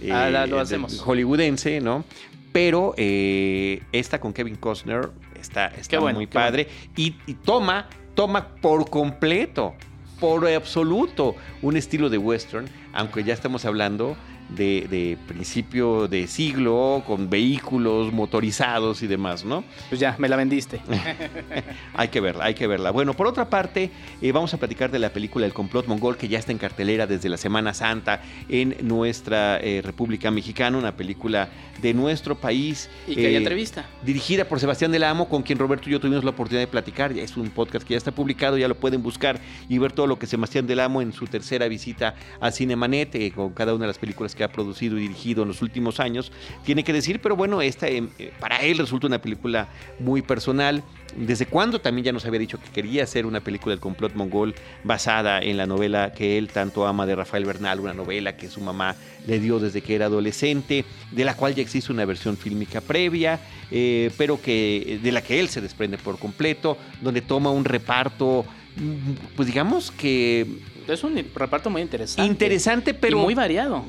eh, 0.00 0.12
Ah, 0.12 0.30
la- 0.30 0.46
lo 0.46 0.56
del 0.56 0.64
hacemos. 0.64 1.00
Hollywoodense, 1.00 1.80
¿no? 1.80 2.04
Pero 2.52 2.94
eh, 2.96 3.82
esta 3.92 4.20
con 4.20 4.32
Kevin 4.32 4.56
Costner 4.56 5.10
está, 5.40 5.66
está 5.68 5.98
bueno, 5.98 6.18
muy 6.18 6.26
padre. 6.26 6.68
Y, 6.96 7.14
y 7.26 7.34
toma, 7.34 7.88
toma 8.14 8.48
por 8.60 8.88
completo, 8.90 9.74
por 10.20 10.46
absoluto, 10.46 11.34
un 11.62 11.76
estilo 11.76 12.10
de 12.10 12.18
western, 12.18 12.66
aunque 12.92 13.24
ya 13.24 13.32
estamos 13.34 13.64
hablando 13.64 14.16
de, 14.54 14.86
de 14.88 15.18
principio 15.26 16.08
de 16.08 16.26
siglo, 16.26 17.02
con 17.06 17.30
vehículos 17.30 18.12
motorizados 18.12 19.02
y 19.02 19.06
demás, 19.06 19.44
¿no? 19.44 19.64
Pues 19.88 20.00
ya, 20.00 20.16
me 20.18 20.28
la 20.28 20.36
vendiste. 20.36 20.80
Hay 21.94 22.08
que 22.08 22.20
verla, 22.20 22.44
hay 22.44 22.54
que 22.54 22.66
verla. 22.66 22.90
Bueno, 22.90 23.14
por 23.14 23.26
otra 23.26 23.48
parte, 23.48 23.90
eh, 24.20 24.32
vamos 24.32 24.52
a 24.54 24.56
platicar 24.56 24.90
de 24.90 24.98
la 24.98 25.12
película 25.12 25.46
El 25.46 25.52
complot 25.52 25.86
mongol, 25.86 26.16
que 26.16 26.28
ya 26.28 26.38
está 26.38 26.52
en 26.52 26.58
cartelera 26.58 27.06
desde 27.06 27.28
la 27.28 27.36
Semana 27.36 27.74
Santa 27.74 28.22
en 28.48 28.76
nuestra 28.82 29.58
eh, 29.58 29.82
República 29.82 30.30
Mexicana, 30.30 30.78
una 30.78 30.96
película 30.96 31.48
de 31.80 31.94
nuestro 31.94 32.36
país. 32.36 32.88
Y 33.06 33.14
que 33.14 33.26
hay 33.26 33.34
eh, 33.34 33.38
entrevista. 33.38 33.86
dirigida 34.04 34.44
por 34.44 34.60
Sebastián 34.60 34.92
del 34.92 35.04
Amo, 35.04 35.28
con 35.28 35.42
quien 35.42 35.58
Roberto 35.58 35.88
y 35.88 35.92
yo 35.92 36.00
tuvimos 36.00 36.24
la 36.24 36.30
oportunidad 36.30 36.62
de 36.62 36.68
platicar. 36.68 37.12
Es 37.12 37.36
un 37.36 37.50
podcast 37.50 37.86
que 37.86 37.94
ya 37.94 37.98
está 37.98 38.12
publicado, 38.12 38.56
ya 38.56 38.68
lo 38.68 38.76
pueden 38.76 39.02
buscar 39.02 39.40
y 39.68 39.78
ver 39.78 39.92
todo 39.92 40.06
lo 40.06 40.18
que 40.18 40.26
Sebastián 40.26 40.66
del 40.66 40.80
Amo 40.80 41.02
en 41.02 41.12
su 41.12 41.26
tercera 41.26 41.68
visita 41.68 42.14
a 42.40 42.50
Cinemanet, 42.50 43.34
con 43.34 43.50
cada 43.50 43.74
una 43.74 43.84
de 43.84 43.88
las 43.88 43.98
películas 43.98 44.34
que 44.34 44.41
ha 44.44 44.52
producido 44.52 44.98
y 44.98 45.02
dirigido 45.02 45.42
en 45.42 45.48
los 45.48 45.62
últimos 45.62 46.00
años, 46.00 46.32
tiene 46.64 46.84
que 46.84 46.92
decir, 46.92 47.20
pero 47.20 47.36
bueno, 47.36 47.62
esta 47.62 47.88
eh, 47.88 48.04
eh, 48.18 48.32
para 48.40 48.62
él 48.62 48.78
resulta 48.78 49.06
una 49.06 49.20
película 49.20 49.68
muy 49.98 50.22
personal. 50.22 50.82
¿Desde 51.16 51.44
cuándo 51.44 51.78
también 51.78 52.06
ya 52.06 52.12
nos 52.12 52.24
había 52.24 52.40
dicho 52.40 52.58
que 52.58 52.70
quería 52.70 53.04
hacer 53.04 53.26
una 53.26 53.40
película 53.40 53.74
del 53.74 53.80
complot 53.80 54.14
mongol 54.14 54.54
basada 54.82 55.40
en 55.40 55.58
la 55.58 55.66
novela 55.66 56.12
que 56.14 56.38
él 56.38 56.48
tanto 56.48 56.86
ama 56.86 57.04
de 57.04 57.14
Rafael 57.14 57.44
Bernal, 57.44 57.80
una 57.80 57.92
novela 57.92 58.36
que 58.36 58.48
su 58.48 58.60
mamá 58.60 58.96
le 59.26 59.38
dio 59.38 59.58
desde 59.58 59.82
que 59.82 59.94
era 59.94 60.06
adolescente, 60.06 60.84
de 61.10 61.24
la 61.24 61.34
cual 61.34 61.54
ya 61.54 61.62
existe 61.62 61.92
una 61.92 62.04
versión 62.04 62.36
fílmica 62.36 62.80
previa, 62.80 63.40
eh, 63.70 64.10
pero 64.16 64.40
que 64.40 65.00
de 65.02 65.12
la 65.12 65.22
que 65.22 65.38
él 65.38 65.48
se 65.48 65.60
desprende 65.60 65.98
por 65.98 66.18
completo, 66.18 66.78
donde 67.02 67.20
toma 67.20 67.50
un 67.50 67.64
reparto, 67.64 68.44
mm, 68.76 69.34
pues 69.36 69.46
digamos 69.46 69.90
que 69.90 70.46
Es 70.88 71.04
un 71.04 71.22
reparto 71.34 71.70
muy 71.70 71.82
interesante. 71.82 72.30
interesante, 72.30 72.94
pero 72.94 73.18
y 73.18 73.22
muy 73.22 73.34
variado. 73.34 73.84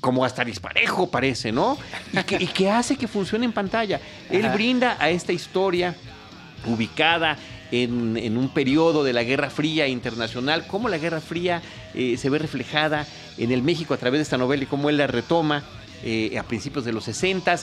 como 0.00 0.24
hasta 0.24 0.44
disparejo 0.44 1.10
parece, 1.10 1.52
¿no? 1.52 1.78
Y 2.12 2.22
que, 2.22 2.36
y 2.36 2.46
que 2.46 2.70
hace 2.70 2.96
que 2.96 3.08
funcione 3.08 3.44
en 3.44 3.52
pantalla. 3.52 4.00
Él 4.30 4.46
Ajá. 4.46 4.54
brinda 4.54 4.96
a 4.98 5.10
esta 5.10 5.32
historia 5.32 5.94
ubicada 6.66 7.36
en, 7.70 8.16
en 8.16 8.36
un 8.36 8.48
periodo 8.48 9.04
de 9.04 9.12
la 9.12 9.22
Guerra 9.22 9.50
Fría 9.50 9.86
internacional, 9.86 10.66
cómo 10.66 10.88
la 10.88 10.98
Guerra 10.98 11.20
Fría 11.20 11.62
eh, 11.94 12.16
se 12.16 12.30
ve 12.30 12.38
reflejada 12.38 13.06
en 13.36 13.52
el 13.52 13.62
México 13.62 13.94
a 13.94 13.96
través 13.96 14.18
de 14.18 14.22
esta 14.22 14.38
novela 14.38 14.62
y 14.62 14.66
cómo 14.66 14.90
él 14.90 14.96
la 14.96 15.06
retoma. 15.06 15.62
Eh, 16.04 16.38
a 16.38 16.42
principios 16.44 16.84
de 16.84 16.92
los 16.92 17.04
60 17.04 17.56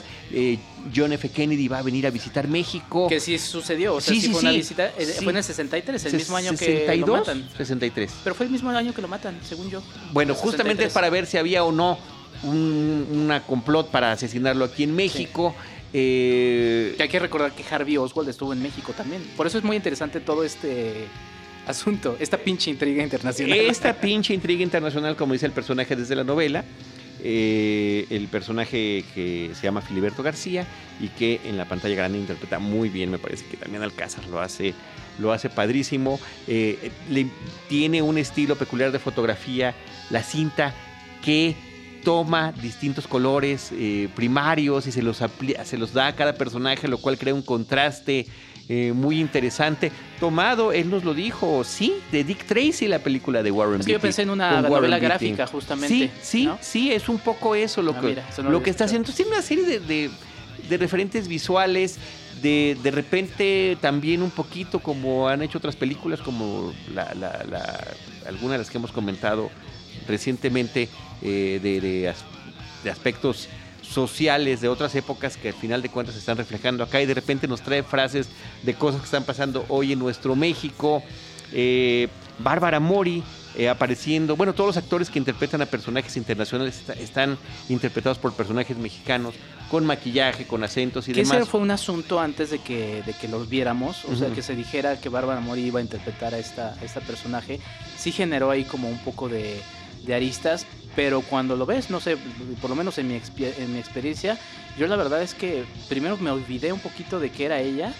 John 0.94 1.12
F. 1.12 1.28
Kennedy 1.30 1.68
va 1.68 1.78
a 1.78 1.82
venir 1.82 2.06
a 2.06 2.10
visitar 2.10 2.48
México. 2.48 3.08
Que 3.08 3.18
sí 3.20 3.38
sucedió, 3.38 3.94
o 3.94 4.00
sea, 4.00 4.14
Sí, 4.14 4.20
sí, 4.20 4.26
sí, 4.26 4.32
fue 4.32 4.40
una 4.42 4.52
visita. 4.52 4.92
eh. 4.98 5.06
Fue 5.22 5.30
en 5.32 5.36
el 5.38 5.44
63, 5.44 6.04
el 6.04 6.12
mismo 6.14 6.36
año 6.36 6.50
que 6.52 6.56
62, 6.58 7.08
lo 7.08 7.16
matan. 7.16 7.48
63. 7.56 8.12
Pero 8.24 8.34
fue 8.34 8.46
el 8.46 8.52
mismo 8.52 8.70
año 8.70 8.92
que 8.94 9.02
lo 9.02 9.08
matan, 9.08 9.38
según 9.42 9.70
yo. 9.70 9.82
Bueno, 10.12 10.34
justamente 10.34 10.82
63. 10.84 10.88
es 10.88 10.92
para 10.94 11.10
ver 11.10 11.26
si 11.26 11.38
había 11.38 11.64
o 11.64 11.72
no 11.72 11.98
un, 12.42 13.06
una 13.10 13.42
complot 13.42 13.90
para 13.90 14.12
asesinarlo 14.12 14.64
aquí 14.66 14.82
en 14.82 14.94
México. 14.94 15.54
Eh, 15.92 16.94
Que 16.96 17.04
hay 17.04 17.08
que 17.08 17.18
recordar 17.18 17.52
que 17.52 17.64
Harvey 17.68 17.96
Oswald 17.96 18.28
estuvo 18.28 18.52
en 18.52 18.60
México 18.62 18.92
también. 18.96 19.22
Por 19.36 19.46
eso 19.46 19.56
es 19.58 19.64
muy 19.64 19.76
interesante 19.76 20.20
todo 20.20 20.44
este 20.44 21.06
asunto, 21.66 22.16
esta 22.20 22.36
pinche 22.38 22.70
intriga 22.70 23.02
internacional. 23.02 23.58
Esta 23.58 23.94
pinche 23.94 24.34
intriga 24.34 24.62
internacional, 24.62 25.16
como 25.16 25.32
dice 25.32 25.46
el 25.46 25.52
personaje 25.52 25.96
desde 25.96 26.14
la 26.14 26.22
novela, 26.22 26.64
eh, 27.28 28.06
el 28.10 28.28
personaje 28.28 29.04
que 29.12 29.50
se 29.52 29.62
llama 29.64 29.80
Filiberto 29.80 30.22
García 30.22 30.64
y 31.00 31.08
que 31.08 31.40
en 31.44 31.56
la 31.56 31.64
pantalla 31.64 31.96
grande 31.96 32.18
interpreta 32.18 32.60
muy 32.60 32.88
bien, 32.88 33.10
me 33.10 33.18
parece 33.18 33.44
que 33.46 33.56
también 33.56 33.82
Alcázar 33.82 34.28
lo 34.28 34.40
hace, 34.40 34.74
lo 35.18 35.32
hace 35.32 35.50
padrísimo, 35.50 36.20
eh, 36.46 36.92
le, 37.10 37.26
tiene 37.68 38.00
un 38.00 38.16
estilo 38.16 38.54
peculiar 38.54 38.92
de 38.92 39.00
fotografía, 39.00 39.74
la 40.10 40.22
cinta 40.22 40.72
que 41.24 41.56
toma 42.04 42.52
distintos 42.52 43.08
colores 43.08 43.72
eh, 43.72 44.08
primarios 44.14 44.86
y 44.86 44.92
se 44.92 45.02
los, 45.02 45.20
se 45.64 45.78
los 45.78 45.92
da 45.92 46.06
a 46.06 46.14
cada 46.14 46.34
personaje, 46.34 46.86
lo 46.86 46.98
cual 46.98 47.18
crea 47.18 47.34
un 47.34 47.42
contraste 47.42 48.28
muy 48.94 49.20
interesante. 49.20 49.92
Tomado, 50.20 50.72
él 50.72 50.88
nos 50.88 51.04
lo 51.04 51.12
dijo, 51.12 51.62
sí, 51.64 51.94
de 52.10 52.24
Dick 52.24 52.46
Tracy, 52.46 52.88
la 52.88 53.00
película 53.00 53.42
de 53.42 53.50
Warren 53.50 53.80
es 53.80 53.86
que 53.86 53.92
Yo 53.92 54.00
pensé 54.00 54.22
en 54.22 54.30
una 54.30 54.62
novela 54.62 54.98
gráfica, 54.98 55.46
justamente. 55.46 55.88
Sí, 55.88 56.10
sí, 56.22 56.50
sí, 56.60 56.92
es 56.92 57.08
un 57.08 57.18
poco 57.18 57.54
eso 57.54 57.82
lo 57.82 57.92
ah, 57.92 58.00
que, 58.00 58.42
lo 58.42 58.62
que 58.62 58.70
está 58.70 58.84
haciendo. 58.84 59.12
Tiene 59.12 59.32
una 59.32 59.42
serie 59.42 59.78
de, 59.80 60.10
de, 60.68 60.76
referentes 60.76 61.28
visuales. 61.28 61.98
De, 62.40 62.76
de, 62.82 62.90
repente 62.90 63.78
también 63.80 64.20
un 64.20 64.30
poquito 64.30 64.80
como 64.80 65.26
han 65.26 65.40
hecho 65.40 65.56
otras 65.56 65.74
películas, 65.74 66.20
como 66.20 66.72
la, 66.94 67.14
la, 67.14 67.42
la, 67.50 67.82
algunas 68.26 68.52
de 68.52 68.58
las 68.58 68.70
que 68.70 68.76
hemos 68.76 68.92
comentado 68.92 69.50
recientemente, 70.06 70.90
eh, 71.22 71.60
de, 71.62 72.12
de 72.84 72.90
aspectos 72.90 73.48
sociales 73.88 74.60
de 74.60 74.68
otras 74.68 74.94
épocas 74.94 75.36
que 75.36 75.48
al 75.48 75.54
final 75.54 75.82
de 75.82 75.88
cuentas 75.88 76.14
se 76.14 76.20
están 76.20 76.36
reflejando 76.36 76.84
acá 76.84 77.00
y 77.00 77.06
de 77.06 77.14
repente 77.14 77.48
nos 77.48 77.62
trae 77.62 77.82
frases 77.82 78.28
de 78.62 78.74
cosas 78.74 79.00
que 79.00 79.06
están 79.06 79.24
pasando 79.24 79.64
hoy 79.68 79.92
en 79.92 79.98
nuestro 79.98 80.36
México. 80.36 81.02
Eh, 81.52 82.08
Bárbara 82.38 82.80
Mori 82.80 83.22
eh, 83.58 83.70
apareciendo, 83.70 84.36
bueno, 84.36 84.52
todos 84.52 84.68
los 84.68 84.76
actores 84.76 85.08
que 85.08 85.18
interpretan 85.18 85.62
a 85.62 85.66
personajes 85.66 86.14
internacionales 86.18 86.82
están 87.00 87.38
interpretados 87.70 88.18
por 88.18 88.34
personajes 88.34 88.76
mexicanos, 88.76 89.34
con 89.70 89.86
maquillaje, 89.86 90.46
con 90.46 90.62
acentos 90.62 91.08
y 91.08 91.14
que 91.14 91.22
demás. 91.22 91.38
Ese 91.38 91.46
fue 91.46 91.60
un 91.60 91.70
asunto 91.70 92.20
antes 92.20 92.50
de 92.50 92.58
que, 92.58 93.02
de 93.06 93.14
que 93.14 93.28
los 93.28 93.48
viéramos, 93.48 94.04
o 94.04 94.14
sea, 94.14 94.28
que 94.28 94.42
se 94.42 94.54
dijera 94.54 95.00
que 95.00 95.08
Bárbara 95.08 95.40
Mori 95.40 95.62
iba 95.62 95.80
a 95.80 95.82
interpretar 95.82 96.34
a 96.34 96.38
esta, 96.38 96.74
a 96.74 96.84
esta 96.84 97.00
personaje, 97.00 97.58
sí 97.96 98.12
generó 98.12 98.50
ahí 98.50 98.64
como 98.64 98.90
un 98.90 98.98
poco 98.98 99.30
de, 99.30 99.58
de 100.04 100.14
aristas, 100.14 100.66
pero 100.96 101.20
cuando 101.20 101.54
lo 101.54 101.66
ves, 101.66 101.90
no 101.90 102.00
sé, 102.00 102.16
por 102.60 102.70
lo 102.70 102.74
menos 102.74 102.96
en 102.96 103.06
mi, 103.06 103.20
en 103.38 103.72
mi 103.72 103.78
experiencia, 103.78 104.38
yo 104.78 104.86
la 104.86 104.96
verdad 104.96 105.22
es 105.22 105.34
que 105.34 105.64
primero 105.88 106.16
me 106.16 106.30
olvidé 106.30 106.72
un 106.72 106.80
poquito 106.80 107.20
de 107.20 107.30
que 107.30 107.44
era 107.44 107.60
ella. 107.60 107.92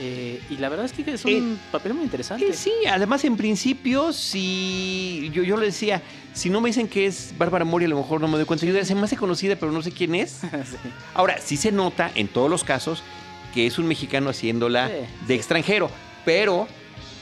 Eh, 0.00 0.42
y 0.50 0.56
la 0.56 0.68
verdad 0.68 0.86
es 0.86 0.92
que 0.92 1.08
es 1.08 1.24
un 1.24 1.54
eh, 1.54 1.68
papel 1.70 1.94
muy 1.94 2.02
interesante. 2.02 2.48
Eh, 2.48 2.52
sí, 2.52 2.72
además 2.90 3.24
en 3.24 3.36
principio, 3.36 4.12
si 4.12 5.30
yo, 5.32 5.44
yo 5.44 5.56
le 5.56 5.66
decía, 5.66 6.02
si 6.32 6.50
no 6.50 6.60
me 6.60 6.68
dicen 6.68 6.88
que 6.88 7.06
es 7.06 7.32
Bárbara 7.38 7.64
Mori, 7.64 7.84
a 7.84 7.88
lo 7.88 7.96
mejor 7.96 8.20
no 8.20 8.26
me 8.26 8.36
doy 8.36 8.44
cuenta. 8.44 8.66
Yo 8.66 8.84
se 8.84 8.94
me 8.96 9.02
hace 9.02 9.16
conocida, 9.16 9.54
pero 9.54 9.70
no 9.70 9.82
sé 9.82 9.92
quién 9.92 10.16
es. 10.16 10.40
Ahora, 11.14 11.38
sí 11.40 11.56
se 11.56 11.70
nota 11.70 12.10
en 12.14 12.26
todos 12.28 12.50
los 12.50 12.64
casos 12.64 13.02
que 13.54 13.68
es 13.68 13.78
un 13.78 13.86
mexicano 13.86 14.30
haciéndola 14.30 14.90
de 15.28 15.34
extranjero, 15.34 15.88
pero 16.24 16.66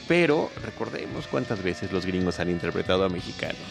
pero 0.07 0.51
recordemos 0.63 1.27
cuántas 1.27 1.63
veces 1.63 1.91
los 1.91 2.05
gringos 2.05 2.39
han 2.39 2.49
interpretado 2.49 3.05
a 3.05 3.09
mexicanos. 3.09 3.61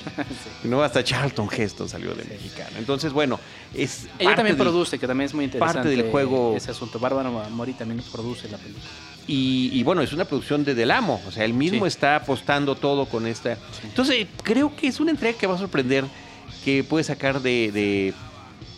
No, 0.64 0.82
hasta 0.82 1.04
Charlton 1.04 1.48
Heston 1.54 1.88
salió 1.88 2.14
de 2.14 2.24
mexicano. 2.24 2.76
Entonces, 2.78 3.12
bueno, 3.12 3.38
es. 3.74 4.06
Ella 4.18 4.34
también 4.34 4.56
produce, 4.56 4.98
que 4.98 5.06
también 5.06 5.26
es 5.26 5.34
muy 5.34 5.44
interesante. 5.44 5.74
Parte 5.74 5.88
del 5.90 6.10
juego. 6.10 6.54
Ese 6.56 6.70
asunto. 6.70 6.98
Bárbara 6.98 7.30
Mori 7.30 7.72
también 7.74 8.02
produce 8.10 8.48
la 8.48 8.58
película. 8.58 8.84
Y, 9.26 9.82
bueno, 9.84 10.02
es 10.02 10.12
una 10.12 10.24
producción 10.24 10.64
de 10.64 10.74
Del 10.74 10.90
Amo. 10.90 11.20
O 11.26 11.30
sea, 11.30 11.44
él 11.44 11.54
mismo 11.54 11.86
está 11.86 12.16
apostando 12.16 12.74
todo 12.74 13.06
con 13.06 13.26
esta. 13.26 13.56
Entonces, 13.84 14.26
creo 14.42 14.74
que 14.74 14.88
es 14.88 15.00
una 15.00 15.10
entrega 15.10 15.38
que 15.38 15.46
va 15.46 15.54
a 15.54 15.58
sorprender, 15.58 16.04
que 16.64 16.82
puede 16.82 17.04
sacar 17.04 17.40
de 17.40 18.14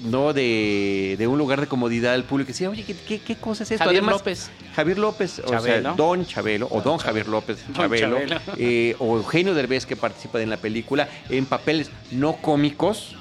no 0.01 0.33
de, 0.33 1.17
un 1.29 1.39
lugar 1.39 1.61
de 1.61 1.67
comodidad 1.67 2.15
al 2.15 2.25
público. 2.25 2.49
Decía, 2.49 2.71
oye, 2.71 2.85
¿qué, 2.85 3.21
qué, 3.21 3.37
cosa 3.37 3.65
es 3.65 3.71
esto? 3.73 3.85
Javier 3.85 4.05
López. 4.05 4.51
Javier 4.75 4.99
López, 4.99 5.41
o 5.41 5.61
sea, 5.61 5.81
Don 5.93 6.27
Chabelo, 6.27 6.69
o 6.71 6.81
Don 6.81 6.99
Javier 6.99 7.29
López 7.29 7.59
Chabelo, 7.75 8.19
eh, 8.59 8.97
o 8.99 9.17
Eugenio 9.17 9.55
Derbez, 9.55 9.87
que 9.87 9.97
participa 9.97 10.41
en 10.43 10.51
la 10.51 10.57
película, 10.57 11.09
en 11.29 11.47
papeles 11.47 11.91
no 12.11 12.35
cómicos, 12.37 13.17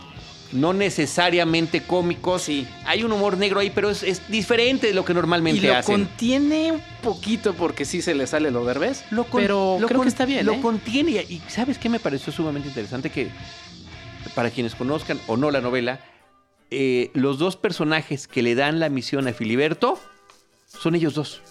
no 0.51 0.73
necesariamente 0.73 1.81
cómicos. 1.81 2.43
Sí. 2.43 2.67
Hay 2.85 3.03
un 3.03 3.11
humor 3.11 3.37
negro 3.37 3.59
ahí, 3.59 3.69
pero 3.69 3.89
es, 3.89 4.21
diferente 4.27 4.87
de 4.87 4.93
lo 4.93 5.05
que 5.05 5.13
normalmente 5.13 5.65
y 5.65 5.69
lo 5.69 5.81
contiene 5.83 6.71
un 6.71 6.81
poquito 7.01 7.53
porque 7.53 7.85
sí 7.85 8.01
se 8.01 8.15
le 8.15 8.27
sale 8.27 8.51
lo 8.51 8.65
Derbez, 8.65 9.03
lo 9.11 9.25
pero 9.25 9.77
lo 9.79 9.87
creo 9.87 10.01
que 10.01 10.09
está 10.09 10.25
bien. 10.25 10.45
Lo 10.45 10.53
¿eh? 10.53 10.61
contiene 10.61 11.11
y 11.11 11.41
¿sabes 11.47 11.77
qué 11.77 11.89
me 11.89 11.99
pareció 11.99 12.33
sumamente 12.33 12.67
interesante? 12.67 13.09
Que 13.09 13.29
para 14.35 14.49
quienes 14.49 14.75
conozcan 14.75 15.19
o 15.27 15.37
no 15.37 15.51
la 15.51 15.61
novela, 15.61 15.99
eh, 16.75 17.11
los 17.13 17.37
dos 17.37 17.55
personajes 17.55 18.27
que 18.27 18.41
le 18.41 18.55
dan 18.55 18.79
la 18.79 18.89
misión 18.89 19.27
a 19.27 19.33
Filiberto 19.33 19.99
son 20.67 20.95
ellos 20.95 21.13
dos. 21.13 21.41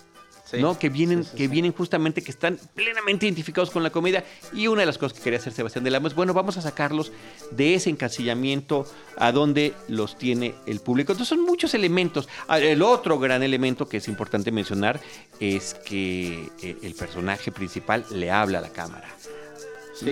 ¿no? 0.59 0.79
Que 0.79 0.91
vienen, 0.91 1.25
que 1.37 1.49
vienen 1.49 1.73
justamente, 1.73 2.21
que 2.21 2.31
están 2.31 2.59
plenamente 2.75 3.25
identificados 3.25 3.71
con 3.71 3.83
la 3.83 3.91
comida. 3.91 4.25
Y 4.53 4.67
una 4.67 4.81
de 4.81 4.87
las 4.87 4.99
cosas 4.99 5.17
que 5.17 5.25
quería 5.25 5.39
hacer 5.39 5.53
Sebastián 5.53 5.85
del 5.85 5.95
Amo 5.95 6.09
es, 6.09 6.15
bueno, 6.15 6.35
vamos 6.35 6.59
a 6.59 6.61
sacarlos 6.61 7.11
de 7.53 7.75
ese 7.75 7.89
encasillamiento 7.89 8.85
a 9.17 9.33
donde 9.33 9.73
los 9.89 10.19
tiene 10.19 10.55
el 10.67 10.81
público. 10.81 11.13
Entonces 11.13 11.37
son 11.37 11.47
muchos 11.47 11.73
elementos. 11.73 12.29
Ah, 12.49 12.59
el 12.59 12.83
otro 12.83 13.19
gran 13.19 13.43
elemento 13.43 13.89
que 13.89 13.99
es 13.99 14.09
importante 14.09 14.53
mencionar 14.53 15.01
es 15.41 15.73
que 15.73 16.51
eh, 16.63 16.77
el 16.83 16.95
personaje 16.95 17.51
principal 17.51 18.05
le 18.11 18.31
habla 18.31 18.59
a 18.59 18.63
la 18.63 18.71
cámara 18.71 19.09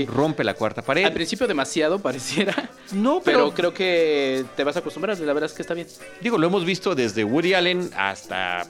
rompe 0.07 0.45
la 0.45 0.55
cuarta 0.55 0.83
pared. 0.83 1.05
Al 1.05 1.13
principio 1.13 1.47
demasiado 1.47 1.99
pareciera. 1.99 2.71
No, 2.93 3.21
pero, 3.25 3.55
creo 3.55 3.73
que 3.73 4.45
te 4.57 4.65
vas 4.65 4.75
a 4.75 4.81
acostumbrar. 4.81 5.17
La 5.21 5.33
verdad 5.33 5.49
es 5.49 5.55
que 5.55 5.63
está 5.63 5.75
bien. 5.75 5.87
Digo, 6.21 6.39
lo 6.39 6.49
hemos 6.49 6.65
visto 6.65 6.97
desde 6.97 7.23
Woody 7.23 7.55
Allen 7.55 7.89
hasta 7.97 8.67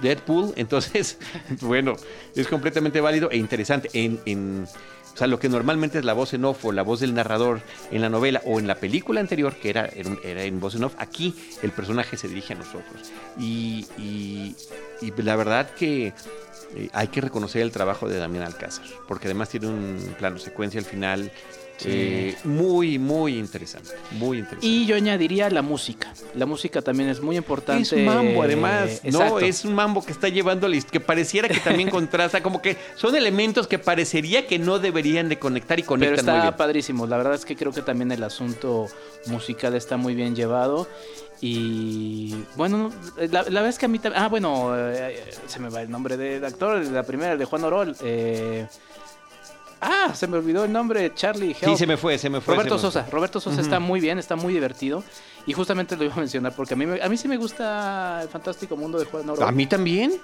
Deadpool. 0.00 0.54
Entonces, 0.56 1.18
bueno, 1.60 1.96
es 2.34 2.48
completamente 2.48 2.98
válido 3.02 3.30
e 3.30 3.36
interesante. 3.36 3.90
En, 3.92 4.66
o 5.12 5.16
sea, 5.18 5.26
lo 5.26 5.38
que 5.38 5.50
normalmente 5.50 5.98
es 5.98 6.04
la 6.06 6.14
voz 6.14 6.32
en 6.32 6.46
off 6.46 6.64
o 6.64 6.72
la 6.72 6.82
voz 6.82 7.00
del 7.00 7.12
narrador 7.12 7.60
en 7.90 8.00
la 8.00 8.08
novela 8.08 8.40
o 8.46 8.58
en 8.58 8.66
la 8.66 8.76
película 8.76 9.20
anterior, 9.20 9.54
que 9.56 9.68
era, 9.68 9.90
era 10.24 10.44
en 10.44 10.58
voz 10.58 10.74
en 10.76 10.84
off, 10.84 10.94
aquí 10.96 11.34
el 11.62 11.72
personaje 11.72 12.16
se 12.16 12.26
dirige 12.26 12.54
a 12.54 12.56
nosotros. 12.56 13.12
y, 13.38 13.84
y 15.00 15.12
la 15.22 15.36
verdad 15.36 15.70
que 15.70 16.12
hay 16.92 17.08
que 17.08 17.20
reconocer 17.20 17.62
el 17.62 17.72
trabajo 17.72 18.08
de 18.08 18.18
Damián 18.18 18.44
Alcázar, 18.44 18.86
porque 19.08 19.26
además 19.26 19.48
tiene 19.48 19.68
un 19.68 20.14
plano 20.18 20.38
secuencia 20.38 20.78
al 20.78 20.86
final 20.86 21.32
eh, 21.84 22.36
muy, 22.44 22.98
muy 22.98 23.38
interesante, 23.38 23.90
muy 24.12 24.38
interesante. 24.38 24.66
Y 24.66 24.86
yo 24.86 24.96
añadiría 24.96 25.50
la 25.50 25.62
música. 25.62 26.12
La 26.34 26.46
música 26.46 26.82
también 26.82 27.08
es 27.08 27.20
muy 27.20 27.36
importante. 27.36 27.82
Es 27.82 27.92
un 27.92 28.04
mambo, 28.04 28.42
además. 28.42 29.00
no, 29.04 29.38
es 29.38 29.64
un 29.64 29.74
mambo 29.74 30.04
que 30.04 30.12
está 30.12 30.28
llevando 30.28 30.66
a 30.66 30.70
que 30.70 31.00
pareciera 31.00 31.48
que 31.48 31.60
también 31.60 31.90
contrasta, 31.90 32.42
como 32.42 32.60
que 32.62 32.76
son 32.96 33.14
elementos 33.16 33.66
que 33.66 33.78
parecería 33.78 34.46
que 34.46 34.58
no 34.58 34.78
deberían 34.78 35.28
de 35.28 35.38
conectar 35.38 35.78
y 35.78 35.82
conectan 35.82 36.10
Pero 36.16 36.20
está 36.20 36.32
muy 36.32 36.42
bien. 36.42 36.54
padrísimo. 36.56 37.06
La 37.06 37.16
verdad 37.16 37.34
es 37.34 37.44
que 37.44 37.56
creo 37.56 37.72
que 37.72 37.82
también 37.82 38.12
el 38.12 38.22
asunto 38.22 38.86
musical 39.26 39.74
está 39.74 39.96
muy 39.96 40.14
bien 40.14 40.34
llevado. 40.34 40.88
Y 41.42 42.34
bueno, 42.56 42.90
la, 43.30 43.44
la 43.44 43.62
vez 43.62 43.78
que 43.78 43.86
a 43.86 43.88
mí 43.88 43.98
también. 43.98 44.22
Ah, 44.22 44.28
bueno, 44.28 44.72
eh, 44.76 45.24
se 45.46 45.58
me 45.58 45.70
va 45.70 45.80
el 45.80 45.90
nombre 45.90 46.16
del 46.18 46.44
actor, 46.44 46.84
la 46.86 47.02
primera, 47.02 47.36
de 47.36 47.44
Juan 47.46 47.64
Orol. 47.64 47.96
Eh, 48.02 48.66
Ah, 49.80 50.12
se 50.14 50.26
me 50.26 50.36
olvidó 50.36 50.64
el 50.64 50.72
nombre, 50.72 51.12
Charlie. 51.14 51.54
Sí, 51.54 51.76
se 51.76 51.86
me 51.86 51.96
fue, 51.96 52.18
se 52.18 52.28
me 52.28 52.40
fue. 52.40 52.54
Roberto 52.54 52.78
Sosa. 52.78 53.06
Roberto 53.10 53.40
Sosa 53.40 53.60
está 53.60 53.80
muy 53.80 54.00
bien, 54.00 54.18
está 54.18 54.36
muy 54.36 54.52
divertido. 54.52 55.02
Y 55.46 55.52
justamente 55.52 55.96
lo 55.96 56.04
iba 56.04 56.14
a 56.14 56.18
mencionar 56.18 56.52
porque 56.54 56.74
a 56.74 56.76
mí, 56.76 56.86
a 57.00 57.08
mí 57.08 57.16
sí 57.16 57.28
me 57.28 57.36
gusta 57.36 58.20
el 58.22 58.28
fantástico 58.28 58.76
mundo 58.76 58.98
de 58.98 59.04
Juan 59.06 59.28
Oro. 59.28 59.46
A 59.46 59.52
mí 59.52 59.66
también. 59.66 60.20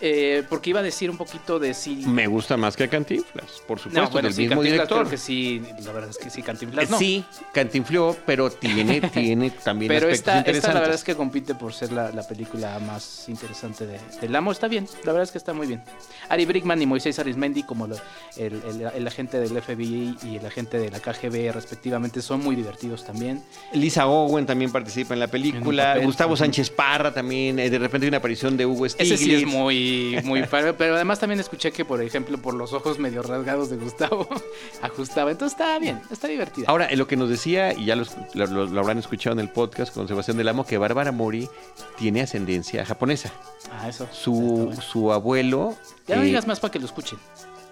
Eh, 0.00 0.44
porque 0.48 0.70
iba 0.70 0.80
a 0.80 0.82
decir 0.82 1.10
un 1.10 1.16
poquito 1.16 1.58
de 1.58 1.74
si... 1.74 1.96
Me 2.06 2.26
gusta 2.26 2.56
más 2.56 2.76
que 2.76 2.88
Cantinflas, 2.88 3.62
por 3.66 3.78
supuesto, 3.78 4.20
no, 4.20 4.22
del 4.22 4.34
mismo 4.34 4.62
director. 4.62 5.00
Creo 5.00 5.10
que 5.10 5.16
sí, 5.16 5.62
la 5.84 5.92
verdad 5.92 6.10
es 6.10 6.18
que 6.18 6.30
sí, 6.30 6.42
Cantinflas 6.42 6.90
no. 6.90 6.98
Sí, 6.98 7.24
Cantinfló, 7.52 8.16
pero 8.24 8.50
tiene, 8.50 9.00
tiene 9.12 9.50
también 9.50 9.88
pero 9.88 10.06
aspectos 10.06 10.18
esta, 10.18 10.38
interesantes. 10.38 10.56
Esta 10.56 10.74
la 10.74 10.80
verdad 10.80 10.94
es 10.94 11.04
que 11.04 11.16
compite 11.16 11.54
por 11.54 11.72
ser 11.72 11.92
la, 11.92 12.12
la 12.12 12.26
película 12.26 12.78
más 12.78 13.28
interesante 13.28 13.86
de, 13.86 13.98
del 14.20 14.36
Amo. 14.36 14.52
Está 14.52 14.68
bien, 14.68 14.86
la 15.04 15.12
verdad 15.12 15.24
es 15.24 15.32
que 15.32 15.38
está 15.38 15.52
muy 15.52 15.66
bien. 15.66 15.82
Ari 16.28 16.46
Brickman 16.46 16.80
y 16.80 16.86
Moisés 16.86 17.18
Arismendi 17.18 17.64
como 17.64 17.86
el, 17.86 17.94
el, 18.36 18.90
el, 18.94 19.06
agente 19.06 19.40
del 19.40 19.60
FBI 19.60 20.18
y 20.22 20.36
el 20.36 20.46
agente 20.46 20.78
de 20.78 20.90
la 20.90 21.00
KGB 21.00 21.52
respectivamente 21.52 22.22
son 22.22 22.40
muy 22.40 22.54
divertidos 22.54 23.04
también. 23.04 23.42
Lisa 23.72 24.06
Owen 24.06 24.46
también 24.46 24.67
participa 24.70 25.14
en 25.14 25.20
la 25.20 25.28
película. 25.28 25.98
Gustavo 25.98 26.36
Sánchez 26.36 26.70
Parra 26.70 27.12
también. 27.12 27.58
Eh, 27.58 27.70
de 27.70 27.78
repente 27.78 28.06
hay 28.06 28.08
una 28.08 28.18
aparición 28.18 28.56
de 28.56 28.66
Hugo 28.66 28.88
Stiglitz. 28.88 29.12
Ese 29.12 29.24
sí 29.24 29.34
es 29.34 29.46
muy, 29.46 30.18
muy 30.24 30.42
Pero 30.50 30.94
además 30.94 31.18
también 31.18 31.40
escuché 31.40 31.72
que, 31.72 31.84
por 31.84 32.02
ejemplo, 32.02 32.38
por 32.38 32.54
los 32.54 32.72
ojos 32.72 32.98
medio 32.98 33.22
rasgados 33.22 33.70
de 33.70 33.76
Gustavo, 33.76 34.28
ajustaba. 34.82 35.30
Entonces 35.30 35.58
está 35.58 35.78
bien, 35.78 36.00
está 36.10 36.28
divertido. 36.28 36.68
Ahora, 36.68 36.88
lo 36.94 37.06
que 37.06 37.16
nos 37.16 37.28
decía, 37.28 37.72
y 37.72 37.86
ya 37.86 37.96
lo, 37.96 38.04
lo, 38.34 38.80
habrán 38.80 38.98
escuchado 38.98 39.34
en 39.34 39.40
el 39.40 39.50
podcast 39.50 39.92
con 39.94 40.08
Sebastián 40.08 40.36
del 40.36 40.48
Amo, 40.48 40.64
que 40.64 40.78
Bárbara 40.78 41.12
Mori 41.12 41.48
tiene 41.96 42.22
ascendencia 42.22 42.84
japonesa. 42.84 43.32
Ah, 43.72 43.88
eso. 43.88 44.08
Su, 44.12 44.76
su 44.80 45.12
abuelo 45.12 45.76
ya 46.06 46.16
no 46.16 46.22
digas 46.22 46.46
más 46.46 46.60
para 46.60 46.72
que 46.72 46.78
lo 46.78 46.86
escuchen. 46.86 47.18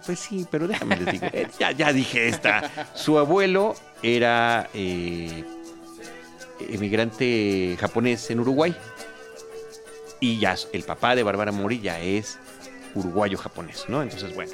Pues 0.04 0.20
sí, 0.20 0.46
pero 0.50 0.68
déjame 0.68 0.96
les 0.96 1.12
digo. 1.12 1.26
eh, 1.32 1.48
ya, 1.58 1.72
ya 1.72 1.92
dije 1.92 2.28
esta. 2.28 2.70
Su 2.94 3.18
abuelo 3.18 3.74
era 4.02 4.68
eh, 4.72 5.44
emigrante 6.60 7.76
japonés 7.80 8.30
en 8.30 8.40
Uruguay. 8.40 8.76
Y 10.20 10.38
ya 10.38 10.56
el 10.72 10.82
papá 10.82 11.14
de 11.14 11.22
Bárbara 11.22 11.52
Mori 11.52 11.80
ya 11.80 12.00
es 12.00 12.38
uruguayo-japonés, 12.94 13.84
¿no? 13.88 14.02
Entonces, 14.02 14.34
bueno, 14.34 14.52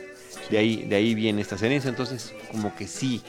de 0.50 0.58
ahí, 0.58 0.84
de 0.84 0.96
ahí 0.96 1.14
viene 1.14 1.42
esta 1.42 1.54
herencia. 1.54 1.88
Entonces, 1.88 2.34
como 2.50 2.74
que 2.74 2.86
sí, 2.86 3.22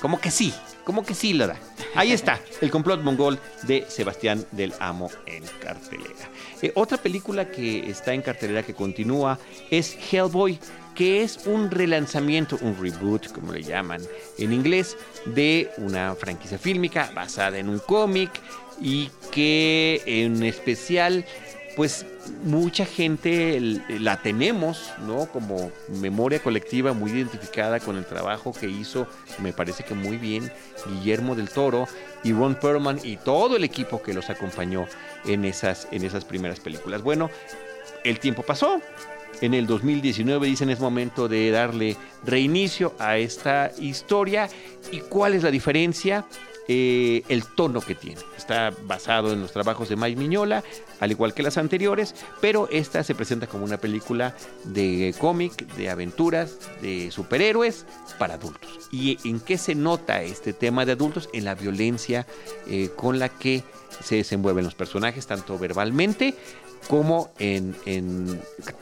como 0.00 0.20
que 0.20 0.30
sí, 0.30 0.54
como 0.84 1.04
que 1.04 1.14
sí 1.14 1.32
la 1.32 1.48
da. 1.48 1.56
Ahí 1.94 2.12
está, 2.12 2.40
el 2.60 2.70
complot 2.70 3.02
mongol 3.02 3.38
de 3.64 3.84
Sebastián 3.88 4.46
del 4.52 4.72
Amo 4.78 5.10
en 5.26 5.44
cartelera. 5.60 6.30
Eh, 6.62 6.72
otra 6.74 6.98
película 6.98 7.50
que 7.50 7.90
está 7.90 8.14
en 8.14 8.22
cartelera 8.22 8.62
que 8.62 8.74
continúa 8.74 9.38
es 9.70 9.96
Hellboy, 10.10 10.58
que 11.00 11.22
es 11.22 11.46
un 11.46 11.70
relanzamiento, 11.70 12.58
un 12.60 12.76
reboot, 12.78 13.32
como 13.32 13.54
le 13.54 13.62
llaman 13.62 14.02
en 14.36 14.52
inglés, 14.52 14.98
de 15.24 15.70
una 15.78 16.14
franquicia 16.14 16.58
fílmica 16.58 17.10
basada 17.14 17.56
en 17.56 17.70
un 17.70 17.78
cómic 17.78 18.30
y 18.82 19.08
que 19.30 20.02
en 20.04 20.42
especial 20.42 21.24
pues 21.74 22.04
mucha 22.44 22.84
gente 22.84 23.80
la 23.88 24.20
tenemos, 24.20 24.92
¿no? 25.06 25.24
Como 25.24 25.72
memoria 25.88 26.42
colectiva 26.42 26.92
muy 26.92 27.12
identificada 27.12 27.80
con 27.80 27.96
el 27.96 28.04
trabajo 28.04 28.52
que 28.52 28.68
hizo, 28.68 29.06
me 29.38 29.54
parece 29.54 29.84
que 29.84 29.94
muy 29.94 30.18
bien, 30.18 30.52
Guillermo 30.86 31.34
del 31.34 31.48
Toro 31.48 31.88
y 32.22 32.34
Ron 32.34 32.56
Perlman 32.56 33.00
y 33.02 33.16
todo 33.16 33.56
el 33.56 33.64
equipo 33.64 34.02
que 34.02 34.12
los 34.12 34.28
acompañó 34.28 34.86
en 35.24 35.46
esas, 35.46 35.88
en 35.92 36.04
esas 36.04 36.26
primeras 36.26 36.60
películas. 36.60 37.00
Bueno, 37.00 37.30
el 38.04 38.20
tiempo 38.20 38.42
pasó. 38.42 38.82
En 39.40 39.54
el 39.54 39.66
2019 39.66 40.46
dicen 40.46 40.70
es 40.70 40.80
momento 40.80 41.28
de 41.28 41.50
darle 41.50 41.96
reinicio 42.24 42.94
a 42.98 43.16
esta 43.16 43.72
historia. 43.78 44.48
¿Y 44.92 45.00
cuál 45.00 45.34
es 45.34 45.42
la 45.42 45.50
diferencia? 45.50 46.26
Eh, 46.72 47.24
el 47.28 47.46
tono 47.46 47.80
que 47.80 47.96
tiene. 47.96 48.20
Está 48.36 48.72
basado 48.84 49.32
en 49.32 49.40
los 49.40 49.50
trabajos 49.50 49.88
de 49.88 49.96
Mike 49.96 50.16
Miñola, 50.20 50.62
al 51.00 51.10
igual 51.10 51.34
que 51.34 51.42
las 51.42 51.58
anteriores, 51.58 52.14
pero 52.40 52.68
esta 52.70 53.02
se 53.02 53.16
presenta 53.16 53.48
como 53.48 53.64
una 53.64 53.78
película 53.78 54.36
de 54.62 55.12
cómic, 55.18 55.66
de 55.74 55.90
aventuras, 55.90 56.58
de 56.80 57.10
superhéroes 57.10 57.86
para 58.20 58.34
adultos. 58.34 58.88
¿Y 58.92 59.18
en 59.28 59.40
qué 59.40 59.58
se 59.58 59.74
nota 59.74 60.22
este 60.22 60.52
tema 60.52 60.86
de 60.86 60.92
adultos? 60.92 61.28
En 61.32 61.44
la 61.44 61.56
violencia 61.56 62.24
eh, 62.68 62.90
con 62.94 63.18
la 63.18 63.30
que 63.30 63.64
se 64.04 64.16
desenvuelven 64.16 64.64
los 64.64 64.76
personajes, 64.76 65.26
tanto 65.26 65.58
verbalmente 65.58 66.36
como 66.88 67.30
en, 67.38 67.76
en- 67.86 68.40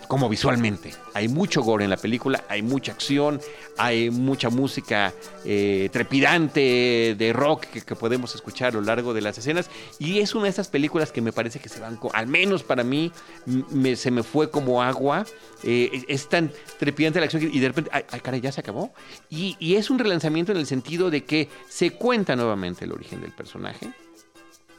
como 0.09 0.29
visualmente. 0.29 0.95
Hay 1.15 1.29
mucho 1.29 1.63
gore 1.63 1.85
en 1.85 1.91
la 1.91 1.97
película, 1.97 2.45
hay 2.49 2.63
mucha 2.63 2.93
acción, 2.93 3.41
hay 3.77 4.11
mucha 4.11 4.49
música 4.51 5.13
eh, 5.45 5.89
trepidante 5.93 7.15
de 7.19 7.33
rock 7.33 7.67
que, 7.67 7.97
podemos 7.97 8.35
escuchar 8.35 8.69
a 8.69 8.73
lo 8.77 8.81
largo 8.83 9.13
de 9.13 9.21
las 9.21 9.37
escenas 9.39 9.69
y 9.99 10.21
es 10.21 10.35
una 10.35 10.45
de 10.45 10.51
esas 10.51 10.69
películas 10.69 11.13
que 11.13 11.21
me 11.21 11.33
parece 11.33 11.59
que 11.59 11.69
se 11.69 11.81
van, 11.81 11.99
al 12.15 12.27
menos 12.27 12.63
para 12.63 12.85
mí, 12.85 13.13
me- 13.47 13.97
se 13.97 14.11
me 14.11 14.23
fue 14.23 14.51
como 14.51 14.83
agua. 14.83 15.27
Eh, 15.65 16.05
es 16.07 16.29
tan 16.29 16.53
trepidante 16.79 17.19
la 17.19 17.25
acción 17.25 17.51
y 17.53 17.59
de 17.59 17.69
repente, 17.69 17.91
ay, 17.93 18.05
ay, 18.11 18.21
caray, 18.21 18.41
ya 18.41 18.53
se 18.53 18.61
acabó. 18.61 18.93
Y, 19.29 19.57
y 19.59 19.75
es 19.75 19.91
un 19.91 19.99
relanzamiento 19.99 20.53
en 20.53 20.59
el 20.59 20.67
sentido 20.67 21.11
de 21.11 21.25
que 21.25 21.49
se 21.69 21.91
cuenta 21.91 22.37
nuevamente 22.37 22.85
el 22.85 22.93
origen 22.93 23.21
del 23.21 23.33
personaje 23.33 23.91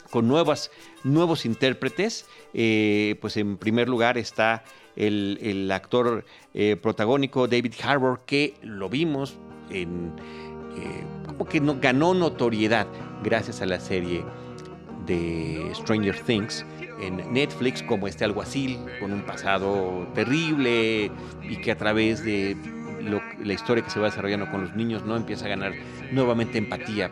con 0.09 0.27
nuevas, 0.27 0.71
nuevos 1.03 1.45
intérpretes. 1.45 2.25
Eh, 2.53 3.15
pues 3.21 3.37
en 3.37 3.57
primer 3.57 3.89
lugar 3.89 4.17
está 4.17 4.63
el, 4.95 5.39
el 5.41 5.71
actor 5.71 6.25
eh, 6.53 6.75
protagónico 6.81 7.47
David 7.47 7.73
Harbour, 7.83 8.21
que 8.25 8.55
lo 8.61 8.89
vimos 8.89 9.37
en... 9.69 10.13
eh, 10.77 11.03
como 11.25 11.45
que 11.45 11.59
no, 11.61 11.77
ganó 11.79 12.13
notoriedad 12.13 12.87
gracias 13.23 13.61
a 13.61 13.65
la 13.65 13.79
serie 13.79 14.23
de 15.05 15.71
Stranger 15.73 16.19
Things 16.21 16.65
en 17.01 17.33
Netflix 17.33 17.81
como 17.81 18.07
este 18.07 18.25
alguacil 18.25 18.77
con 18.99 19.13
un 19.13 19.21
pasado 19.21 20.07
terrible 20.13 21.09
y 21.41 21.55
que 21.61 21.71
a 21.71 21.77
través 21.77 22.23
de 22.23 22.57
lo- 23.01 23.21
la 23.43 23.53
historia 23.53 23.83
que 23.83 23.89
se 23.89 23.99
va 23.99 24.07
desarrollando 24.07 24.51
con 24.51 24.61
los 24.63 24.75
niños 24.75 25.05
no 25.05 25.15
empieza 25.15 25.45
a 25.45 25.49
ganar 25.49 25.71
nuevamente 26.11 26.57
empatía 26.57 27.09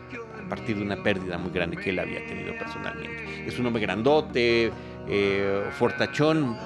partir 0.48 0.76
de 0.76 0.82
una 0.82 1.02
pérdida 1.02 1.38
muy 1.38 1.50
grande 1.52 1.76
que 1.76 1.90
él 1.90 1.98
había 1.98 2.24
tenido 2.26 2.56
personalmente. 2.58 3.44
Es 3.46 3.58
un 3.58 3.66
hombre 3.66 3.82
grandote, 3.82 4.72
eh, 5.08 5.62
fortachón. 5.72 6.56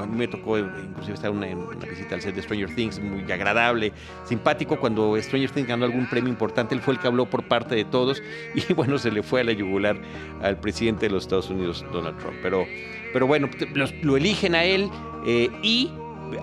A 0.00 0.06
mí 0.06 0.16
me 0.16 0.28
tocó 0.28 0.56
eh, 0.56 0.64
inclusive 0.84 1.14
estar 1.14 1.32
en 1.32 1.38
una 1.58 1.86
visita 1.86 2.14
al 2.14 2.20
set 2.22 2.34
de 2.36 2.42
Stranger 2.42 2.72
Things, 2.76 3.00
muy 3.00 3.30
agradable, 3.32 3.92
simpático. 4.24 4.76
Cuando 4.78 5.20
Stranger 5.20 5.50
Things 5.50 5.66
ganó 5.68 5.84
algún 5.84 6.06
premio 6.06 6.30
importante, 6.30 6.74
él 6.76 6.80
fue 6.80 6.94
el 6.94 7.00
que 7.00 7.08
habló 7.08 7.26
por 7.26 7.42
parte 7.42 7.74
de 7.74 7.84
todos 7.84 8.22
y 8.54 8.72
bueno, 8.72 8.98
se 8.98 9.10
le 9.10 9.22
fue 9.22 9.40
a 9.40 9.44
la 9.44 9.52
yugular 9.52 9.96
al 10.42 10.58
presidente 10.60 11.06
de 11.06 11.12
los 11.12 11.24
Estados 11.24 11.50
Unidos, 11.50 11.84
Donald 11.92 12.18
Trump. 12.18 12.36
Pero, 12.40 12.66
pero 13.12 13.26
bueno, 13.26 13.48
los- 13.74 13.92
lo 14.02 14.16
eligen 14.16 14.54
a 14.54 14.62
él 14.64 14.88
eh, 15.26 15.50
y 15.62 15.90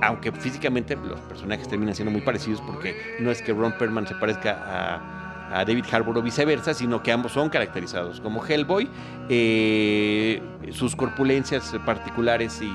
aunque 0.01 0.33
físicamente 0.33 0.97
los 0.97 1.21
personajes 1.21 1.69
terminan 1.69 1.95
siendo 1.95 2.11
muy 2.11 2.19
parecidos 2.19 2.59
porque 2.59 2.93
no 3.19 3.31
es 3.31 3.41
que 3.41 3.53
Ron 3.53 3.71
Perlman 3.77 4.05
se 4.05 4.15
parezca 4.15 4.51
a, 4.51 5.16
a 5.51 5.63
David 5.65 5.85
Harbour 5.91 6.17
o 6.17 6.21
viceversa, 6.21 6.73
sino 6.73 7.01
que 7.01 7.11
ambos 7.11 7.31
son 7.31 7.49
caracterizados 7.49 8.19
como 8.21 8.45
Hellboy. 8.45 8.89
Eh, 9.29 10.41
sus 10.71 10.95
corpulencias 10.95 11.75
particulares 11.85 12.61
y, 12.61 12.71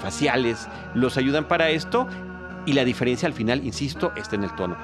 faciales 0.00 0.68
los 0.94 1.16
ayudan 1.16 1.48
para 1.48 1.68
esto 1.68 2.06
y 2.64 2.74
la 2.74 2.84
diferencia 2.84 3.26
al 3.26 3.32
final, 3.32 3.64
insisto, 3.64 4.12
está 4.14 4.36
en 4.36 4.44
el 4.44 4.54
tono. 4.54 4.76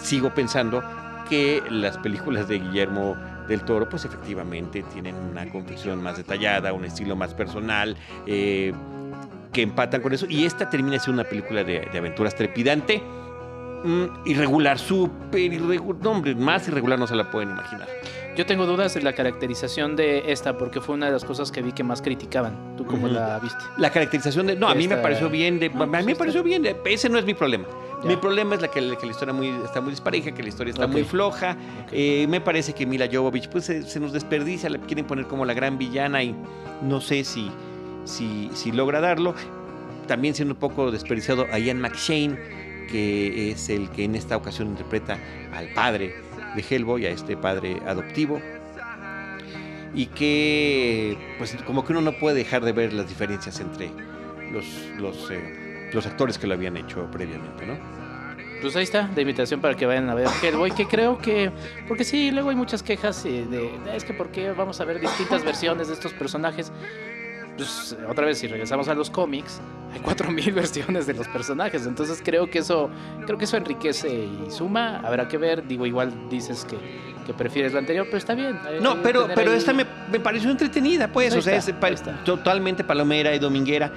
Sigo 0.00 0.32
pensando 0.32 0.82
que 1.28 1.62
las 1.68 1.98
películas 1.98 2.48
de 2.48 2.58
Guillermo 2.58 3.14
del 3.46 3.60
Toro, 3.62 3.88
pues 3.88 4.06
efectivamente 4.06 4.82
tienen 4.92 5.16
una 5.16 5.50
confección 5.50 6.02
más 6.02 6.16
detallada, 6.16 6.72
un 6.72 6.86
estilo 6.86 7.14
más 7.14 7.34
personal, 7.34 7.94
eh, 8.26 8.72
que 9.52 9.60
empatan 9.60 10.00
con 10.00 10.14
eso. 10.14 10.24
Y 10.28 10.46
esta 10.46 10.70
termina 10.70 10.98
siendo 10.98 11.20
una 11.20 11.28
película 11.28 11.62
de, 11.62 11.86
de 11.92 11.98
aventuras 11.98 12.34
trepidante, 12.34 13.02
mm, 13.84 14.04
irregular, 14.26 14.78
súper 14.78 15.40
irregular. 15.52 16.02
No, 16.02 16.10
hombre, 16.12 16.34
más 16.34 16.66
irregular 16.68 16.98
no 16.98 17.06
se 17.06 17.14
la 17.16 17.30
pueden 17.30 17.50
imaginar. 17.50 17.88
Yo 18.36 18.46
tengo 18.46 18.64
dudas 18.64 18.94
de 18.94 19.02
la 19.02 19.12
caracterización 19.12 19.94
de 19.94 20.32
esta 20.32 20.56
porque 20.56 20.80
fue 20.80 20.94
una 20.94 21.06
de 21.06 21.12
las 21.12 21.22
cosas 21.24 21.52
que 21.52 21.60
vi 21.60 21.72
que 21.72 21.84
más 21.84 22.00
criticaban. 22.00 22.76
¿Tú 22.78 22.86
cómo 22.86 23.06
la 23.06 23.38
viste? 23.38 23.62
La 23.76 23.90
caracterización 23.90 24.46
de. 24.46 24.56
No, 24.56 24.68
a 24.68 24.74
mí 24.74 24.88
me 24.88 24.96
pareció 24.96 25.28
bien. 25.28 25.58
De, 25.60 25.68
No, 25.68 25.82
a 25.82 25.86
mí 25.86 25.92
pues 25.92 26.06
me 26.06 26.14
pareció 26.16 26.42
bien. 26.42 26.62
de- 26.62 26.74
ese 26.86 27.10
no 27.10 27.18
es 27.18 27.26
mi 27.26 27.34
problema. 27.34 27.64
Ya. 28.02 28.08
Mi 28.08 28.16
problema 28.16 28.54
es 28.54 28.62
la 28.62 28.68
que, 28.68 28.80
la 28.80 28.96
que 28.96 29.04
la 29.06 29.12
historia 29.12 29.34
muy, 29.34 29.48
está 29.64 29.80
muy 29.82 29.90
dispareja, 29.90 30.32
que 30.32 30.42
la 30.42 30.48
historia 30.48 30.72
está 30.72 30.86
muy 30.86 31.04
floja. 31.04 31.56
Eh, 31.92 32.26
me 32.28 32.40
parece 32.40 32.72
que 32.72 32.86
Mila 32.86 33.06
Jovovich 33.12 33.48
pues, 33.48 33.66
se, 33.66 33.82
se 33.82 34.00
nos 34.00 34.12
desperdicia, 34.14 34.70
la 34.70 34.78
quieren 34.78 35.04
poner 35.06 35.26
como 35.26 35.44
la 35.44 35.52
gran 35.54 35.76
villana 35.78 36.22
y 36.22 36.34
no 36.82 37.00
sé 37.02 37.22
si, 37.24 37.50
si, 38.04 38.50
si 38.54 38.72
logra 38.72 39.00
darlo. 39.00 39.34
También 40.08 40.34
siendo 40.34 40.54
un 40.54 40.58
poco 40.60 40.90
desperdiciado 40.90 41.46
a 41.52 41.58
Ian 41.60 41.80
McShane, 41.80 42.36
que 42.92 43.50
es 43.50 43.70
el 43.70 43.90
que 43.90 44.04
en 44.04 44.14
esta 44.14 44.36
ocasión 44.36 44.68
interpreta 44.68 45.18
al 45.52 45.68
padre 45.72 46.14
de 46.54 46.64
Hellboy, 46.68 47.06
a 47.06 47.10
este 47.10 47.36
padre 47.36 47.78
adoptivo. 47.86 48.40
Y 49.94 50.06
que, 50.06 51.18
pues, 51.38 51.56
como 51.66 51.84
que 51.84 51.92
uno 51.92 52.02
no 52.02 52.12
puede 52.12 52.36
dejar 52.36 52.62
de 52.62 52.72
ver 52.72 52.92
las 52.92 53.08
diferencias 53.08 53.60
entre 53.60 53.90
los, 54.52 54.64
los, 54.98 55.30
eh, 55.30 55.90
los 55.92 56.06
actores 56.06 56.38
que 56.38 56.46
lo 56.46 56.54
habían 56.54 56.76
hecho 56.76 57.10
previamente, 57.10 57.66
¿no? 57.66 57.76
Pues 58.62 58.76
ahí 58.76 58.84
está, 58.84 59.08
de 59.08 59.22
invitación 59.22 59.60
para 59.60 59.74
que 59.74 59.86
vayan 59.86 60.08
a 60.08 60.14
ver 60.14 60.28
Hellboy, 60.40 60.70
que 60.70 60.86
creo 60.86 61.18
que, 61.18 61.50
porque 61.88 62.04
sí, 62.04 62.30
luego 62.30 62.50
hay 62.50 62.56
muchas 62.56 62.82
quejas 62.82 63.24
eh, 63.26 63.44
de, 63.50 63.70
es 63.94 64.04
que 64.04 64.14
por 64.14 64.30
qué 64.30 64.52
vamos 64.52 64.80
a 64.80 64.84
ver 64.84 65.00
distintas 65.00 65.44
versiones 65.44 65.88
de 65.88 65.94
estos 65.94 66.12
personajes. 66.12 66.70
Pues 67.56 67.96
otra 68.08 68.24
vez, 68.24 68.38
si 68.38 68.46
regresamos 68.46 68.88
a 68.88 68.94
los 68.94 69.10
cómics, 69.10 69.60
hay 69.92 70.00
4000 70.04 70.52
versiones 70.52 71.06
de 71.06 71.14
los 71.14 71.28
personajes, 71.28 71.86
entonces 71.86 72.20
creo 72.24 72.48
que 72.50 72.60
eso, 72.60 72.90
creo 73.26 73.38
que 73.38 73.44
eso 73.44 73.56
enriquece 73.56 74.08
y 74.24 74.50
suma, 74.50 74.98
habrá 75.04 75.28
que 75.28 75.36
ver, 75.38 75.66
digo, 75.66 75.84
igual 75.86 76.12
dices 76.30 76.64
que, 76.64 76.76
que 77.26 77.34
prefieres 77.34 77.72
la 77.72 77.80
anterior, 77.80 78.06
pero 78.06 78.18
está 78.18 78.34
bien. 78.34 78.58
hay 78.66 78.80
No, 78.80 78.94
que 78.96 79.00
pero, 79.02 79.28
pero 79.34 79.50
ahí- 79.52 79.58
esta 79.58 79.72
me, 79.72 79.84
me 80.10 80.18
pareció 80.20 80.50
entretenida, 80.50 81.08
pues. 81.12 81.32
Ahí 81.32 81.38
o 81.38 81.42
sea, 81.42 81.56
está, 81.56 81.88
es 81.88 82.00
pa- 82.00 82.24
totalmente 82.24 82.82
palomera 82.84 83.34
y 83.34 83.38
dominguera 83.38 83.92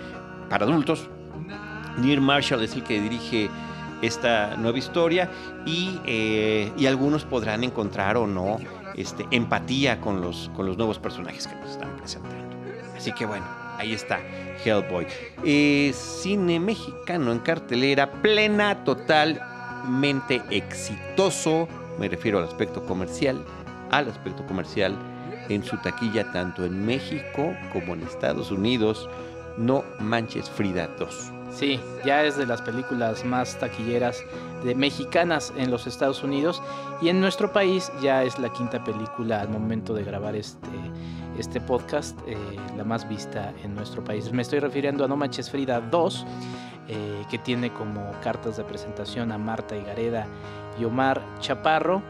para 0.50 0.66
adultos. 0.66 1.08
Neil 1.98 2.20
Marshall 2.22 2.62
es 2.64 2.74
el 2.76 2.84
que 2.84 3.00
dirige 3.00 3.50
esta 4.02 4.58
nueva 4.58 4.78
historia 4.78 5.30
y, 5.66 6.00
eh, 6.06 6.72
y 6.78 6.86
algunos 6.88 7.24
podrán 7.24 7.64
encontrar 7.64 8.18
o 8.18 8.28
no 8.28 8.58
este, 8.96 9.26
empatía 9.32 10.02
con 10.02 10.22
los, 10.22 10.52
con 10.56 10.66
los 10.66 10.78
nuevos 10.78 11.00
personajes 11.00 11.48
que 11.48 11.56
nos 11.56 11.70
están 11.72 11.96
presentando. 11.98 12.36
Así 12.98 13.12
que 13.14 13.26
bueno, 13.26 13.46
ahí 13.78 13.94
está 13.94 14.20
Hellboy. 14.64 15.08
Eh, 15.44 15.92
cine 15.94 16.60
mexicano 16.60 17.32
en 17.32 17.40
cartelera, 17.40 18.12
plena, 18.22 18.84
totalmente 18.84 20.42
exitoso. 20.50 21.68
Me 22.00 22.10
refiero 22.10 22.40
al 22.40 22.46
aspecto 22.46 22.86
comercial, 22.86 23.44
al 23.92 24.10
aspecto 24.10 24.46
comercial 24.46 24.96
en 25.50 25.64
su 25.64 25.78
taquilla 25.78 26.32
tanto 26.32 26.66
en 26.66 26.86
México 26.86 27.56
como 27.72 27.94
en 27.94 28.02
Estados 28.04 28.52
Unidos 28.52 29.10
No 29.58 29.84
Manches 30.00 30.50
Frida 30.50 30.90
2. 31.00 31.32
Sí, 31.54 31.80
ya 32.04 32.24
es 32.24 32.36
de 32.36 32.46
las 32.46 32.62
películas 32.62 33.24
más 33.24 33.58
taquilleras 33.60 34.22
de 34.66 34.76
mexicanas 34.76 35.54
en 35.56 35.72
los 35.72 35.88
Estados 35.88 36.22
Unidos 36.24 36.62
y 37.02 37.08
en 37.10 37.22
nuestro 37.22 37.54
país 37.54 37.92
ya 38.02 38.24
es 38.24 38.38
la 38.40 38.52
quinta 38.52 38.84
película 38.84 39.40
al 39.40 39.50
momento 39.50 39.94
de 39.94 40.04
grabar 40.04 40.36
este, 40.36 40.68
este 41.38 41.62
podcast, 41.62 42.18
eh, 42.28 42.38
la 42.78 42.84
más 42.84 43.08
vista 43.08 43.54
en 43.64 43.76
nuestro 43.76 44.04
país. 44.04 44.32
Me 44.32 44.42
estoy 44.42 44.60
refiriendo 44.60 45.04
a 45.04 45.08
No 45.08 45.18
Manches 45.18 45.50
Frida 45.50 45.82
2, 45.82 46.26
eh, 46.88 47.24
que 47.30 47.38
tiene 47.38 47.74
como 47.74 48.12
cartas 48.22 48.58
de 48.58 48.64
presentación 48.64 49.32
a 49.32 49.38
Marta 49.38 49.76
Higareda 49.76 50.28
y 50.80 50.86
Omar 50.86 51.22
Chaparro. 51.40 52.02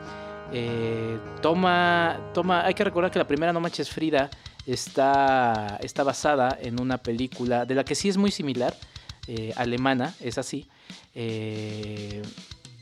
Eh, 0.51 1.17
toma, 1.41 2.19
toma, 2.33 2.65
hay 2.65 2.73
que 2.73 2.83
recordar 2.83 3.11
que 3.11 3.19
la 3.19 3.27
primera 3.27 3.51
No 3.51 3.59
Manches 3.59 3.89
Frida 3.89 4.29
está, 4.65 5.77
está 5.81 6.03
basada 6.03 6.57
en 6.61 6.79
una 6.79 6.97
película 6.97 7.65
de 7.65 7.75
la 7.75 7.83
que 7.83 7.95
sí 7.95 8.09
es 8.09 8.17
muy 8.17 8.31
similar, 8.31 8.75
alemana, 9.55 10.13
es 10.19 10.37
así. 10.37 10.67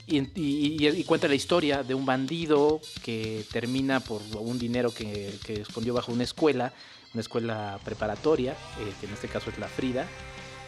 Eh, 0.07 0.27
y, 0.35 1.03
cuenta 1.05 1.27
la 1.27 1.35
historia 1.35 1.83
de 1.83 1.93
un 1.93 2.05
bandido 2.05 2.81
que 3.03 3.45
termina 3.51 3.99
por 3.99 4.21
un 4.39 4.59
dinero 4.59 4.93
que, 4.93 5.39
escondió 5.47 5.93
bajo 5.93 6.11
una 6.11 6.23
escuela, 6.23 6.73
una 7.13 7.21
escuela 7.21 7.79
preparatoria, 7.83 8.53
eh, 8.53 8.93
que 8.99 9.05
en 9.05 9.13
este 9.13 9.27
caso 9.27 9.49
es 9.49 9.57
la 9.57 9.67
Frida. 9.67 10.07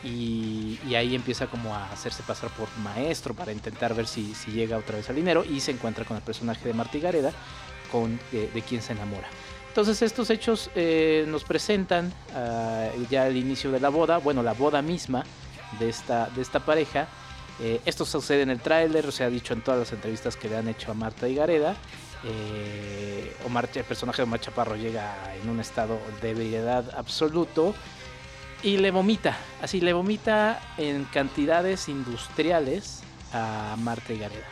Y, 0.04 0.80
ahí 0.96 1.16
empieza 1.16 1.48
como 1.48 1.74
a 1.74 1.92
hacerse 1.92 2.24
pasar 2.24 2.50
por 2.52 2.68
maestro 2.78 3.34
para 3.34 3.52
intentar 3.52 3.96
ver 3.96 4.08
si, 4.08 4.34
llega 4.54 4.78
otra 4.78 4.98
vez 4.98 5.10
al 5.10 5.16
dinero 5.16 5.44
y 5.44 5.60
se 5.60 5.72
encuentra 5.72 6.06
con 6.06 6.16
el 6.18 6.24
personaje 6.24 6.68
de 6.68 6.74
Martí 6.74 7.00
Gareda, 7.00 7.34
con, 7.92 8.20
de, 8.32 8.62
quien 8.62 8.82
se 8.82 8.94
enamora. 8.94 9.28
Entonces 9.68 10.02
estos 10.02 10.30
hechos 10.30 10.70
nos 11.28 11.44
presentan 11.44 12.14
ah, 12.34 12.90
ya 13.10 13.28
el 13.28 13.36
inicio 13.36 13.72
de 13.72 13.82
la 13.82 13.90
boda, 13.90 14.20
bueno, 14.20 14.42
la 14.42 14.54
boda 14.54 14.82
misma, 14.82 15.26
de 15.80 15.90
esta, 15.90 16.30
de 16.30 16.42
esta 16.42 16.64
pareja. 16.64 17.10
Eh, 17.60 17.80
esto 17.86 18.06
sucede 18.06 18.42
en 18.42 18.50
el 18.50 18.60
tráiler, 18.60 19.12
se 19.12 19.24
ha 19.24 19.30
dicho 19.30 19.54
en 19.54 19.62
todas 19.62 19.80
las 19.80 19.94
entrevistas 19.94 20.36
que 20.36 20.50
le 20.50 20.58
han 20.58 20.68
hecho 20.68 20.92
a 20.92 20.94
Marta 20.94 21.28
y 21.28 21.36
Gareda. 21.36 21.76
Eh, 22.24 23.34
el 23.76 23.84
personaje 23.84 24.18
de 24.18 24.24
Omar 24.24 24.40
Chaparro 24.40 24.76
llega 24.76 25.36
en 25.42 25.50
un 25.50 25.60
estado 25.60 26.00
de 26.22 26.32
ebriedad 26.32 26.92
absoluto 26.98 27.76
y 28.64 28.78
le 28.78 28.92
vomita, 28.92 29.38
así 29.62 29.80
le 29.80 29.94
vomita 29.94 30.60
en 30.78 31.06
cantidades 31.06 31.88
industriales 31.88 33.04
a 33.32 33.76
Marta 33.80 34.14
y 34.14 34.20
Gareda. 34.20 34.48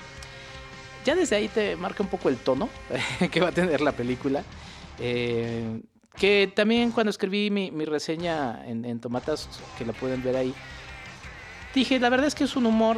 Ya 1.03 1.15
desde 1.15 1.35
ahí 1.35 1.47
te 1.47 1.75
marca 1.75 2.03
un 2.03 2.09
poco 2.09 2.29
el 2.29 2.37
tono 2.37 2.69
que 3.31 3.41
va 3.41 3.49
a 3.49 3.51
tener 3.51 3.81
la 3.81 3.91
película. 3.91 4.43
Eh, 4.99 5.81
que 6.15 6.51
también 6.55 6.91
cuando 6.91 7.09
escribí 7.09 7.49
mi, 7.49 7.85
reseña 7.85 8.63
en, 8.67 8.85
en, 8.85 8.99
Tomatas, 8.99 9.49
que 9.77 9.85
la 9.85 9.93
pueden 9.93 10.21
ver 10.23 10.35
ahí, 10.35 10.53
Dije, 11.73 11.99
la 11.99 12.09
verdad 12.09 12.27
es 12.27 12.35
que 12.35 12.43
es 12.43 12.55
un 12.55 12.65
humor 12.65 12.97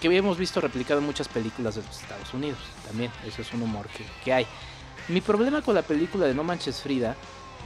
que 0.00 0.14
hemos 0.16 0.36
visto 0.36 0.60
replicado 0.60 1.00
en 1.00 1.06
muchas 1.06 1.28
películas 1.28 1.76
de 1.76 1.82
los 1.82 2.02
Estados 2.02 2.34
Unidos. 2.34 2.58
También, 2.86 3.10
eso 3.26 3.42
es 3.42 3.52
un 3.52 3.62
humor 3.62 3.86
que, 4.24 4.32
hay. 4.32 4.46
Mi 5.08 5.20
problema 5.20 5.62
con 5.62 5.74
la 5.74 5.82
película 5.82 6.26
de 6.26 6.34
No 6.34 6.42
Manches 6.42 6.82
Frida 6.82 7.14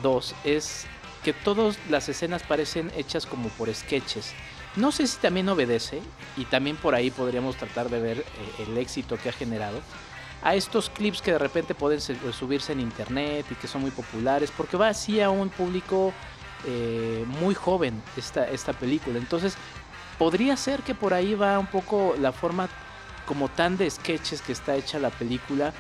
2 0.02 0.34
es 0.44 0.86
que 1.24 1.32
todas 1.32 1.78
las 1.88 2.08
escenas 2.08 2.42
parecen 2.42 2.92
hechas 2.94 3.26
como 3.26 3.48
por 3.50 3.72
sketches. 3.74 4.32
No 4.76 4.92
sé 4.92 5.06
si 5.06 5.16
también 5.18 5.48
obedece, 5.48 6.00
y 6.36 6.44
también 6.44 6.76
por 6.76 6.94
ahí 6.94 7.10
podríamos 7.10 7.56
tratar 7.56 7.88
de 7.88 8.00
ver 8.00 8.18
eh, 8.18 8.64
el 8.66 8.78
éxito 8.78 9.16
que 9.16 9.30
ha 9.30 9.32
generado, 9.32 9.80
a 10.42 10.54
estos 10.54 10.88
clips 10.90 11.20
que 11.20 11.32
de 11.32 11.38
repente 11.38 11.74
pueden 11.74 12.00
subirse 12.00 12.72
en 12.72 12.80
internet 12.80 13.46
y 13.50 13.54
que 13.54 13.66
son 13.66 13.80
muy 13.80 13.90
populares, 13.90 14.52
porque 14.56 14.76
va 14.76 14.88
así 14.88 15.20
a 15.20 15.28
un 15.28 15.48
público 15.48 16.14
eh, 16.66 17.24
muy 17.40 17.54
joven 17.54 18.02
esta, 18.16 18.48
esta 18.48 18.72
película. 18.72 19.18
Entonces, 19.18 19.56
podría 20.20 20.54
ser 20.58 20.82
que 20.82 20.94
por 20.94 21.14
ahí 21.14 21.34
va 21.34 21.58
un 21.58 21.66
poco 21.66 22.14
la 22.20 22.30
forma 22.30 22.68
como 23.24 23.48
tan 23.48 23.78
de 23.78 23.88
sketches 23.88 24.42
que 24.42 24.52
está 24.52 24.76
hecha 24.76 24.98
la 24.98 25.08
película. 25.08 25.72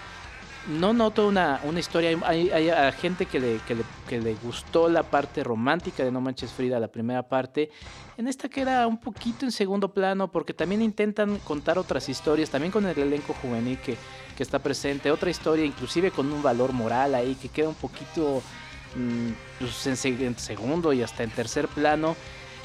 No 0.66 0.94
noto 0.94 1.28
una, 1.28 1.60
una 1.64 1.78
historia. 1.78 2.18
Hay, 2.24 2.48
hay, 2.48 2.92
gente 2.92 3.26
que 3.26 3.38
le, 3.38 3.60
que, 4.08 4.18
le, 4.18 4.34
gustó 4.36 4.88
la 4.88 5.02
parte 5.02 5.44
romántica 5.44 6.04
de 6.04 6.10
No 6.10 6.22
Manches 6.22 6.52
Frida, 6.52 6.80
la 6.80 6.88
primera 6.88 7.22
parte. 7.22 7.70
En 8.16 8.28
esta 8.28 8.48
queda 8.48 8.86
un 8.86 8.96
poquito 8.96 9.44
en 9.44 9.52
segundo 9.52 9.92
plano 9.92 10.32
porque 10.32 10.54
también 10.54 10.80
intentan 10.80 11.36
contar 11.40 11.78
otras 11.78 12.08
historias, 12.08 12.48
también 12.48 12.72
con 12.72 12.86
el 12.86 12.98
elenco 12.98 13.34
juvenil 13.42 13.76
que, 13.78 13.98
que 14.34 14.42
está 14.42 14.58
presente. 14.58 15.10
Otra 15.10 15.28
historia 15.28 15.66
inclusive 15.66 16.12
con 16.12 16.32
un 16.32 16.42
valor 16.42 16.72
moral 16.72 17.14
ahí 17.14 17.34
que 17.34 17.50
queda 17.50 17.68
un 17.68 17.74
poquito 17.74 18.40
mm, 18.96 19.58
pues, 19.58 19.86
en 19.86 20.38
segundo 20.38 20.94
y 20.94 21.02
hasta 21.02 21.24
en 21.24 21.30
tercer 21.30 21.68
plano. 21.68 22.16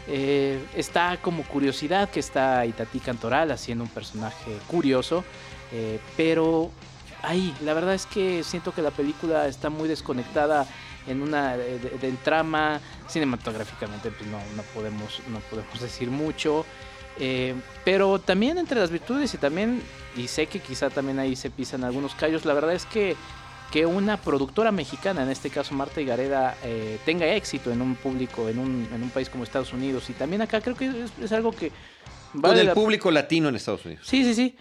Eh, 0.08 0.64
está 0.76 1.18
como 1.22 1.43
curiosidad 1.43 2.10
que 2.10 2.20
está 2.20 2.66
Itatí 2.66 2.99
Cantoral 2.99 3.51
haciendo 3.51 3.84
un 3.84 3.89
personaje 3.89 4.58
curioso, 4.68 5.24
eh, 5.72 5.99
pero 6.16 6.70
ahí, 7.24 7.56
la 7.64 7.74
verdad 7.74 7.95
es 7.95 8.06
que 8.06 8.43
siento 8.43 8.72
que 8.72 8.82
la 8.82 8.91
película 8.91 9.47
está 9.47 9.70
muy 9.70 9.88
desconectada 9.88 10.68
en 11.08 11.22
una 11.22 11.58
del 11.58 12.18
trama. 12.18 12.80
Cinematográficamente 13.08 14.12
pues 14.12 14.30
no, 14.30 14.39
no 14.56 14.64
podemos 14.74 15.22
no 15.30 15.39
podemos 15.39 15.80
decir 15.80 16.10
mucho. 16.10 16.66
Eh, 17.18 17.56
pero 17.86 18.20
también 18.20 18.58
entre 18.58 18.80
las 18.80 18.91
virtudes 18.91 19.34
y 19.34 19.38
también 19.38 19.82
y 20.18 20.28
sé 20.28 20.47
que 20.47 20.60
quizá 20.60 20.89
también 20.89 21.18
ahí 21.18 21.38
se 21.38 21.49
pisan 21.49 21.86
algunos 21.86 22.14
callos 22.14 22.43
la 22.43 22.53
verdad 22.53 22.74
es 22.74 22.86
que 22.86 23.16
que 23.72 23.86
una 23.86 24.18
productora 24.18 24.72
mexicana, 24.72 25.24
en 25.24 25.30
este 25.30 25.49
caso 25.49 25.74
Marta 25.74 26.01
y 26.01 26.05
Gareda, 26.05 26.55
eh, 26.63 26.99
tenga 27.05 27.28
éxito 27.28 27.72
en 27.72 27.82
un 27.82 27.95
público, 27.95 28.47
en 28.47 28.59
un, 28.59 28.88
en 28.93 29.03
un 29.03 29.09
país 29.09 29.30
como 29.30 29.43
Estados 29.43 29.74
Unidos. 29.74 30.09
Y 30.09 30.13
también 30.13 30.41
acá 30.41 30.61
creo 30.61 30.76
que 30.76 31.05
es, 31.22 31.32
algo 31.32 31.51
que... 31.51 31.72
Vale 32.34 32.59
Con 32.59 32.68
el 32.68 32.74
público 32.74 33.11
latino 33.11 33.49
en 33.49 33.55
Estados 33.55 33.86
Unidos. 33.86 34.05
Sí, 34.07 34.24
sí, 34.24 34.34
sí. 34.34 34.55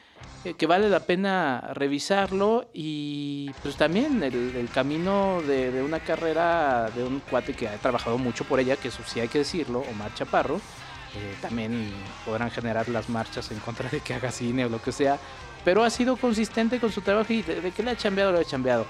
Eh, 0.44 0.54
que 0.54 0.66
vale 0.66 0.90
la 0.90 1.00
pena 1.00 1.70
revisarlo 1.72 2.68
y 2.74 3.50
pues 3.62 3.76
también 3.76 4.22
el, 4.22 4.68
camino 4.72 5.40
de, 5.42 5.82
una 5.82 6.00
carrera 6.00 6.90
de 6.94 7.02
un 7.02 7.20
cuate 7.20 7.54
que 7.54 7.66
ha 7.66 7.76
trabajado 7.78 8.18
mucho 8.18 8.44
por 8.44 8.60
ella, 8.60 8.76
que 8.76 8.88
eso 8.88 9.02
sí 9.06 9.20
hay 9.20 9.28
que 9.28 9.38
decirlo, 9.38 9.82
Omar 9.90 10.14
Chaparro. 10.14 10.56
Eh, 10.56 11.36
también 11.40 11.90
podrán 12.26 12.50
generar 12.50 12.88
las 12.88 13.08
marchas 13.08 13.50
en 13.52 13.60
contra 13.60 13.88
de 13.88 14.00
que 14.00 14.14
haga 14.14 14.30
cine 14.30 14.66
o 14.66 14.68
lo 14.68 14.82
que 14.82 14.92
sea, 14.92 15.18
pero 15.64 15.82
ha 15.82 15.90
sido 15.90 16.16
consistente 16.16 16.78
con 16.78 16.92
su 16.92 17.00
trabajo 17.00 17.32
y 17.32 17.42
de, 17.42 17.70
que 17.70 17.82
le 17.82 17.90
ha 17.92 17.96
chambeado, 17.96 18.32
lo 18.32 18.38
ha 18.38 18.44
chambeado. 18.44 18.86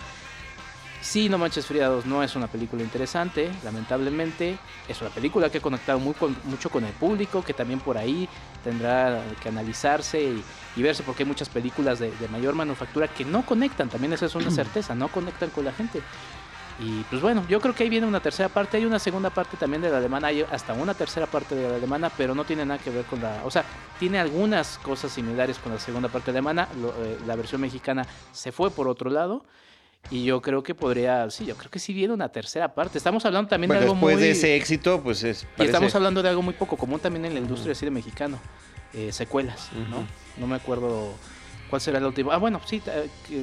Sí, 1.01 1.29
No 1.29 1.37
Manches 1.37 1.67
Friados 1.67 2.07
no 2.07 2.23
es 2.23 2.35
una 2.35 2.47
película 2.47 2.83
interesante, 2.83 3.51
lamentablemente. 3.63 4.59
Es 4.89 5.03
una 5.03 5.11
película 5.11 5.51
que 5.51 5.59
ha 5.59 5.61
conectado 5.61 5.99
muy 5.99 6.15
mucho 6.45 6.71
con 6.71 6.83
el 6.83 6.95
público, 6.95 7.45
que 7.45 7.53
también 7.53 7.79
por 7.79 7.99
ahí 7.99 8.27
tendrá 8.65 9.23
que 9.43 9.51
analizarse 9.51 10.35
y, 10.75 10.83
verse, 10.83 11.03
porque 11.03 11.23
hay 11.23 11.29
muchas 11.29 11.51
películas 11.51 11.99
de, 11.99 12.11
mayor 12.33 12.55
manufactura 12.55 13.07
que 13.07 13.23
no 13.27 13.45
conectan, 13.45 13.91
también 13.91 14.15
esa 14.15 14.25
es 14.25 14.35
una 14.35 14.51
certeza, 14.51 14.95
no 14.95 15.09
conectan 15.09 15.51
con 15.51 15.67
la 15.67 15.73
gente. 15.73 16.01
Y 16.79 17.03
pues 17.05 17.23
bueno, 17.23 17.45
yo 17.49 17.61
creo 17.61 17.75
que 17.75 17.85
ahí 17.85 17.89
viene 17.89 18.07
una 18.07 18.21
tercera 18.21 18.49
parte, 18.49 18.77
hay 18.77 18.85
una 18.85 18.99
segunda 18.99 19.31
parte 19.31 19.57
también 19.57 19.81
de 19.81 19.91
la 19.91 19.99
alemana, 19.99 20.29
hay 20.29 20.45
hasta 20.51 20.73
una 20.73 20.93
tercera 20.95 21.27
parte 21.27 21.55
de 21.55 21.69
la 21.69 21.77
alemana, 21.77 22.11
pero 22.17 22.35
no 22.35 22.45
tiene 22.45 22.67
nada 22.67 22.83
que 22.83 22.91
ver 22.91 23.05
con 23.05 23.23
la, 23.23 23.43
o 23.45 23.51
sea, 23.51 23.65
tiene 23.99 24.19
algunas 24.19 24.79
cosas 24.79 25.13
similares 25.13 25.59
con 25.59 25.73
la 25.73 25.79
segunda 25.79 26.09
parte 26.09 26.33
alemana, 26.33 26.69
eh, 26.75 27.19
la 27.27 27.37
versión 27.37 27.61
mexicana 27.61 28.07
se 28.33 28.51
fue 28.51 28.71
por 28.71 28.89
otro 28.89 29.11
lado. 29.11 29.45
Y 30.11 30.25
yo 30.25 30.43
creo 30.43 30.63
que 30.63 30.75
podría, 30.75 31.31
sí, 31.31 31.47
yo 31.47 31.57
creo 31.57 31.71
que 31.71 31.79
sí 31.79 31.95
viene 31.95 32.13
una 32.13 32.29
tercera 32.29 32.75
parte. 32.75 32.99
Estamos 32.99 33.25
hablando 33.25 33.49
también 33.49 33.71
de 33.71 33.79
algo 33.79 33.93
después 33.95 34.21
de 34.21 34.33
ese 34.33 34.55
éxito, 34.55 35.01
pues 35.03 35.25
es... 35.25 35.47
Y 35.57 35.63
estamos 35.63 35.95
hablando 35.95 36.23
de 36.23 36.29
algo 36.29 36.43
muy 36.43 36.53
poco 36.53 36.77
común 36.77 37.01
también 37.01 37.25
en 37.25 37.33
la 37.33 37.41
industria 37.41 37.69
del 37.69 37.77
cine 37.77 37.91
mexicano. 37.91 38.39
Eh, 38.93 39.13
secuelas, 39.13 39.71
¿no? 39.91 40.07
No 40.37 40.47
me 40.47 40.57
acuerdo 40.57 41.15
¿Cuál 41.75 41.83
será 41.83 41.99
la 41.99 42.07
última? 42.07 42.33
Ah, 42.33 42.37
bueno, 42.37 42.61
sí, 42.65 42.81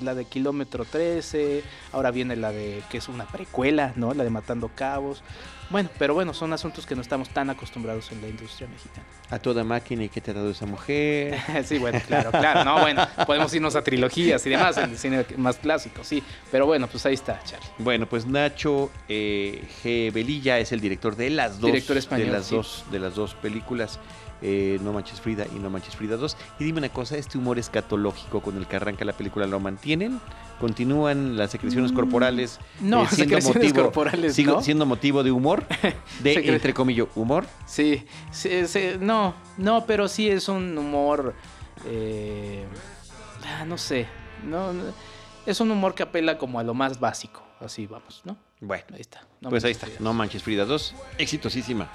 la 0.04 0.16
de 0.16 0.24
Kilómetro 0.24 0.86
13. 0.86 1.64
Ahora 1.92 2.12
viene 2.12 2.38
la 2.38 2.54
de 2.54 2.82
que 2.90 3.00
es 3.00 3.10
una 3.10 3.26
precuela, 3.26 3.92
¿no? 3.98 4.14
La 4.14 4.24
de 4.24 4.30
Matando 4.30 4.72
Cabos. 4.74 5.22
Bueno, 5.70 5.90
pero 6.00 6.14
bueno, 6.14 6.34
son 6.34 6.54
asuntos 6.54 6.86
que 6.86 6.96
no 6.96 7.02
estamos 7.02 7.28
tan 7.28 7.50
acostumbrados 7.50 8.10
en 8.14 8.22
la 8.22 8.30
industria 8.30 8.70
mexicana. 8.70 9.06
A 9.30 9.40
toda 9.40 9.66
máquina 9.66 10.06
y 10.06 10.10
qué 10.10 10.22
te 10.22 10.32
ha 10.32 10.34
dado 10.34 10.50
esa 10.50 10.66
mujer. 10.66 11.40
sí, 11.66 11.78
bueno, 11.78 12.00
claro, 12.08 12.32
claro. 12.32 12.64
No, 12.64 12.80
bueno, 12.80 13.06
podemos 13.28 13.54
irnos 13.54 13.76
a 13.76 13.82
trilogías 13.82 14.46
y 14.46 14.50
demás, 14.50 14.78
en 14.78 14.92
el 14.92 14.98
cine 14.98 15.26
más 15.36 15.58
clásico, 15.58 16.06
sí. 16.06 16.24
Pero 16.52 16.66
bueno, 16.66 16.88
pues 16.88 17.06
ahí 17.06 17.16
está, 17.16 17.42
Charlie. 17.44 17.68
Bueno, 17.80 18.08
pues 18.08 18.26
Nacho 18.26 18.92
eh, 19.10 19.68
G. 19.84 20.14
Belilla 20.14 20.58
es 20.58 20.72
el 20.72 20.80
director 20.80 21.18
de 21.18 21.32
las 21.32 21.60
dos, 21.60 21.70
director 21.70 21.98
español, 21.98 22.28
de 22.28 22.32
las 22.32 22.50
dos, 22.50 22.86
de 22.92 23.00
las 23.00 23.14
dos 23.14 23.36
películas. 23.36 24.00
Eh, 24.42 24.80
no 24.82 24.92
Manches 24.92 25.22
Frida 25.22 25.46
y 25.56 25.60
No 25.60 25.70
Manches 25.70 25.96
Frida 25.96 26.18
2. 26.18 26.36
Y 26.60 26.64
dime 26.64 26.80
una 26.80 26.90
cosa, 26.90 27.16
¿este 27.18 27.38
humor 27.38 27.60
escatológico 27.60 28.42
con 28.42 28.58
el 28.58 28.66
que 28.66 28.76
arranca 28.76 29.06
la 29.06 29.14
película 29.14 29.46
lo 29.46 29.60
mantienen? 29.60 30.20
¿Continúan 30.60 31.38
las 31.38 31.52
secreciones 31.52 31.92
mm, 31.92 31.96
corporales? 31.96 32.60
No, 32.80 33.04
eh, 33.04 33.08
siendo 33.12 33.40
motivo, 33.40 33.82
corporales 33.84 34.36
siendo 34.36 34.86
motivo 34.86 35.24
de 35.24 35.32
humor, 35.32 35.66
de 36.24 36.34
entre 36.34 36.74
comillas 36.74 37.08
humor. 37.16 37.46
Sí, 37.66 38.06
no, 39.00 39.36
no, 39.58 39.86
pero 39.86 40.08
sí 40.08 40.28
es 40.28 40.50
un 40.50 40.78
humor, 40.78 41.36
eh, 41.86 42.66
ah, 43.46 43.66
no 43.66 43.78
sé, 43.78 44.08
no, 44.48 44.72
es 45.46 45.60
un 45.60 45.72
humor 45.72 45.96
que 45.96 46.04
apela 46.04 46.38
como 46.38 46.60
a 46.60 46.64
lo 46.64 46.74
más 46.74 47.00
básico, 47.00 47.44
así 47.60 47.88
vamos, 47.88 48.22
¿no? 48.26 48.38
Bueno, 48.60 48.86
ahí 48.94 49.02
está. 49.02 49.26
pues 49.50 49.64
ahí 49.64 49.72
está, 49.72 49.88
No 50.00 50.14
Manches 50.14 50.44
Frida 50.44 50.66
2, 50.66 50.96
exitosísima. 51.18 51.90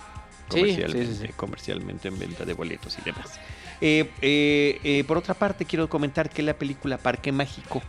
Comercialmente, 0.49 1.33
comercialmente 1.37 2.09
en 2.09 2.19
venta 2.19 2.45
de 2.45 2.55
boletos 2.55 2.97
y 2.99 3.03
demás. 3.03 3.41
Eh, 3.81 4.11
eh, 4.23 4.81
eh, 4.83 5.05
por 5.05 5.19
otra 5.19 5.35
parte, 5.35 5.65
quiero 5.65 5.89
comentar 5.89 6.31
que 6.31 6.43
la 6.43 6.55
película 6.55 6.99
Parque 6.99 7.33
Mágico 7.33 7.83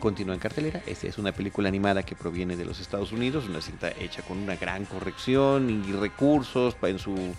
continúa 0.00 0.34
en 0.34 0.40
cartelera. 0.40 0.80
Esta 0.86 1.08
es 1.08 1.18
una 1.18 1.32
película 1.32 1.68
animada 1.68 2.02
que 2.04 2.14
proviene 2.14 2.56
de 2.56 2.64
los 2.64 2.80
Estados 2.80 3.12
Unidos, 3.12 3.46
una 3.48 3.60
cinta 3.60 3.90
hecha 3.90 4.22
con 4.22 4.38
una 4.38 4.56
gran 4.56 4.84
corrección 4.84 5.84
y 5.86 5.92
recursos 5.92 6.76
en 6.82 6.98
su 6.98 7.34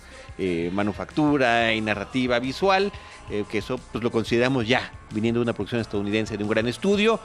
manufactura 0.72 1.72
y 1.74 1.80
narrativa 1.80 2.38
visual, 2.38 2.92
que 3.50 3.58
eso 3.58 3.78
pues, 3.92 4.04
lo 4.04 4.10
consideramos 4.10 4.68
ya, 4.68 4.92
viniendo 5.12 5.40
de 5.40 5.44
una 5.44 5.54
producción 5.54 5.80
estadounidense 5.80 6.36
de 6.36 6.44
un 6.44 6.50
gran 6.50 6.66
estudio, 6.68 7.18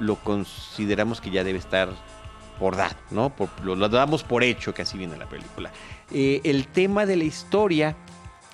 lo 0.00 0.16
consideramos 0.16 1.20
que 1.20 1.30
ya 1.30 1.44
debe 1.44 1.58
estar 1.58 1.88
por 2.60 2.76
dar, 2.76 2.94
¿no? 3.10 3.32
lo, 3.62 3.88
damos 3.88 4.22
por 4.22 4.44
hecho 4.44 4.74
que 4.74 4.82
así 4.82 4.98
viene 4.98 5.16
la 5.16 5.26
película. 5.26 5.70
El 6.12 6.66
tema 6.68 7.06
de 7.06 7.16
la 7.16 7.24
historia 7.24 7.96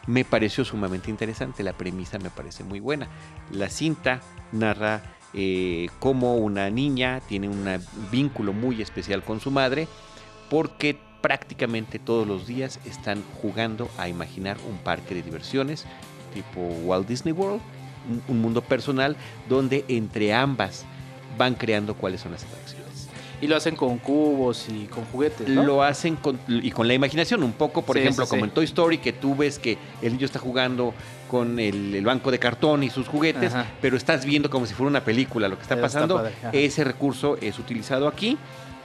me 0.06 0.24
pareció 0.24 0.64
sumamente 0.64 1.10
interesante. 1.10 1.62
La 1.62 1.72
premisa 1.72 2.18
me 2.18 2.30
parece 2.30 2.64
muy 2.64 2.80
buena. 2.80 3.08
La 3.50 3.68
cinta 3.68 4.20
narra 4.52 5.02
eh, 5.34 5.88
cómo 5.98 6.36
una 6.36 6.70
niña 6.70 7.20
tiene 7.28 7.48
un 7.48 7.66
vínculo 8.10 8.52
muy 8.52 8.80
especial 8.80 9.22
con 9.22 9.40
su 9.40 9.50
madre 9.50 9.88
porque 10.48 10.96
prácticamente 11.20 11.98
todos 11.98 12.26
los 12.26 12.46
días 12.46 12.78
están 12.84 13.22
jugando 13.42 13.90
a 13.98 14.08
imaginar 14.08 14.56
un 14.68 14.78
parque 14.78 15.14
de 15.14 15.22
diversiones 15.22 15.86
tipo 16.32 16.60
Walt 16.60 17.08
Disney 17.08 17.32
World, 17.32 17.60
un 18.28 18.40
mundo 18.40 18.62
personal 18.62 19.16
donde 19.48 19.84
entre 19.88 20.32
ambas 20.32 20.84
van 21.36 21.54
creando 21.54 21.94
cuáles 21.94 22.20
son 22.20 22.32
las 22.32 22.44
atracciones. 22.44 22.85
Y 23.40 23.46
lo 23.48 23.56
hacen 23.56 23.76
con 23.76 23.98
cubos 23.98 24.66
y 24.68 24.86
con 24.86 25.04
juguetes, 25.06 25.48
¿no? 25.48 25.62
Lo 25.62 25.82
hacen 25.82 26.16
con, 26.16 26.38
y 26.48 26.70
con 26.70 26.88
la 26.88 26.94
imaginación, 26.94 27.42
un 27.42 27.52
poco, 27.52 27.82
por 27.82 27.98
ejemplo, 27.98 28.26
como 28.26 28.44
en 28.44 28.50
Toy 28.50 28.64
Story, 28.64 28.98
que 28.98 29.12
tú 29.12 29.36
ves 29.36 29.58
que 29.58 29.76
el 30.00 30.14
niño 30.14 30.24
está 30.24 30.38
jugando 30.38 30.94
con 31.28 31.58
el, 31.58 32.04
banco 32.04 32.30
de 32.30 32.38
cartón 32.38 32.82
y 32.82 32.90
sus 32.90 33.08
juguetes, 33.08 33.52
pero 33.80 33.96
estás 33.96 34.24
viendo 34.24 34.48
como 34.48 34.66
si 34.66 34.74
fuera 34.74 34.88
una 34.88 35.04
película 35.04 35.48
lo 35.48 35.56
que 35.56 35.62
está 35.62 35.80
pasando. 35.80 36.24
Ese 36.52 36.84
recurso 36.84 37.36
es 37.40 37.58
utilizado 37.58 38.08
aquí 38.08 38.38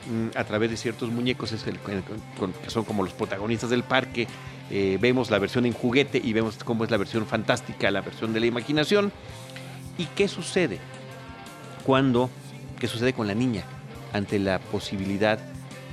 mm, 0.10 0.38
a 0.38 0.44
través 0.44 0.70
de 0.70 0.78
ciertos 0.78 1.10
muñecos 1.12 1.52
es 1.52 1.66
el, 1.68 1.78
que 1.80 2.70
son 2.70 2.84
como 2.84 3.04
los 3.04 3.14
protagonistas 3.14 3.70
del 3.70 3.84
parque. 3.84 4.28
Eh, 4.70 4.98
vemos 5.02 5.30
la 5.30 5.38
versión 5.38 5.66
en 5.66 5.74
juguete 5.74 6.22
y 6.24 6.34
vemos 6.34 6.58
cómo 6.64 6.84
es 6.84 6.92
la 6.92 6.98
versión 6.98 7.26
fantástica, 7.26 7.92
la 7.92 8.02
versión 8.02 8.34
de 8.34 8.40
la 8.40 8.46
imaginación. 8.48 9.12
¿Y 9.98 10.06
qué 10.06 10.28
sucede 10.28 10.80
cuando, 11.86 12.30
qué 12.80 12.88
sucede 12.88 13.14
con 13.14 13.28
la 13.28 13.36
niña? 13.36 13.64
Ante 14.14 14.40
la 14.40 14.60
posibilidad 14.60 15.40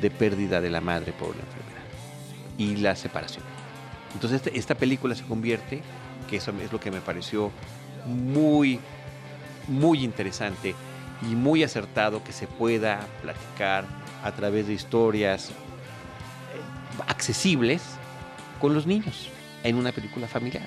de 0.01 0.11
pérdida 0.11 0.61
de 0.61 0.71
la 0.71 0.81
madre 0.81 1.13
por 1.13 1.37
la 1.37 1.43
enfermedad 1.43 1.83
y 2.57 2.77
la 2.77 2.97
separación. 2.97 3.45
Entonces 4.15 4.43
este, 4.45 4.59
esta 4.59 4.75
película 4.75 5.15
se 5.15 5.25
convierte, 5.25 5.83
que 6.29 6.37
eso 6.37 6.53
es 6.63 6.73
lo 6.73 6.81
que 6.81 6.91
me 6.91 7.01
pareció 7.01 7.51
muy, 8.07 8.81
muy 9.67 10.05
interesante 10.05 10.75
y 11.23 11.35
muy 11.35 11.63
acertado 11.63 12.23
que 12.23 12.33
se 12.33 12.47
pueda 12.47 13.01
platicar 13.23 13.85
a 14.23 14.33
través 14.33 14.67
de 14.67 14.75
historias 14.75 15.51
eh, 15.51 15.53
accesibles 17.07 17.83
con 18.61 18.75
los 18.75 18.87
niños 18.87 19.31
en 19.65 19.77
una 19.77 19.93
película 19.93 20.27
familiar. 20.27 20.67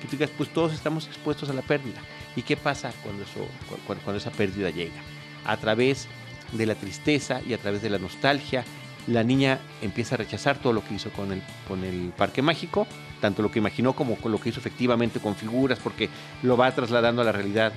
Que 0.00 0.08
tú 0.08 0.16
digas, 0.16 0.30
pues 0.36 0.52
todos 0.52 0.72
estamos 0.72 1.06
expuestos 1.06 1.48
a 1.48 1.52
la 1.52 1.62
pérdida. 1.62 2.00
¿Y 2.34 2.42
qué 2.42 2.56
pasa 2.56 2.92
cuando, 3.02 3.22
eso, 3.22 3.46
cuando 3.86 4.16
esa 4.16 4.30
pérdida 4.30 4.70
llega? 4.70 5.00
A 5.44 5.56
través 5.56 6.08
la 6.52 6.74
tristeza 6.74 7.40
y 7.46 7.54
a 7.54 7.58
través 7.58 7.82
de 7.82 7.90
la 7.90 7.98
nostalgia, 7.98 8.64
la 9.06 9.24
niña 9.24 9.58
empieza 9.80 10.14
a 10.14 10.18
rechazar 10.18 10.58
todo 10.58 10.72
lo 10.72 10.84
que 10.84 10.94
hizo 10.94 11.10
con 11.10 11.32
el, 11.32 11.42
con 11.66 11.84
el 11.84 12.12
parque 12.16 12.42
mágico, 12.42 12.86
tanto 13.20 13.42
lo 13.42 13.50
que 13.50 13.58
imaginó 13.58 13.94
como 13.94 14.16
lo 14.24 14.40
que 14.40 14.50
hizo 14.50 14.60
efectivamente 14.60 15.20
con 15.20 15.34
figuras, 15.34 15.78
porque 15.78 16.08
lo 16.42 16.56
va 16.56 16.72
trasladando 16.72 17.22
a 17.22 17.24
la 17.24 17.32
realidad. 17.32 17.72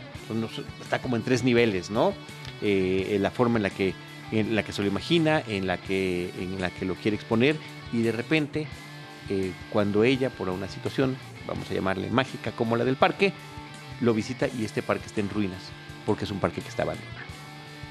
Está 0.81 0.99
como 1.01 1.15
en 1.15 1.23
tres 1.23 1.43
niveles, 1.43 1.89
¿no? 1.89 2.13
Eh, 2.61 3.17
la 3.19 3.31
forma 3.31 3.57
en 3.57 3.63
la 3.63 3.69
que 3.69 3.93
en 4.31 4.55
la 4.55 4.63
que 4.63 4.73
se 4.73 4.81
lo 4.81 4.87
imagina, 4.87 5.43
en 5.47 5.67
la 5.67 5.77
que, 5.77 6.31
en 6.39 6.59
la 6.59 6.69
que 6.71 6.85
lo 6.85 6.95
quiere 6.95 7.15
exponer, 7.15 7.57
y 7.93 8.01
de 8.01 8.11
repente, 8.11 8.67
eh, 9.29 9.51
cuando 9.71 10.03
ella, 10.03 10.29
por 10.29 10.49
una 10.49 10.67
situación, 10.67 11.15
vamos 11.47 11.69
a 11.69 11.73
llamarle 11.73 12.09
mágica 12.09 12.51
como 12.51 12.75
la 12.75 12.85
del 12.85 12.95
parque, 12.95 13.33
lo 14.01 14.13
visita 14.13 14.47
y 14.47 14.65
este 14.65 14.81
parque 14.81 15.05
está 15.05 15.21
en 15.21 15.29
ruinas, 15.29 15.61
porque 16.05 16.25
es 16.25 16.31
un 16.31 16.39
parque 16.39 16.61
que 16.61 16.69
está 16.69 16.83
abandonado. 16.83 17.24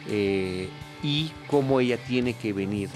Eh, 0.08 0.68
y 1.02 1.30
cómo 1.48 1.80
ella 1.80 1.98
tiene 1.98 2.34
que 2.34 2.52
venir 2.52 2.88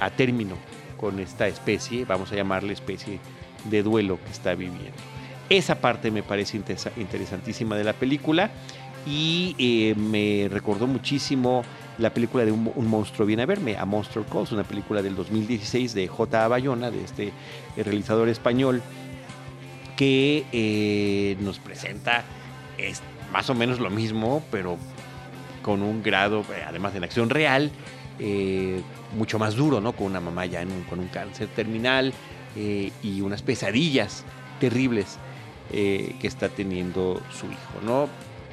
a 0.00 0.10
término 0.10 0.56
con 0.96 1.20
esta 1.20 1.46
especie, 1.46 2.04
vamos 2.04 2.32
a 2.32 2.36
llamarle 2.36 2.72
especie 2.72 3.18
de 3.64 3.82
duelo 3.82 4.18
que 4.24 4.30
está 4.30 4.54
viviendo. 4.54 4.96
Esa 5.48 5.80
parte 5.80 6.10
me 6.10 6.22
parece 6.22 6.60
interesantísima 6.96 7.76
de 7.76 7.84
la 7.84 7.92
película 7.92 8.50
y 9.06 9.54
eh, 9.58 9.94
me 9.94 10.48
recordó 10.50 10.86
muchísimo 10.86 11.62
la 11.98 12.10
película 12.10 12.44
de 12.44 12.52
un, 12.52 12.72
monstruo 12.88 13.26
viene 13.26 13.42
a 13.44 13.46
verme, 13.46 13.76
A 13.76 13.84
Monster 13.84 14.24
Calls, 14.24 14.52
una 14.52 14.64
película 14.64 15.02
del 15.02 15.14
2016 15.14 15.94
de 15.94 16.08
J. 16.08 16.48
Bayona, 16.48 16.90
de 16.90 17.04
este 17.04 17.32
realizador 17.76 18.28
español, 18.28 18.82
que 19.96 21.36
nos 21.40 21.58
presenta 21.58 22.24
es 22.76 23.02
más 23.32 23.48
o 23.50 23.54
menos 23.54 23.80
lo 23.80 23.90
mismo, 23.90 24.42
pero 24.50 24.78
con 25.66 25.82
un 25.82 26.00
grado, 26.00 26.42
eh, 26.54 26.62
además 26.64 26.92
de 26.92 26.98
en 26.98 27.04
acción 27.04 27.28
real, 27.28 27.72
eh, 28.20 28.80
mucho 29.16 29.36
más 29.40 29.56
duro, 29.56 29.80
¿no? 29.80 29.94
Con 29.94 30.06
una 30.06 30.20
mamá 30.20 30.46
ya 30.46 30.64
con 30.88 31.00
un 31.00 31.08
cáncer 31.08 31.48
terminal 31.48 32.12
eh, 32.54 32.92
y 33.02 33.20
unas 33.20 33.42
pesadillas 33.42 34.24
terribles 34.60 35.18
que 35.68 36.16
está 36.22 36.48
teniendo 36.48 37.20
su 37.32 37.46
hijo, 37.46 37.80
¿no? 37.84 38.08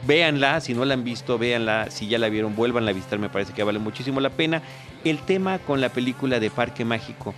Véanla, 0.07 0.59
si 0.61 0.73
no 0.73 0.83
la 0.83 0.95
han 0.95 1.03
visto, 1.03 1.37
véanla, 1.37 1.91
si 1.91 2.07
ya 2.07 2.17
la 2.17 2.27
vieron, 2.27 2.55
vuelvan 2.55 2.87
a 2.89 2.91
visitar, 2.91 3.19
me 3.19 3.29
parece 3.29 3.53
que 3.53 3.61
vale 3.61 3.77
muchísimo 3.77 4.19
la 4.19 4.31
pena. 4.31 4.63
El 5.03 5.19
tema 5.19 5.59
con 5.59 5.79
la 5.79 5.89
película 5.89 6.39
de 6.39 6.49
Parque 6.49 6.83
Mágico, 6.83 7.35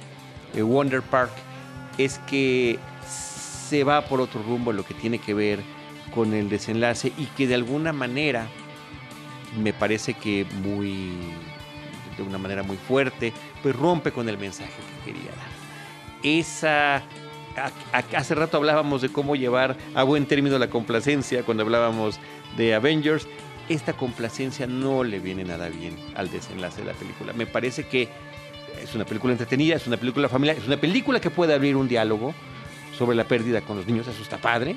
Wonder 0.56 1.02
Park, 1.02 1.32
es 1.98 2.20
que 2.20 2.80
se 3.06 3.84
va 3.84 4.06
por 4.06 4.22
otro 4.22 4.42
rumbo 4.44 4.72
lo 4.72 4.86
que 4.86 4.94
tiene 4.94 5.20
que 5.20 5.34
ver 5.34 5.60
con 6.14 6.34
el 6.34 6.48
desenlace 6.48 7.12
y 7.18 7.26
que 7.36 7.46
de 7.46 7.56
alguna 7.56 7.92
manera 7.92 8.48
me 9.58 9.74
parece 9.74 10.14
que 10.14 10.46
muy 10.64 11.14
de 12.18 12.24
una 12.24 12.38
manera 12.38 12.64
muy 12.64 12.78
fuerte, 12.78 13.34
pues 13.62 13.76
rompe 13.76 14.12
con 14.12 14.30
el 14.30 14.38
mensaje 14.38 14.72
que 15.04 15.12
quería 15.12 15.32
dar. 15.32 15.50
Esa 16.24 17.04
hace 18.14 18.36
rato 18.36 18.58
hablábamos 18.58 19.02
de 19.02 19.10
cómo 19.10 19.36
llevar 19.36 19.78
a 19.94 20.04
buen 20.04 20.26
término 20.26 20.58
la 20.60 20.70
complacencia 20.70 21.44
cuando 21.44 21.64
hablábamos 21.64 22.20
de 22.58 22.74
Avengers. 22.74 23.28
Esta 23.70 23.94
complacencia 23.94 24.68
no 24.68 25.04
le 25.04 25.20
viene 25.20 25.44
nada 25.44 25.70
bien 25.70 25.96
al 26.16 26.30
desenlace 26.30 26.82
de 26.82 26.88
la 26.88 26.94
película. 26.94 27.34
Me 27.34 27.48
parece 27.48 27.86
que 27.88 28.10
es 28.82 28.94
una 28.94 29.06
película 29.06 29.34
entretenida, 29.34 29.76
es 29.76 29.88
una 29.88 29.98
película 29.98 30.30
familiar, 30.30 30.58
es 30.58 30.68
una 30.68 30.78
película 30.78 31.20
que 31.20 31.30
puede 31.30 31.54
abrir 31.54 31.76
un 31.76 31.88
diálogo 31.88 32.34
sobre 32.98 33.16
la 33.16 33.24
pérdida 33.24 33.62
con 33.62 33.78
los 33.78 33.88
niños, 33.88 34.08
eso 34.08 34.22
está 34.22 34.38
padre. 34.38 34.76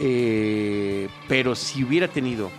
Eh, 0.00 1.08
pero 1.28 1.54
si 1.54 1.84
hubiera 1.84 2.08
tenido 2.08 2.50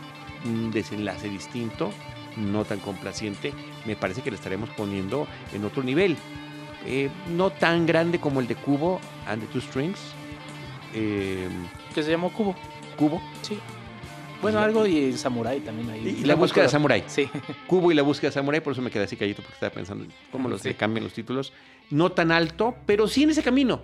un 0.45 0.71
desenlace 0.71 1.29
distinto, 1.29 1.91
no 2.37 2.65
tan 2.65 2.79
complaciente, 2.79 3.53
me 3.85 3.95
parece 3.95 4.21
que 4.21 4.31
le 4.31 4.37
estaremos 4.37 4.69
poniendo 4.69 5.27
en 5.53 5.65
otro 5.65 5.83
nivel. 5.83 6.17
Eh, 6.85 7.09
no 7.29 7.49
tan 7.49 7.85
grande 7.85 8.19
como 8.19 8.39
el 8.39 8.47
de 8.47 8.55
Cubo 8.55 8.99
and 9.27 9.41
the 9.41 9.47
Two 9.47 9.61
Strings. 9.61 9.99
Eh, 10.93 11.47
que 11.93 12.03
se 12.03 12.11
llamó 12.11 12.31
Cubo. 12.31 12.55
Cubo. 12.97 13.21
Sí. 13.41 13.57
Bueno, 14.41 14.59
algo 14.59 14.85
y 14.85 15.13
Samurai 15.13 15.61
también 15.61 15.89
ahí. 15.89 16.17
Y, 16.19 16.25
la, 16.25 16.35
búsqueda 16.35 16.65
de 16.65 16.69
Samurai. 16.69 17.03
Sí. 17.07 17.29
Cubo 17.67 17.91
y 17.91 17.95
la 17.95 18.01
búsqueda 18.01 18.29
de 18.29 18.33
Samurai, 18.33 18.61
por 18.61 18.73
eso 18.73 18.81
me 18.81 18.91
quedé 18.91 19.05
así 19.05 19.15
callito 19.15 19.41
porque 19.41 19.53
estaba 19.53 19.71
pensando 19.71 20.05
cómo 20.31 20.49
los 20.49 20.61
cambian 20.77 21.05
los 21.05 21.13
títulos. 21.13 21.53
No 21.89 22.11
tan 22.11 22.31
alto, 22.31 22.75
pero 22.85 23.07
sí 23.07 23.23
en 23.23 23.29
ese 23.29 23.41
camino. 23.41 23.81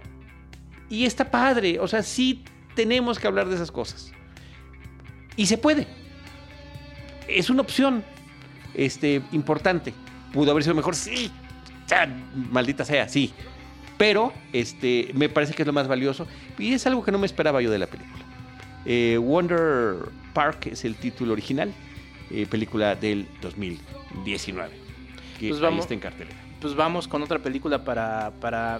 Y 0.90 1.06
está 1.06 1.32
padre. 1.32 1.80
O 1.80 1.88
sea, 1.88 2.04
sí 2.04 2.44
tenemos 2.76 3.20
que 3.20 3.28
hablar 3.28 3.48
de 3.48 3.56
esas 3.56 3.72
cosas. 3.72 4.12
Y 5.38 5.46
se 5.46 5.58
puede 5.58 5.88
es 7.30 7.50
una 7.50 7.62
opción 7.62 8.04
este, 8.74 9.22
importante. 9.32 9.94
Pudo 10.34 10.52
haber 10.52 10.64
sido 10.64 10.76
mejor, 10.76 10.96
sí. 10.96 11.32
maldita 12.52 12.86
sea, 12.86 13.08
sí. 13.10 13.34
Pero 13.98 14.34
este, 14.54 15.12
me 15.14 15.28
parece 15.30 15.54
que 15.54 15.64
es 15.64 15.68
lo 15.68 15.74
más 15.74 15.88
valioso. 15.88 16.28
Y 16.58 16.74
es 16.74 16.86
algo 16.88 17.04
que 17.04 17.12
no 17.12 17.18
me 17.18 17.26
esperaba 17.26 17.62
yo 17.62 17.72
de 17.72 17.80
la 17.80 17.88
película. 17.88 18.24
Eh, 18.86 19.18
Wonder 19.20 20.10
Park 20.34 20.68
es 20.68 20.86
el 20.86 20.96
título 20.96 21.34
original. 21.34 21.74
Eh, 22.32 22.46
película 22.50 22.96
del 22.96 23.28
2019. 23.42 24.70
Que 25.40 25.50
pues 25.50 25.60
vamos, 25.60 25.82
está 25.82 25.94
en 25.94 26.00
cartelera. 26.00 26.38
Pues 26.62 26.76
vamos 26.76 27.08
con 27.08 27.24
otra 27.24 27.40
película 27.40 27.84
para, 27.84 28.32
para 28.40 28.80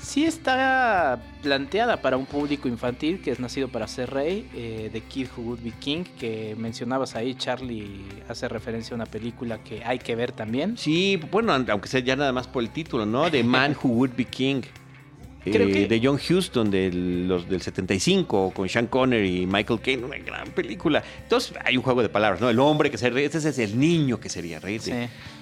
sí 0.00 0.24
está 0.24 1.20
planteada 1.42 2.00
para 2.00 2.16
un 2.16 2.26
público 2.26 2.68
infantil 2.68 3.20
que 3.20 3.30
es 3.30 3.40
nacido 3.40 3.68
para 3.68 3.86
ser 3.86 4.10
rey, 4.10 4.48
eh, 4.54 4.90
The 4.92 5.00
Kid 5.02 5.28
Who 5.36 5.42
Would 5.42 5.62
Be 5.62 5.72
King, 5.78 6.04
que 6.18 6.54
mencionabas 6.58 7.14
ahí, 7.14 7.34
Charlie 7.34 8.04
hace 8.28 8.48
referencia 8.48 8.94
a 8.94 8.96
una 8.96 9.06
película 9.06 9.58
que 9.58 9.84
hay 9.84 9.98
que 9.98 10.14
ver 10.14 10.32
también. 10.32 10.76
Sí, 10.76 11.20
bueno, 11.30 11.52
aunque 11.52 11.88
sea 11.88 12.00
ya 12.00 12.16
nada 12.16 12.32
más 12.32 12.46
por 12.46 12.62
el 12.62 12.70
título, 12.70 13.06
¿no? 13.06 13.30
The 13.30 13.44
Man 13.44 13.76
Who 13.82 13.88
Would 13.90 14.16
Be 14.16 14.24
King. 14.24 14.62
eh, 15.44 15.86
de 15.88 16.00
John 16.02 16.16
Hughes, 16.16 16.50
donde 16.52 16.90
los 16.92 17.48
del 17.48 17.62
75, 17.62 18.52
con 18.54 18.68
Sean 18.68 18.86
Connery 18.86 19.42
y 19.42 19.46
Michael 19.46 19.80
Caine, 19.80 20.04
una 20.04 20.18
gran 20.18 20.48
película. 20.50 21.02
Entonces 21.22 21.54
hay 21.64 21.76
un 21.76 21.82
juego 21.82 22.02
de 22.02 22.08
palabras, 22.08 22.40
¿no? 22.40 22.50
El 22.50 22.58
hombre 22.58 22.90
que 22.90 22.98
sería, 22.98 23.26
ese 23.26 23.48
es 23.48 23.58
el 23.58 23.78
niño 23.78 24.20
que 24.20 24.28
sería 24.28 24.58
rey. 24.58 24.78
Sí. 24.78 24.92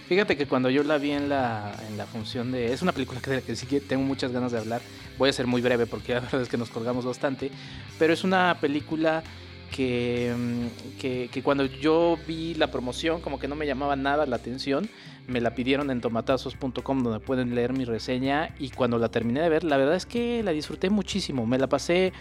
Fíjate 0.09 0.37
que 0.37 0.47
cuando 0.47 0.71
yo 0.71 0.85
la 0.85 0.99
vi 0.99 1.11
en 1.11 1.29
la, 1.29 1.75
en 1.89 1.97
la 1.99 2.07
función 2.07 2.53
de... 2.53 2.73
Es 2.73 2.81
una 2.81 2.93
película 2.93 3.21
que, 3.21 3.43
que 3.43 3.57
sí 3.57 3.67
que 3.67 3.81
tengo 3.81 4.05
muchas 4.05 4.31
ganas 4.31 4.53
de 4.53 4.59
hablar. 4.59 4.81
Voy 5.19 5.31
a 5.31 5.33
ser 5.33 5.49
muy 5.49 5.61
breve 5.61 5.87
porque 5.87 6.15
la 6.15 6.21
verdad 6.21 6.43
es 6.43 6.49
que 6.49 6.57
nos 6.57 6.71
colgamos 6.71 7.05
bastante. 7.05 7.51
Pero 7.99 8.13
es 8.13 8.23
una 8.23 8.57
película 8.61 9.25
que, 9.71 10.33
mm, 10.37 10.99
que, 11.01 11.29
que, 11.33 11.43
cuando 11.43 11.65
yo 11.65 12.19
vi 12.27 12.55
la 12.55 12.71
promoción 12.71 13.21
como 13.21 13.41
que 13.41 13.49
no 13.49 13.57
me 13.57 13.67
llamaba 13.67 13.97
nada 13.97 14.27
la 14.27 14.37
atención. 14.37 14.89
Me 15.27 15.41
la 15.41 15.57
pidieron 15.57 15.91
en 15.91 16.01
tomatazos.com 16.01 17.03
donde 17.03 17.19
pueden 17.19 17.55
leer 17.57 17.73
mi 17.73 17.85
reseña 17.85 18.55
y 18.61 18.71
cuando 18.71 18.99
la 18.99 19.09
terminé 19.09 19.41
de 19.41 19.49
ver 19.49 19.65
la 19.65 19.77
verdad 19.77 19.97
es 19.97 20.07
que 20.07 20.41
la 20.45 20.53
disfruté 20.53 20.89
muchísimo, 20.89 21.47
me 21.47 21.59
la 21.59 21.67
pasé 21.67 22.13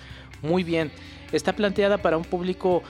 muy 0.42 0.64
bien. 0.64 0.92
Está 1.32 1.54
planteada 1.54 2.00
para 2.00 2.18
un 2.18 2.24
público 2.24 2.82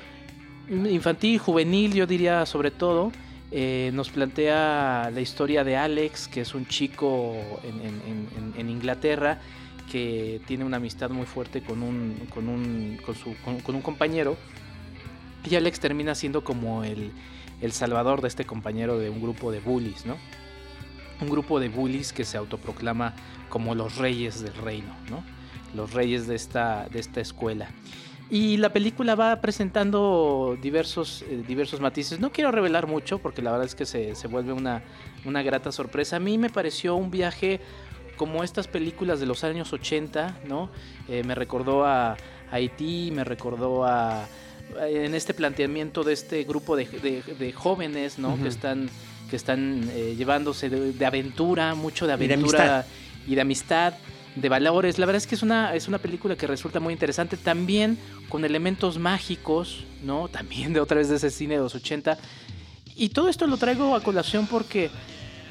infantil, 0.69 1.37
juvenil 1.37 1.93
yo 1.93 2.07
diría 2.07 2.45
sobre 2.45 2.71
todo. 2.71 3.11
Eh, 3.57 3.91
nos 3.93 4.09
plantea 4.09 5.09
la 5.13 5.21
historia 5.21 5.63
de 5.63 5.77
Alex, 5.77 6.27
que 6.27 6.41
es 6.41 6.53
un 6.53 6.65
chico 6.67 7.37
en, 7.63 8.69
Inglaterra 8.69 9.39
que 9.89 10.41
tiene 10.45 10.65
una 10.65 10.75
amistad 10.75 11.09
muy 11.09 11.25
fuerte 11.25 11.63
con 11.63 11.81
un, 11.81 12.27
con 12.33 12.49
un, 12.49 12.99
con 13.63 13.75
un 13.75 13.81
compañero. 13.81 14.35
Y 15.49 15.55
Alex 15.55 15.79
termina 15.79 16.15
siendo 16.15 16.43
como 16.43 16.83
el, 16.83 17.13
el, 17.61 17.71
salvador 17.71 18.19
de 18.19 18.27
este 18.27 18.43
compañero 18.43 18.99
de 18.99 19.09
un 19.09 19.21
grupo 19.21 19.53
de 19.53 19.61
bullies, 19.61 20.05
¿no? 20.05 20.17
Un 21.21 21.29
grupo 21.29 21.61
de 21.61 21.69
bullies 21.69 22.11
que 22.11 22.25
se 22.25 22.35
autoproclama 22.35 23.13
como 23.47 23.73
los 23.73 23.95
reyes 23.95 24.41
del 24.41 24.55
reino, 24.55 24.93
¿no? 25.09 25.23
Los 25.73 25.93
reyes 25.93 26.27
de 26.27 26.35
esta, 26.35 26.89
de 26.89 26.99
esta 26.99 27.21
escuela. 27.21 27.69
Y 28.29 28.57
la 28.57 28.73
película 28.73 29.13
va 29.15 29.39
presentando 29.39 30.57
diversos, 30.61 31.23
eh, 31.29 31.43
diversos 31.47 31.79
matices. 31.79 32.19
No 32.19 32.31
quiero 32.31 32.51
revelar 32.51 32.87
mucho 32.87 33.19
porque 33.19 33.41
la 33.41 33.51
verdad 33.51 33.67
es 33.67 33.75
que 33.75 33.85
se, 33.85 34.15
se 34.15 34.27
vuelve 34.27 34.51
una, 34.51 34.81
una 35.25 35.43
grata 35.43 35.71
sorpresa. 35.71 36.15
A 36.15 36.19
mí 36.19 36.37
me 36.37 36.49
pareció 36.49 36.95
un 36.95 37.11
viaje 37.11 37.59
como 38.17 38.43
estas 38.43 38.67
películas 38.67 39.19
de 39.19 39.27
los 39.27 39.43
años 39.43 39.71
80, 39.73 40.39
¿no? 40.47 40.69
Eh, 41.07 41.23
me 41.23 41.35
recordó 41.35 41.85
a 41.85 42.17
Haití, 42.51 43.11
me 43.13 43.23
recordó 43.23 43.85
a 43.85 44.27
en 44.81 45.13
este 45.13 45.33
planteamiento 45.33 46.03
de 46.03 46.13
este 46.13 46.43
grupo 46.43 46.75
de, 46.75 46.85
de, 46.85 47.21
de 47.21 47.53
jóvenes, 47.53 48.17
¿no? 48.17 48.29
Uh 48.29 48.37
-huh. 48.37 48.41
Que 48.41 48.47
están 48.49 48.89
que 49.29 49.35
están 49.35 49.89
eh, 49.93 50.15
llevándose 50.15 50.69
de, 50.69 50.93
de, 50.93 51.05
aventura, 51.05 51.73
mucho 51.75 52.05
de 52.05 52.13
aventura 52.13 52.85
y 53.27 53.35
de 53.35 53.41
amistad, 53.41 53.93
de 54.35 54.49
valores. 54.49 54.99
La 54.99 55.05
verdad 55.05 55.17
es 55.17 55.27
que 55.27 55.35
es 55.35 55.43
una 55.43 55.73
es 55.75 55.87
una 55.87 55.97
película 55.97 56.35
que 56.35 56.47
resulta 56.47 56.79
muy 56.79 56.93
interesante, 56.93 57.37
también 57.37 57.97
con 58.29 58.45
elementos 58.45 58.97
mágicos, 58.97 59.85
¿no? 60.03 60.27
También 60.35 60.73
de 60.73 60.79
otra 60.79 60.97
vez 60.97 61.09
de 61.09 61.15
ese 61.15 61.29
cine 61.29 61.55
de 61.55 61.61
los 61.61 61.75
80. 61.75 62.17
Y 62.95 63.09
todo 63.09 63.27
esto 63.27 63.47
lo 63.47 63.57
traigo 63.57 63.95
a 63.95 64.01
colación 64.01 64.47
porque 64.47 64.89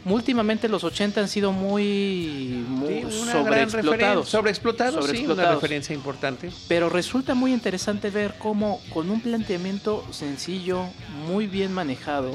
últimamente 0.06 0.68
los 0.68 0.84
80 0.84 1.20
han 1.20 1.28
sido 1.28 1.52
muy, 1.52 2.64
muy 2.68 3.04
sí, 3.10 3.24
sobreexplotados. 3.30 4.28
Sobreexplotados, 4.28 5.06
sí, 5.10 5.26
una 5.26 5.52
referencia 5.54 5.94
importante. 5.94 6.50
Pero 6.68 6.88
resulta 6.88 7.34
muy 7.34 7.52
interesante 7.52 8.10
ver 8.10 8.34
cómo 8.38 8.80
con 8.92 9.10
un 9.10 9.20
planteamiento 9.20 10.04
sencillo, 10.10 10.84
muy 11.26 11.46
bien 11.46 11.72
manejado, 11.72 12.32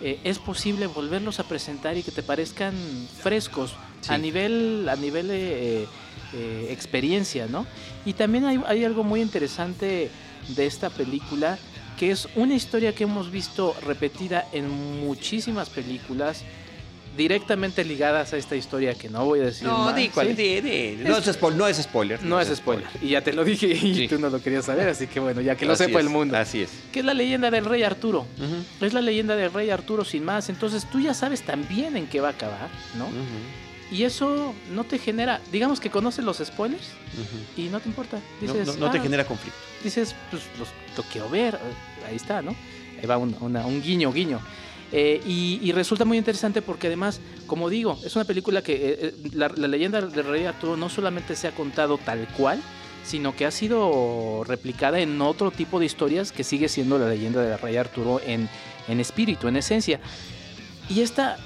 eh, 0.00 0.20
es 0.22 0.38
posible 0.38 0.86
volverlos 0.86 1.40
a 1.40 1.44
presentar 1.44 1.96
y 1.96 2.02
que 2.02 2.12
te 2.12 2.22
parezcan 2.22 2.74
frescos 3.22 3.74
sí. 4.00 4.12
a 4.12 4.18
nivel, 4.18 4.88
a 4.88 4.96
nivel 4.96 5.30
eh, 5.30 5.86
eh, 6.34 6.68
experiencia, 6.70 7.46
¿no? 7.46 7.66
Y 8.04 8.12
también 8.12 8.44
hay, 8.44 8.60
hay 8.66 8.84
algo 8.84 9.04
muy 9.04 9.20
interesante 9.20 10.10
de 10.48 10.66
esta 10.66 10.90
película 10.90 11.58
que 11.98 12.10
es 12.12 12.28
una 12.36 12.54
historia 12.54 12.94
que 12.94 13.04
hemos 13.04 13.30
visto 13.30 13.74
repetida 13.84 14.46
en 14.52 14.70
muchísimas 14.70 15.68
películas 15.68 16.44
directamente 17.16 17.84
ligadas 17.84 18.32
a 18.32 18.36
esta 18.36 18.54
historia 18.54 18.94
que 18.94 19.08
no 19.08 19.24
voy 19.24 19.40
a 19.40 19.46
decir. 19.46 19.66
No, 19.66 19.86
más, 19.86 19.96
di, 19.96 20.08
cuál, 20.08 20.28
¿sí? 20.28 20.34
di, 20.34 20.60
di. 20.60 20.96
No, 21.02 21.16
es, 21.18 21.26
es, 21.26 21.42
no 21.42 21.66
es 21.66 21.76
spoiler. 21.78 22.22
No, 22.22 22.28
no 22.28 22.40
es, 22.40 22.48
es 22.48 22.58
spoiler. 22.58 22.86
spoiler. 22.88 23.04
Y 23.04 23.10
ya 23.10 23.22
te 23.22 23.32
lo 23.32 23.44
dije 23.44 23.66
y 23.66 23.94
sí. 23.94 24.08
tú 24.08 24.20
no 24.20 24.30
lo 24.30 24.40
querías 24.40 24.66
saber, 24.66 24.88
así 24.88 25.08
que 25.08 25.18
bueno, 25.18 25.40
ya 25.40 25.56
que 25.56 25.66
lo 25.66 25.72
así 25.72 25.86
sepa 25.86 25.98
es, 25.98 26.06
el 26.06 26.12
mundo. 26.12 26.36
Así 26.38 26.62
es. 26.62 26.70
Que 26.92 27.00
es 27.00 27.04
la 27.04 27.14
leyenda 27.14 27.50
del 27.50 27.64
rey 27.64 27.82
Arturo. 27.82 28.20
Uh 28.38 28.42
-huh. 28.42 28.86
Es 28.86 28.92
la 28.92 29.00
leyenda 29.00 29.34
del 29.34 29.52
rey 29.52 29.68
Arturo 29.70 30.04
sin 30.04 30.24
más. 30.24 30.48
Entonces 30.48 30.86
tú 30.88 31.00
ya 31.00 31.12
sabes 31.12 31.42
también 31.42 31.96
en 31.96 32.06
qué 32.06 32.20
va 32.20 32.28
a 32.28 32.32
acabar, 32.32 32.68
¿no? 32.96 33.06
Uh 33.06 33.10
-huh. 33.10 33.67
Y 33.90 34.02
eso 34.02 34.54
no 34.72 34.84
te 34.84 34.98
genera, 34.98 35.40
digamos 35.50 35.80
que 35.80 35.90
conoces 35.90 36.24
los 36.24 36.38
spoilers 36.38 36.82
uh 36.84 37.20
-huh. 37.20 37.64
y 37.64 37.68
no 37.68 37.80
te 37.80 37.88
importa. 37.88 38.20
Dices, 38.40 38.66
no, 38.66 38.74
no, 38.74 38.86
no 38.86 38.90
te 38.90 38.98
ah, 38.98 39.02
genera 39.02 39.24
conflicto. 39.24 39.58
Dices, 39.82 40.14
pues 40.30 40.42
los, 40.58 40.68
lo 40.96 41.02
quiero 41.10 41.30
ver, 41.30 41.58
ahí 42.06 42.16
está, 42.16 42.42
¿no? 42.42 42.54
Ahí 43.00 43.06
va 43.06 43.16
una, 43.16 43.36
una, 43.38 43.66
un 43.66 43.80
guiño, 43.80 44.12
guiño. 44.12 44.40
Eh, 44.90 45.20
y, 45.26 45.60
y, 45.62 45.72
resulta 45.72 46.06
muy 46.06 46.16
interesante 46.16 46.62
porque 46.62 46.86
además, 46.86 47.20
como 47.46 47.68
digo, 47.68 47.98
es 48.04 48.16
una 48.16 48.24
película 48.24 48.62
que 48.62 48.72
eh, 48.72 48.98
eh, 49.00 49.14
la, 49.34 49.48
la, 49.54 49.68
leyenda 49.68 50.00
del 50.00 50.24
rey 50.24 50.46
Arturo 50.46 50.78
no 50.78 50.88
solamente 50.88 51.36
se 51.36 51.46
ha 51.46 51.52
contado 51.52 51.98
tal 51.98 52.26
cual, 52.28 52.62
sino 53.04 53.36
que 53.36 53.44
ha 53.44 53.50
sido 53.50 54.44
replicada 54.44 55.00
en 55.00 55.20
otro 55.20 55.50
tipo 55.50 55.78
de 55.78 55.84
historias 55.84 56.32
que 56.32 56.42
sigue 56.42 56.68
siendo 56.68 56.98
la 56.98 57.08
leyenda 57.08 57.42
del 57.42 57.58
rey 57.58 57.76
Arturo 57.76 58.20
en, 58.26 58.48
en 58.88 59.00
espíritu, 59.00 59.46
en 59.48 59.56
esencia. 59.56 60.00
Y 60.88 61.00
esta 61.00 61.36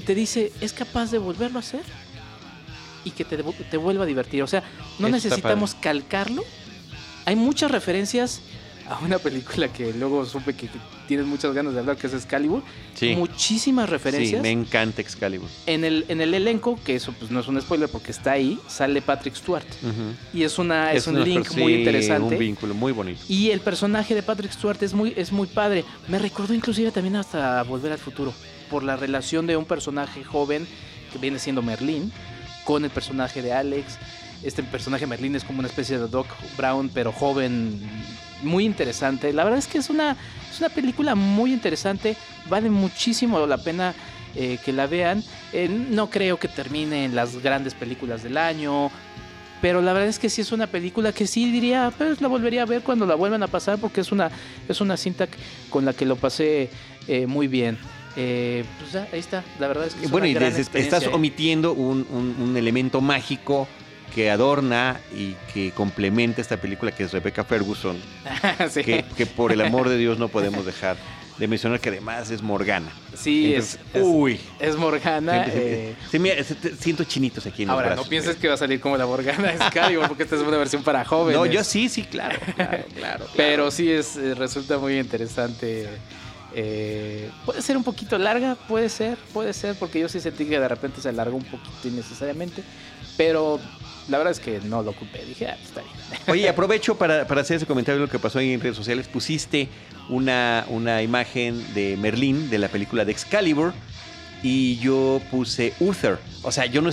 te 0.00 0.14
dice, 0.14 0.52
¿es 0.60 0.72
capaz 0.72 1.10
de 1.10 1.18
volverlo 1.18 1.58
a 1.58 1.60
hacer? 1.60 1.82
Y 3.04 3.10
que 3.12 3.24
te, 3.24 3.36
te 3.36 3.76
vuelva 3.76 4.04
a 4.04 4.06
divertir. 4.06 4.42
O 4.42 4.46
sea, 4.46 4.62
no 4.98 5.06
Está 5.06 5.16
necesitamos 5.16 5.74
padre. 5.74 5.82
calcarlo. 5.82 6.42
Hay 7.24 7.36
muchas 7.36 7.70
referencias 7.70 8.40
a 8.88 8.98
una 9.00 9.18
película 9.18 9.66
que 9.72 9.92
luego 9.92 10.24
supe 10.26 10.54
que, 10.54 10.68
que 10.68 10.78
tienes 11.08 11.26
muchas 11.26 11.52
ganas 11.52 11.72
de 11.74 11.80
hablar, 11.80 11.96
que 11.96 12.06
es 12.06 12.14
Excalibur. 12.14 12.62
Sí. 12.94 13.14
Muchísimas 13.16 13.90
referencias. 13.90 14.38
Sí, 14.38 14.42
me 14.42 14.50
encanta 14.52 15.00
Excalibur. 15.02 15.48
En 15.66 15.84
el, 15.84 16.04
en 16.08 16.20
el 16.20 16.34
elenco, 16.34 16.78
que 16.84 16.94
eso 16.94 17.12
pues 17.18 17.30
no 17.32 17.40
es 17.40 17.48
un 17.48 17.60
spoiler 17.60 17.88
porque 17.88 18.12
está 18.12 18.32
ahí, 18.32 18.58
sale 18.68 19.02
Patrick 19.02 19.34
Stewart. 19.34 19.66
Uh 19.82 19.86
-huh. 19.86 20.14
Y 20.34 20.42
es, 20.44 20.56
una, 20.58 20.92
es, 20.92 21.02
es 21.02 21.06
un 21.08 21.22
link 21.22 21.50
muy 21.56 21.74
interesante. 21.74 22.34
Un 22.34 22.38
vínculo 22.40 22.74
muy 22.74 22.92
bonito. 22.92 23.20
Y 23.28 23.50
el 23.50 23.60
personaje 23.60 24.14
de 24.14 24.22
Patrick 24.22 24.52
Stewart 24.52 24.80
es 24.82 24.94
muy, 24.94 25.12
es 25.16 25.32
muy 25.32 25.48
padre. 25.48 25.84
Me 26.06 26.18
recordó 26.20 26.54
inclusive 26.54 26.92
también 26.92 27.16
hasta 27.16 27.62
Volver 27.64 27.90
al 27.92 27.98
Futuro, 27.98 28.32
por 28.70 28.82
la 28.82 28.96
relación 28.96 29.46
de 29.46 29.56
un 29.56 29.64
personaje 29.64 30.24
joven 30.24 30.66
que 31.12 31.18
viene 31.18 31.38
siendo 31.38 31.62
Merlín 31.62 32.12
con 32.64 32.84
el 32.84 32.90
personaje 32.90 33.42
de 33.42 33.52
Alex. 33.52 33.98
Este 34.42 34.62
personaje 34.62 35.06
Merlín 35.06 35.34
es 35.34 35.44
como 35.44 35.60
una 35.60 35.68
especie 35.68 35.98
de 35.98 36.08
Doc 36.08 36.26
Brown, 36.56 36.90
pero 36.92 37.12
joven 37.12 37.80
muy 38.42 38.64
interesante. 38.64 39.32
La 39.32 39.44
verdad 39.44 39.58
es 39.58 39.66
que 39.66 39.78
es 39.78 39.90
una, 39.90 40.16
es 40.50 40.58
una 40.58 40.68
película 40.68 41.14
muy 41.14 41.52
interesante. 41.52 42.16
Vale 42.48 42.70
muchísimo 42.70 43.44
la 43.46 43.58
pena 43.58 43.94
eh, 44.34 44.58
que 44.64 44.72
la 44.72 44.86
vean. 44.86 45.22
Eh, 45.52 45.68
no 45.68 46.10
creo 46.10 46.38
que 46.38 46.48
termine 46.48 47.04
en 47.04 47.14
las 47.14 47.42
grandes 47.42 47.74
películas 47.74 48.22
del 48.22 48.36
año. 48.36 48.90
Pero 49.62 49.80
la 49.80 49.92
verdad 49.92 50.08
es 50.08 50.18
que 50.18 50.28
sí 50.28 50.42
es 50.42 50.52
una 50.52 50.66
película 50.66 51.12
que 51.12 51.26
sí 51.26 51.50
diría, 51.50 51.90
pues 51.96 52.20
la 52.20 52.28
volvería 52.28 52.62
a 52.62 52.66
ver 52.66 52.82
cuando 52.82 53.06
la 53.06 53.14
vuelvan 53.14 53.42
a 53.42 53.46
pasar 53.46 53.78
porque 53.78 54.02
es 54.02 54.12
una, 54.12 54.30
es 54.68 54.80
una 54.80 54.96
cinta 54.96 55.28
con 55.70 55.84
la 55.84 55.94
que 55.94 56.04
lo 56.04 56.16
pasé 56.16 56.68
eh, 57.08 57.26
muy 57.26 57.48
bien. 57.48 57.78
Eh, 58.16 58.64
pues 58.78 58.92
ya, 58.92 59.08
ahí 59.12 59.18
está, 59.18 59.44
la 59.58 59.68
verdad 59.68 59.86
es 59.86 59.94
que 59.94 60.06
es 60.06 60.10
bueno, 60.10 60.24
una 60.24 60.30
y 60.30 60.34
gran 60.34 60.54
estás 60.56 61.06
omitiendo 61.08 61.72
un, 61.74 62.06
un, 62.10 62.36
un 62.40 62.56
elemento 62.56 63.02
mágico 63.02 63.68
que 64.14 64.30
adorna 64.30 64.98
y 65.14 65.34
que 65.52 65.72
complementa 65.72 66.40
esta 66.40 66.56
película 66.56 66.92
que 66.92 67.04
es 67.04 67.12
Rebecca 67.12 67.44
Ferguson, 67.44 67.98
sí. 68.70 68.82
que, 68.82 69.04
que, 69.16 69.26
por 69.26 69.52
el 69.52 69.60
amor 69.60 69.90
de 69.90 69.98
Dios 69.98 70.18
no 70.18 70.28
podemos 70.28 70.64
dejar 70.64 70.96
de 71.38 71.48
mencionar 71.48 71.80
que 71.80 71.90
además 71.90 72.30
es 72.30 72.42
Morgana. 72.42 72.88
Sí, 73.14 73.54
Entonces, 73.54 73.80
es, 73.92 74.02
uy, 74.02 74.40
es 74.58 74.76
Morgana. 74.76 75.44
Sí, 75.44 75.50
eh... 75.54 75.94
sí, 76.10 76.18
mira, 76.18 76.36
siento 76.78 77.04
chinitos 77.04 77.44
aquí 77.46 77.64
en 77.64 77.70
Ahora, 77.70 77.88
los 77.88 77.90
brazos, 77.90 78.06
no 78.06 78.10
pienses 78.10 78.28
mira. 78.30 78.40
que 78.40 78.48
va 78.48 78.54
a 78.54 78.58
salir 78.58 78.80
como 78.80 78.96
la 78.96 79.06
Morgana 79.06 79.48
de 79.48 79.54
Excalibur, 79.56 80.08
porque 80.08 80.22
esta 80.22 80.36
es 80.36 80.42
una 80.42 80.56
versión 80.56 80.82
para 80.82 81.04
jóvenes. 81.04 81.38
No, 81.38 81.46
yo 81.46 81.62
sí, 81.62 81.88
sí, 81.88 82.04
claro, 82.04 82.38
claro, 82.54 82.70
claro, 82.70 82.94
claro. 82.94 83.26
Pero 83.36 83.70
sí 83.70 83.90
es, 83.90 84.16
eh, 84.16 84.34
resulta 84.34 84.78
muy 84.78 84.98
interesante. 84.98 85.88
Eh, 86.58 87.30
puede 87.44 87.60
ser 87.60 87.76
un 87.76 87.84
poquito 87.84 88.16
larga, 88.16 88.56
puede 88.66 88.88
ser, 88.88 89.18
puede 89.34 89.52
ser, 89.52 89.76
porque 89.78 90.00
yo 90.00 90.08
sí 90.08 90.20
sentí 90.20 90.46
que 90.46 90.58
de 90.58 90.66
repente 90.66 91.02
se 91.02 91.10
alargó 91.10 91.36
un 91.36 91.44
poquito 91.44 91.86
innecesariamente, 91.86 92.62
pero 93.18 93.60
la 94.08 94.16
verdad 94.16 94.32
es 94.32 94.40
que 94.40 94.60
no 94.60 94.82
lo 94.82 94.92
ocupé. 94.92 95.22
Dije, 95.26 95.48
ah, 95.48 95.58
está 95.62 95.82
bien. 95.82 95.94
Oye, 96.28 96.48
aprovecho 96.48 96.96
para, 96.96 97.26
para, 97.26 97.42
hacer 97.42 97.58
ese 97.58 97.66
comentario 97.66 98.00
de 98.00 98.06
lo 98.06 98.10
que 98.10 98.18
pasó 98.18 98.38
ahí 98.38 98.54
en 98.54 98.62
redes 98.62 98.74
sociales. 98.74 99.06
Pusiste 99.06 99.68
una, 100.08 100.64
una 100.70 101.02
imagen 101.02 101.62
de 101.74 101.98
Merlín, 101.98 102.48
de 102.48 102.56
la 102.56 102.68
película 102.68 103.04
de 103.04 103.12
Excalibur, 103.12 103.74
y 104.42 104.78
yo 104.78 105.20
puse 105.30 105.74
Uther. 105.78 106.18
O 106.42 106.50
sea, 106.50 106.64
yo 106.64 106.80
no 106.80 106.90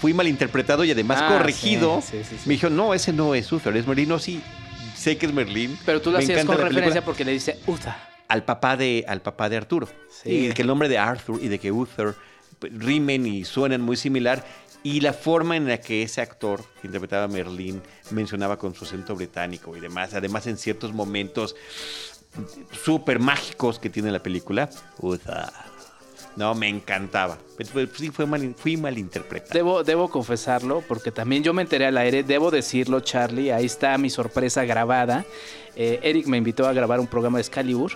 fui 0.00 0.12
malinterpretado 0.12 0.82
y 0.82 0.90
además 0.90 1.20
ah, 1.22 1.28
corregido. 1.28 2.02
Sí, 2.02 2.18
sí, 2.28 2.36
sí, 2.36 2.48
Me 2.48 2.54
dijo, 2.54 2.68
no, 2.68 2.94
ese 2.94 3.12
no 3.12 3.32
es 3.36 3.52
Uther, 3.52 3.76
es 3.76 3.86
Merlín. 3.86 4.08
No, 4.08 4.18
sí, 4.18 4.42
sé 4.96 5.16
que 5.18 5.26
es 5.26 5.32
Merlín. 5.32 5.78
Pero 5.86 6.02
tú 6.02 6.10
lo 6.10 6.18
hacías 6.18 6.44
con 6.44 6.58
referencia 6.58 7.04
porque 7.04 7.24
le 7.24 7.30
dice 7.30 7.60
Uther. 7.68 8.15
Al 8.28 8.44
papá 8.44 8.76
de, 8.76 9.04
al 9.08 9.22
papá 9.22 9.48
de 9.48 9.56
Arturo. 9.56 9.88
Y 10.24 10.52
que 10.52 10.62
el 10.62 10.68
nombre 10.68 10.88
de 10.88 10.98
Arthur 10.98 11.40
y 11.42 11.48
de 11.48 11.58
que 11.58 11.72
Uther 11.72 12.14
rimen 12.60 13.26
y 13.26 13.44
suenan 13.44 13.82
muy 13.82 13.96
similar. 13.96 14.44
Y 14.82 15.00
la 15.00 15.12
forma 15.12 15.56
en 15.56 15.66
la 15.66 15.80
que 15.80 16.02
ese 16.02 16.20
actor 16.20 16.62
que 16.80 16.86
interpretaba 16.86 17.24
a 17.24 17.28
Merlín 17.28 17.82
mencionaba 18.10 18.56
con 18.56 18.74
su 18.74 18.84
acento 18.84 19.16
británico 19.16 19.76
y 19.76 19.80
demás, 19.80 20.14
además 20.14 20.46
en 20.46 20.56
ciertos 20.56 20.92
momentos 20.92 21.56
súper 22.84 23.18
mágicos 23.18 23.78
que 23.78 23.90
tiene 23.90 24.12
la 24.12 24.22
película. 24.22 24.70
Uza. 24.98 25.52
No, 26.36 26.54
me 26.54 26.68
encantaba. 26.68 27.38
Sí, 27.94 28.10
fue 28.10 28.26
mal, 28.26 28.54
fui 28.56 28.76
malinterpretado. 28.76 29.54
Debo, 29.54 29.82
debo 29.82 30.10
confesarlo, 30.10 30.82
porque 30.86 31.10
también 31.10 31.42
yo 31.42 31.54
me 31.54 31.62
enteré 31.62 31.86
al 31.86 31.96
aire, 31.96 32.22
debo 32.22 32.50
decirlo, 32.50 33.00
Charlie, 33.00 33.50
ahí 33.50 33.64
está 33.64 33.96
mi 33.96 34.10
sorpresa 34.10 34.64
grabada. 34.64 35.24
Eh, 35.74 36.00
Eric 36.02 36.26
me 36.26 36.36
invitó 36.36 36.66
a 36.66 36.72
grabar 36.72 37.00
un 37.00 37.06
programa 37.06 37.38
de 37.38 37.42
Excalibur. 37.42 37.92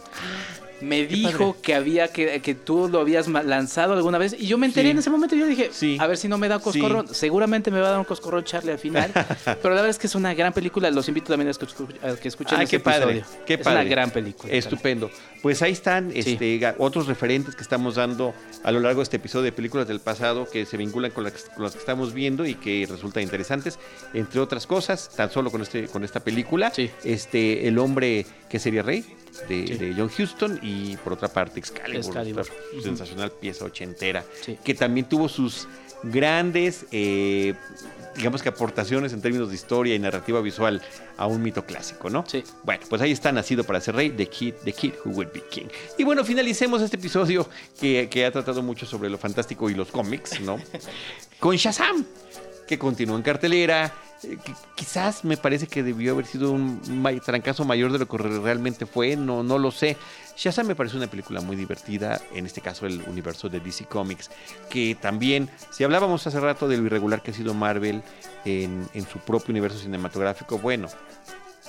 Me 0.81 1.07
dijo 1.07 1.57
que 1.63 1.75
había 1.75 2.09
que, 2.09 2.41
que 2.41 2.55
tú 2.55 2.89
lo 2.89 3.01
habías 3.01 3.29
lanzado 3.29 3.93
alguna 3.95 4.19
vez 4.19 4.35
y 4.39 4.47
yo 4.47 4.59
me 4.59 4.67
enteré 4.67 4.89
Sí. 4.89 4.91
en 4.93 4.99
ese 4.99 5.11
momento 5.11 5.35
y 5.37 5.41
yo 5.41 5.47
dije, 5.47 5.71
Sí. 5.73 5.97
a 6.01 6.07
ver 6.07 6.17
si 6.17 6.29
no 6.29 6.39
me 6.39 6.49
da 6.49 6.57
un 6.57 6.63
coscorrón. 6.63 7.07
Seguramente 7.15 7.71
me 7.71 7.81
va 7.81 7.89
a 7.89 7.91
dar 7.91 7.99
un 7.99 8.05
coscorrón 8.05 8.45
Charlie 8.45 8.73
al 8.73 8.79
final, 8.79 9.11
pero 9.45 9.71
la 9.75 9.83
verdad 9.83 9.91
es 9.91 9.99
que 9.99 10.07
es 10.07 10.15
una 10.15 10.33
gran 10.35 10.53
película. 10.53 10.91
Los 10.91 11.09
invito 11.09 11.29
también 11.29 11.49
a, 11.49 11.53
escu- 11.53 11.95
a 12.03 12.17
que 12.17 12.29
escuchen 12.29 12.59
Ay, 12.59 12.65
este 12.65 12.77
qué 12.79 12.81
padre, 12.83 13.19
episodio. 13.19 13.45
qué 13.47 13.55
es 13.55 13.61
padre. 13.61 13.81
una 13.81 13.91
gran 13.91 14.11
película. 14.11 14.53
Estupendo. 14.53 15.11
Pues 15.43 15.63
ahí 15.63 15.73
están 15.73 16.11
este, 16.15 16.61
otros 16.79 17.07
referentes 17.07 17.55
que 17.55 17.63
estamos 17.63 17.95
dando 17.97 18.35
a 18.63 18.71
lo 18.73 18.81
largo 18.81 19.01
de 19.01 19.05
este 19.05 19.17
episodio 19.17 19.45
de 19.45 19.53
películas 19.53 19.89
del 19.89 20.01
pasado 20.01 20.47
que 20.51 20.67
se 20.67 20.77
vinculan 20.77 21.11
con, 21.11 21.25
las- 21.25 21.45
con 21.55 21.63
las 21.65 21.73
que 21.73 21.79
estamos 21.79 22.13
viendo 22.15 22.47
y 22.47 22.55
que 22.55 22.87
resultan 22.91 23.23
interesantes, 23.23 23.79
entre 24.15 24.41
otras 24.41 24.67
cosas, 24.67 25.11
tan 25.17 25.31
solo 25.31 25.51
con, 25.51 25.63
este, 25.63 25.87
con 25.89 26.05
esta 26.05 26.21
película, 26.21 26.73
este, 27.05 27.69
El 27.69 27.79
hombre 27.79 28.27
que 28.49 28.59
sería 28.59 28.83
rey 28.83 29.05
de, 29.49 29.67
Sí. 29.67 29.75
de 29.75 29.95
John 29.97 30.11
Huston 30.17 30.59
y 30.63 30.97
por 30.99 31.13
otra 31.15 31.29
parte 31.29 31.61
Excalibur, 31.61 32.47
sensacional 32.83 33.31
pieza 33.33 33.65
ochentera, 33.65 34.25
Sí. 34.45 34.59
que 34.65 34.75
también 34.75 35.09
tuvo 35.09 35.29
sus 35.29 35.67
grandes, 36.03 36.87
eh, 36.93 37.55
digamos 38.17 38.43
que 38.43 38.49
aportaciones 38.49 39.13
en 39.13 39.21
términos 39.21 39.51
de 39.51 39.55
historia 39.55 39.95
y 39.95 39.99
narrativa 39.99 40.41
visual 40.41 40.81
a 41.19 41.27
un 41.27 41.43
mito 41.43 41.67
clásico, 41.67 42.09
¿no? 42.09 42.25
Sí. 42.27 42.43
Bueno, 42.65 42.85
pues 42.89 43.03
ahí 43.03 43.13
está 43.13 43.31
Nacido 43.33 43.65
para 43.65 43.81
ser 43.83 43.97
rey, 43.97 44.11
The 44.11 44.27
Kid, 44.27 44.55
The 44.65 44.73
Kid 44.73 44.93
Who 45.05 45.11
Would 45.13 45.33
Be 45.35 45.43
King. 45.51 45.67
Y 45.99 46.05
bueno, 46.05 46.25
finalicemos 46.25 46.81
este 46.81 46.97
episodio 46.97 47.47
que, 47.79 48.09
que 48.11 48.25
ha 48.25 48.31
tratado 48.33 48.63
mucho 48.63 48.87
sobre 48.87 49.11
lo 49.11 49.19
fantástico 49.19 49.69
y 49.69 49.75
los 49.75 49.91
cómics, 49.91 50.41
¿no? 50.41 50.59
Con 51.39 51.57
Shazam, 51.57 52.05
que 52.71 52.79
continúa 52.79 53.17
en 53.17 53.23
cartelera. 53.23 53.93
eh, 54.23 54.37
quizás 54.77 55.25
me 55.25 55.37
parece 55.37 55.67
que 55.67 55.83
debió 55.83 56.13
haber 56.13 56.25
sido 56.27 56.53
un 56.53 56.81
trancazo 57.25 57.65
mayor 57.65 57.91
de 57.91 57.99
lo 57.99 58.07
que 58.07 58.17
re- 58.17 58.39
realmente 58.39 58.87
fue, 58.87 59.17
no, 59.17 59.43
no 59.43 59.59
lo 59.59 59.71
sé. 59.73 59.97
Shazam 60.37 60.69
me 60.69 60.75
parece 60.77 60.97
una 60.97 61.09
película 61.09 61.41
muy 61.41 61.57
divertida, 61.57 62.21
en 62.33 62.47
este 62.47 62.61
caso 62.61 62.87
el 62.87 63.03
universo 63.09 63.49
de 63.49 63.59
DC 63.61 63.87
Comics, 63.87 64.31
que 64.71 64.95
también, 64.95 65.51
si 65.71 65.83
hablábamos 65.85 66.27
hace 66.27 66.39
rato 66.39 66.69
de 66.69 66.77
lo 66.79 66.85
irregular 66.87 67.23
que 67.23 67.33
ha 67.33 67.35
sido 67.35 67.55
Marvel 67.55 68.03
en, 68.45 68.89
en 68.95 69.07
su 69.09 69.19
propio 69.19 69.51
universo 69.51 69.79
cinematográfico, 69.79 70.59
bueno, 70.59 70.87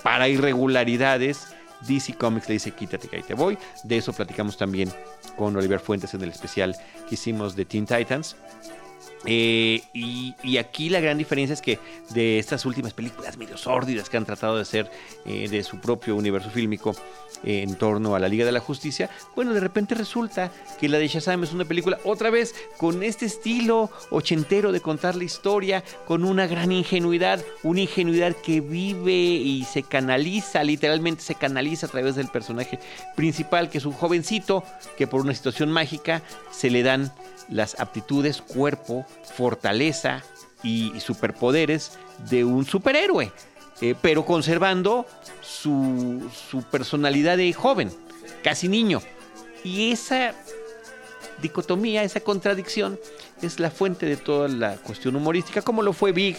para 0.04 0.28
irregularidades, 0.30 1.48
DC 1.88 2.14
Comics 2.14 2.48
le 2.48 2.54
dice 2.54 2.72
quítate 2.72 3.08
que 3.08 3.16
ahí 3.18 3.24
te 3.24 3.34
voy. 3.34 3.58
De 3.84 3.98
eso 3.98 4.14
platicamos 4.14 4.56
también 4.56 4.92
con 5.36 5.56
Oliver 5.56 5.80
Fuentes 5.80 6.14
en 6.14 6.22
el 6.22 6.30
especial 6.30 6.76
que 7.10 7.16
hicimos 7.16 7.56
de 7.56 7.66
Teen 7.66 7.88
Titans. 7.88 8.36
Eh, 9.26 9.84
y, 9.94 10.58
aquí 10.58 10.90
la 10.90 11.00
gran 11.00 11.18
diferencia 11.18 11.54
es 11.54 11.62
que 11.62 11.80
de 12.10 12.40
estas 12.40 12.66
últimas 12.66 12.94
películas 12.94 13.38
medio 13.38 13.58
sórdidas 13.58 14.10
que 14.10 14.18
han 14.18 14.26
tratado 14.26 14.56
de 14.56 14.64
hacer 14.64 14.92
eh, 15.26 15.48
de 15.48 15.64
su 15.64 15.80
propio 15.80 16.16
universo 16.16 16.50
fílmico 16.50 16.96
eh, 17.44 17.62
en 17.62 17.76
torno 17.76 18.16
a 18.16 18.20
la 18.20 18.28
Liga 18.28 18.46
de 18.46 18.52
la 18.52 18.60
Justicia, 18.60 19.10
bueno, 19.36 19.54
de 19.54 19.60
repente 19.60 19.96
resulta 19.96 20.52
que 20.80 20.90
la 20.90 20.98
de 20.98 21.08
Shazam 21.08 21.44
es 21.44 21.54
una 21.54 21.66
película 21.66 22.00
otra 22.04 22.30
vez 22.30 22.56
con 22.78 23.04
este 23.04 23.26
estilo 23.26 23.92
ochentero 24.10 24.72
de 24.72 24.82
contar 24.82 25.16
la 25.16 25.24
historia, 25.24 25.84
con 26.06 26.24
una 26.24 26.48
gran 26.48 26.72
ingenuidad, 26.72 27.44
una 27.64 27.82
ingenuidad 27.82 28.36
que 28.36 28.62
vive 28.62 29.14
y 29.14 29.64
se 29.66 29.84
canaliza, 29.84 30.64
literalmente 30.64 31.22
se 31.22 31.36
canaliza 31.36 31.86
a 31.86 31.90
través 31.90 32.16
del 32.16 32.28
personaje 32.28 32.80
principal, 33.16 33.70
que 33.70 33.78
es 33.78 33.86
un 33.86 33.94
jovencito 33.94 34.64
que 34.98 35.08
por 35.08 35.22
una 35.22 35.34
situación 35.34 35.72
mágica 35.72 36.22
se 36.52 36.70
le 36.70 36.84
dan 36.84 37.12
las 37.52 37.80
aptitudes, 37.80 38.42
cuerpo, 38.42 39.06
fortaleza 39.36 40.24
y, 40.64 41.00
superpoderes 41.00 42.00
de 42.30 42.44
un 42.44 42.66
superhéroe, 42.66 43.32
eh, 43.82 43.96
pero 44.02 44.26
conservando 44.26 45.06
su, 45.42 46.30
su 46.34 46.64
personalidad 46.64 47.38
de 47.38 47.54
joven, 47.54 47.92
casi 48.44 48.68
niño. 48.68 49.02
Y 49.64 49.92
esa 49.92 50.34
dicotomía, 51.42 52.04
esa 52.04 52.22
contradicción, 52.22 53.00
es 53.42 53.60
la 53.60 53.70
fuente 53.70 54.06
de 54.06 54.18
toda 54.18 54.48
la 54.48 54.76
cuestión 54.78 55.16
humorística, 55.16 55.62
como 55.62 55.82
lo 55.82 55.94
fue 55.94 56.12
Big 56.12 56.38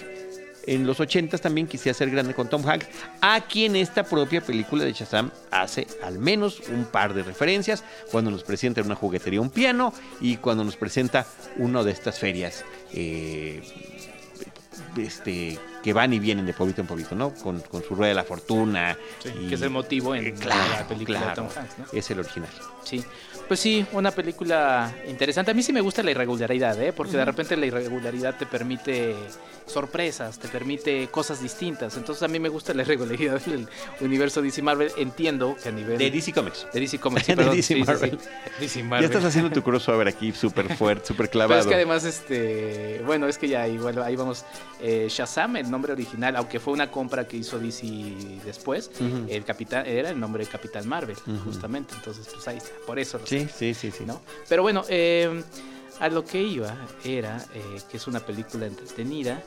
en 0.67 0.87
los 0.87 1.01
80 1.01 1.39
también 1.39 1.67
quisiera 1.67 1.97
ser 1.97 2.11
grande 2.11 2.35
con 2.35 2.49
Tom 2.49 2.67
Hanks, 2.69 2.87
a 3.21 3.41
quien 3.41 3.75
esta 3.77 4.05
propia 4.05 4.41
película 4.41 4.85
de 4.85 4.93
Shazam 4.93 5.31
hace 5.51 5.87
al 6.03 6.19
menos 6.19 6.61
un 6.69 6.85
par 6.85 7.15
de 7.15 7.23
referencias 7.23 7.83
cuando 8.11 8.31
nos 8.31 8.43
presenta 8.45 8.81
en 8.81 8.87
una 8.87 8.95
juguetería 8.95 9.41
un 9.41 9.51
piano 9.51 9.93
y 10.21 10.37
cuando 10.37 10.65
nos 10.65 10.77
presenta 10.77 11.27
una 11.57 11.83
de 11.83 11.91
estas 11.93 12.19
ferias 12.19 12.65
eh, 12.93 13.63
este, 14.97 15.59
que 15.83 15.93
van 15.93 16.13
y 16.13 16.19
vienen 16.19 16.47
de 16.47 16.53
pueblito 16.53 16.81
en 16.81 16.87
pueblito, 16.87 17.15
¿no? 17.15 17.33
Con, 17.35 17.61
con 17.61 17.83
su 17.83 17.95
rueda 17.95 18.09
de 18.11 18.15
la 18.15 18.25
fortuna. 18.25 18.97
y- 19.25 19.49
que 19.49 19.55
es 19.55 19.63
el 19.63 19.71
motivo 19.71 20.15
en 20.15 20.27
Eh, 20.27 20.35
claro, 20.35 20.61
la 20.71 20.87
película 20.89 21.19
claro, 21.19 21.43
de 21.43 21.49
Tom 21.49 21.59
Hanks, 21.63 21.79
¿no? 21.79 21.99
Es 21.99 22.11
el 22.11 22.19
original. 22.21 22.51
Sí, 22.85 23.03
pues 23.49 23.61
sí, 23.61 23.85
una 23.93 24.11
película 24.11 24.95
interesante. 25.09 25.51
A 25.51 25.55
mí 25.55 25.63
sí 25.63 25.73
me 25.73 25.81
gusta 25.81 26.03
la 26.03 26.11
irregularidad, 26.11 26.81
¿eh? 26.83 26.93
porque 26.93 27.17
de 27.17 27.25
repente 27.25 27.57
la 27.57 27.67
irregularidad 27.67 28.37
te 28.39 28.47
permite 28.47 29.15
sorpresas, 29.67 30.39
te 30.39 30.49
permite 30.49 31.09
cosas 31.09 31.41
distintas. 31.41 31.97
Entonces 31.97 32.23
a 32.23 32.29
mí 32.29 32.39
me 32.41 32.49
gusta 32.49 32.75
la 32.75 32.83
irregularidad 32.83 33.41
del 33.47 33.69
universo 34.01 34.43
DC 34.43 34.63
Marvel. 34.63 34.91
Entiendo 34.97 35.57
que 35.63 35.69
a 35.69 35.73
nivel 35.73 35.99
De 35.99 36.11
DC 36.11 36.33
Comics. 36.33 36.67
de 36.73 36.81
DC 36.81 36.99
Comics, 37.01 37.27
sí, 37.27 37.35
de 37.35 37.45
DC 37.45 37.63
sí, 37.63 37.63
sí, 37.63 37.75
sí. 37.75 37.85
Marvel. 37.85 38.19
DC 38.61 38.79
Ya 38.81 38.85
Marvel. 38.85 39.05
estás 39.05 39.25
haciendo 39.25 39.51
tu 39.51 39.63
crossover 39.63 40.09
aquí 40.09 40.33
súper 40.33 40.75
fuerte, 40.77 41.07
súper 41.07 41.27
Pero 41.27 41.31
clavado. 41.33 41.61
es 41.61 41.67
que 41.67 41.75
además, 41.75 42.05
este, 42.05 43.01
bueno, 43.07 43.29
es 43.29 43.39
que 43.39 43.49
ya 43.49 43.67
igual 43.69 44.03
ahí 44.03 44.17
vamos. 44.17 44.45
Eh, 44.81 45.07
Shazam, 45.09 45.57
el 45.57 45.71
nombre 45.71 45.93
original, 45.93 46.35
aunque 46.37 46.59
fue 46.59 46.73
una 46.73 46.91
compra 46.91 47.27
que 47.29 47.37
hizo 47.37 47.59
DC 47.59 47.87
después, 48.45 48.91
el 49.29 49.45
capitán 49.45 49.87
era 49.87 50.11
el 50.11 50.19
nombre 50.19 50.45
de 50.45 50.51
Capitán 50.51 50.89
Marvel, 50.89 51.17
justamente. 51.45 51.95
Entonces, 51.95 52.27
pues 52.33 52.49
ahí 52.49 52.57
está. 52.57 52.72
Por 52.87 52.99
eso 52.99 53.19
lo 53.19 53.27
Sí, 53.27 53.47
sí, 53.55 53.75
sí, 53.75 53.91
sí. 53.91 54.05
¿no? 54.05 54.21
Pero 54.49 54.63
bueno, 54.63 54.85
eh, 54.89 55.43
a 56.01 56.09
lo 56.09 56.25
que 56.25 56.41
iba 56.43 56.75
era 57.05 57.45
eh, 57.55 57.81
que 57.91 57.97
es 57.97 58.07
una 58.07 58.21
película 58.21 58.67
entretenida. 58.67 59.43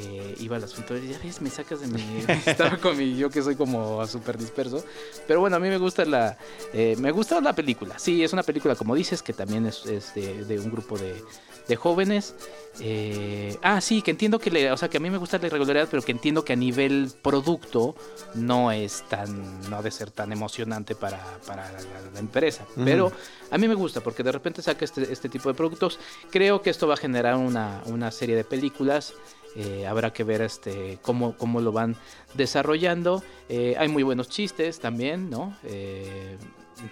eh, 0.00 0.34
iba 0.40 0.56
al 0.56 0.64
asunto 0.64 0.96
ya 0.96 1.18
ves, 1.22 1.40
me 1.42 1.50
sacas 1.50 1.80
de 1.80 1.86
mi... 1.88 2.24
Estaba 2.46 2.76
con 2.78 2.96
mi... 2.96 3.16
Yo 3.16 3.30
que 3.30 3.42
soy 3.42 3.54
como 3.56 4.06
súper 4.06 4.36
disperso. 4.38 4.84
Pero 5.26 5.40
bueno, 5.40 5.56
a 5.56 5.60
mí 5.60 5.68
me 5.68 5.78
gusta 5.78 6.04
la... 6.04 6.36
eh, 6.72 6.96
me 6.98 7.10
gusta 7.10 7.40
la 7.40 7.54
película. 7.54 7.98
Sí, 7.98 8.22
es 8.24 8.32
una 8.32 8.42
película, 8.42 8.74
como 8.76 8.94
dices, 8.94 9.22
que 9.22 9.32
también 9.32 9.66
es, 9.66 9.84
es 9.86 10.14
de, 10.14 10.44
de 10.44 10.58
un 10.58 10.70
grupo 10.70 10.98
de, 10.98 11.22
de 11.68 11.76
jóvenes. 11.76 12.34
Eh, 12.80 13.56
ah, 13.62 13.80
sí, 13.80 14.02
que 14.02 14.10
entiendo 14.10 14.38
que... 14.38 14.50
Le, 14.50 14.72
o 14.72 14.76
sea, 14.76 14.88
que 14.88 14.96
a 14.96 15.00
mí 15.00 15.10
me 15.10 15.18
gusta 15.18 15.38
la 15.38 15.46
irregularidad, 15.46 15.88
pero 15.90 16.02
que 16.02 16.12
entiendo 16.12 16.44
que 16.44 16.52
a 16.52 16.56
nivel 16.56 17.10
producto 17.22 17.94
no 18.34 18.72
es 18.72 19.04
tan... 19.08 19.68
No 19.70 19.76
ha 19.76 19.82
de 19.82 19.90
ser 19.90 20.10
tan 20.10 20.32
emocionante 20.32 20.94
para, 20.94 21.22
para 21.46 21.70
la, 21.70 21.80
la 22.12 22.20
empresa. 22.20 22.66
Pero 22.84 23.12
a 23.50 23.58
mí 23.58 23.68
me 23.68 23.74
gusta 23.74 24.00
porque 24.00 24.22
de 24.22 24.32
repente 24.32 24.62
saca 24.62 24.84
este, 24.84 25.12
este 25.12 25.28
tipo 25.28 25.48
de 25.48 25.54
productos. 25.54 25.98
Creo 26.30 26.62
que 26.62 26.70
esto 26.70 26.86
va 26.86 26.94
a 26.94 26.98
generar 26.98 27.36
una, 27.36 27.82
una 27.86 28.10
serie 28.10 28.36
de 28.36 28.44
películas. 28.44 29.14
Eh, 29.56 29.86
habrá 29.86 30.12
que 30.12 30.24
ver 30.24 30.42
este 30.42 30.98
cómo, 31.00 31.36
cómo 31.36 31.60
lo 31.60 31.70
van 31.70 31.96
desarrollando. 32.34 33.22
Eh, 33.48 33.76
hay 33.78 33.86
muy 33.86 34.02
buenos 34.02 34.28
chistes 34.28 34.80
también, 34.80 35.30
¿no? 35.30 35.56
Eh, 35.62 36.36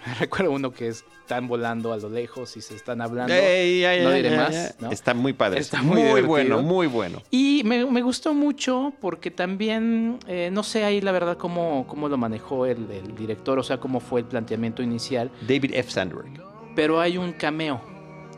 me 0.05 0.13
recuerdo 0.19 0.51
uno 0.51 0.71
que 0.71 0.87
están 0.89 1.47
volando 1.47 1.93
a 1.93 1.97
lo 1.97 2.09
lejos 2.09 2.55
y 2.57 2.61
se 2.61 2.75
están 2.75 3.01
hablando. 3.01 3.33
Ey, 3.33 4.03
no 4.03 4.11
diré 4.11 4.35
más. 4.37 4.75
Está 4.91 5.13
muy 5.13 5.33
padre. 5.33 5.59
Está 5.59 5.81
muy, 5.81 6.01
muy 6.03 6.21
bueno, 6.21 6.61
muy 6.61 6.87
bueno. 6.87 7.21
Y 7.31 7.61
me, 7.65 7.85
me 7.85 8.01
gustó 8.01 8.33
mucho 8.33 8.93
porque 9.01 9.31
también, 9.31 10.19
eh, 10.27 10.49
no 10.51 10.63
sé 10.63 10.83
ahí 10.83 11.01
la 11.01 11.11
verdad 11.11 11.37
cómo, 11.37 11.85
cómo 11.87 12.09
lo 12.09 12.17
manejó 12.17 12.65
el, 12.65 12.89
el 12.91 13.15
director, 13.15 13.57
o 13.59 13.63
sea, 13.63 13.77
cómo 13.77 13.99
fue 13.99 14.21
el 14.21 14.25
planteamiento 14.27 14.81
inicial. 14.83 15.31
David 15.47 15.71
F. 15.73 15.91
Sandberg. 15.91 16.27
pero 16.75 16.99
hay 16.99 17.17
un 17.17 17.33
cameo 17.33 17.81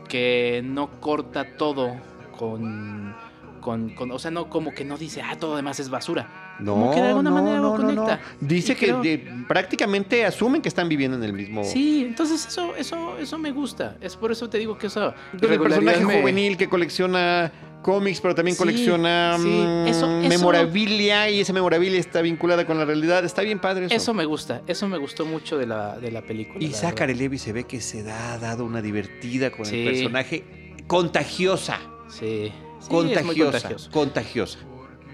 que 0.08 0.62
no 0.64 1.00
corta 1.00 1.56
todo 1.56 1.96
con, 2.38 3.14
con, 3.60 3.90
con- 3.90 4.12
o 4.12 4.18
sea, 4.18 4.30
no 4.30 4.48
como 4.48 4.72
que 4.72 4.84
no 4.84 4.96
dice, 4.96 5.22
ah, 5.22 5.36
todo 5.38 5.56
demás 5.56 5.80
es 5.80 5.88
basura. 5.90 6.45
No, 6.58 6.90
que 6.94 7.00
de 7.02 7.08
alguna 7.08 7.30
no, 7.30 7.36
manera 7.36 7.56
lo 7.60 7.76
no, 7.76 7.78
no, 7.78 7.92
no. 7.92 8.02
conecta. 8.04 8.20
Dice 8.40 8.72
Y 8.72 8.76
que 8.76 8.86
creo- 8.86 9.02
de- 9.02 9.44
prácticamente 9.46 10.24
asumen 10.24 10.62
que 10.62 10.68
están 10.68 10.88
viviendo 10.88 11.16
en 11.16 11.22
el 11.24 11.32
mismo. 11.32 11.64
Sí, 11.64 12.04
entonces 12.08 12.46
eso, 12.46 12.74
eso, 12.76 13.18
eso 13.18 13.38
me 13.38 13.52
gusta. 13.52 13.96
Es 14.00 14.16
por 14.16 14.32
eso 14.32 14.48
te 14.48 14.58
digo 14.58 14.78
que 14.78 14.86
eso. 14.86 15.12
Entonces, 15.32 15.56
el 15.58 15.62
personaje 15.62 16.04
me- 16.04 16.20
juvenil 16.20 16.56
que 16.56 16.68
colecciona 16.68 17.52
cómics, 17.82 18.20
pero 18.20 18.34
también 18.34 18.56
Sí, 18.56 18.58
colecciona 18.58 19.36
sí. 19.38 19.44
mm, 19.46 19.86
Eso- 19.86 20.20
eso- 20.20 20.28
memorabilia 20.28 21.30
y 21.30 21.40
esa 21.40 21.52
memorabilia 21.52 22.00
está 22.00 22.20
vinculada 22.20 22.66
con 22.66 22.78
la 22.78 22.84
realidad. 22.84 23.24
Está 23.24 23.42
bien 23.42 23.60
padre 23.60 23.86
eso. 23.86 23.94
Eso 23.94 24.12
me 24.14 24.24
gusta, 24.24 24.62
eso 24.66 24.88
me 24.88 24.98
gustó 24.98 25.24
mucho 25.24 25.56
de 25.56 25.66
la, 25.66 25.96
de 25.98 26.10
la 26.10 26.22
película. 26.22 26.64
y 26.64 26.72
Zachary. 26.72 27.14
Levi 27.14 27.38
se 27.38 27.52
ve 27.52 27.64
que 27.64 27.80
se 27.80 28.02
da, 28.02 28.32
ha 28.32 28.38
dado 28.38 28.64
una 28.64 28.82
divertida 28.82 29.50
con 29.52 29.66
Sí. 29.66 29.82
el 29.86 29.92
personaje 29.92 30.74
contagiosa. 30.88 31.78
Sí, 32.08 32.50
contagiosa, 32.88 33.70
contagiosa. 33.92 34.58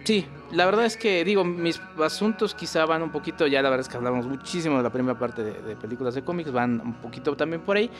Sí, 0.05 0.25
la 0.53 0.67
verdad 0.67 0.85
es 0.85 0.97
que, 0.97 1.25
digo, 1.25 1.45
mis 1.45 1.81
asuntos 2.03 2.55
quizá 2.55 2.85
van 2.85 3.03
un 3.03 3.11
poquito, 3.11 3.47
ya 3.47 3.63
la 3.63 3.71
verdad 3.71 3.87
es 3.87 3.89
que 3.89 3.97
hablamos 3.97 4.27
muchísimo 4.27 4.77
de 4.77 4.83
la 4.83 4.91
primera 4.91 5.19
parte 5.19 5.43
de, 5.43 5.77
películas 5.77 6.15
de 6.15 6.23
cómics, 6.23 6.53
van 6.53 6.81
un 6.81 6.95
poquito 6.95 7.35
también 7.37 7.63
por 7.63 7.77
ahí, 7.77 7.91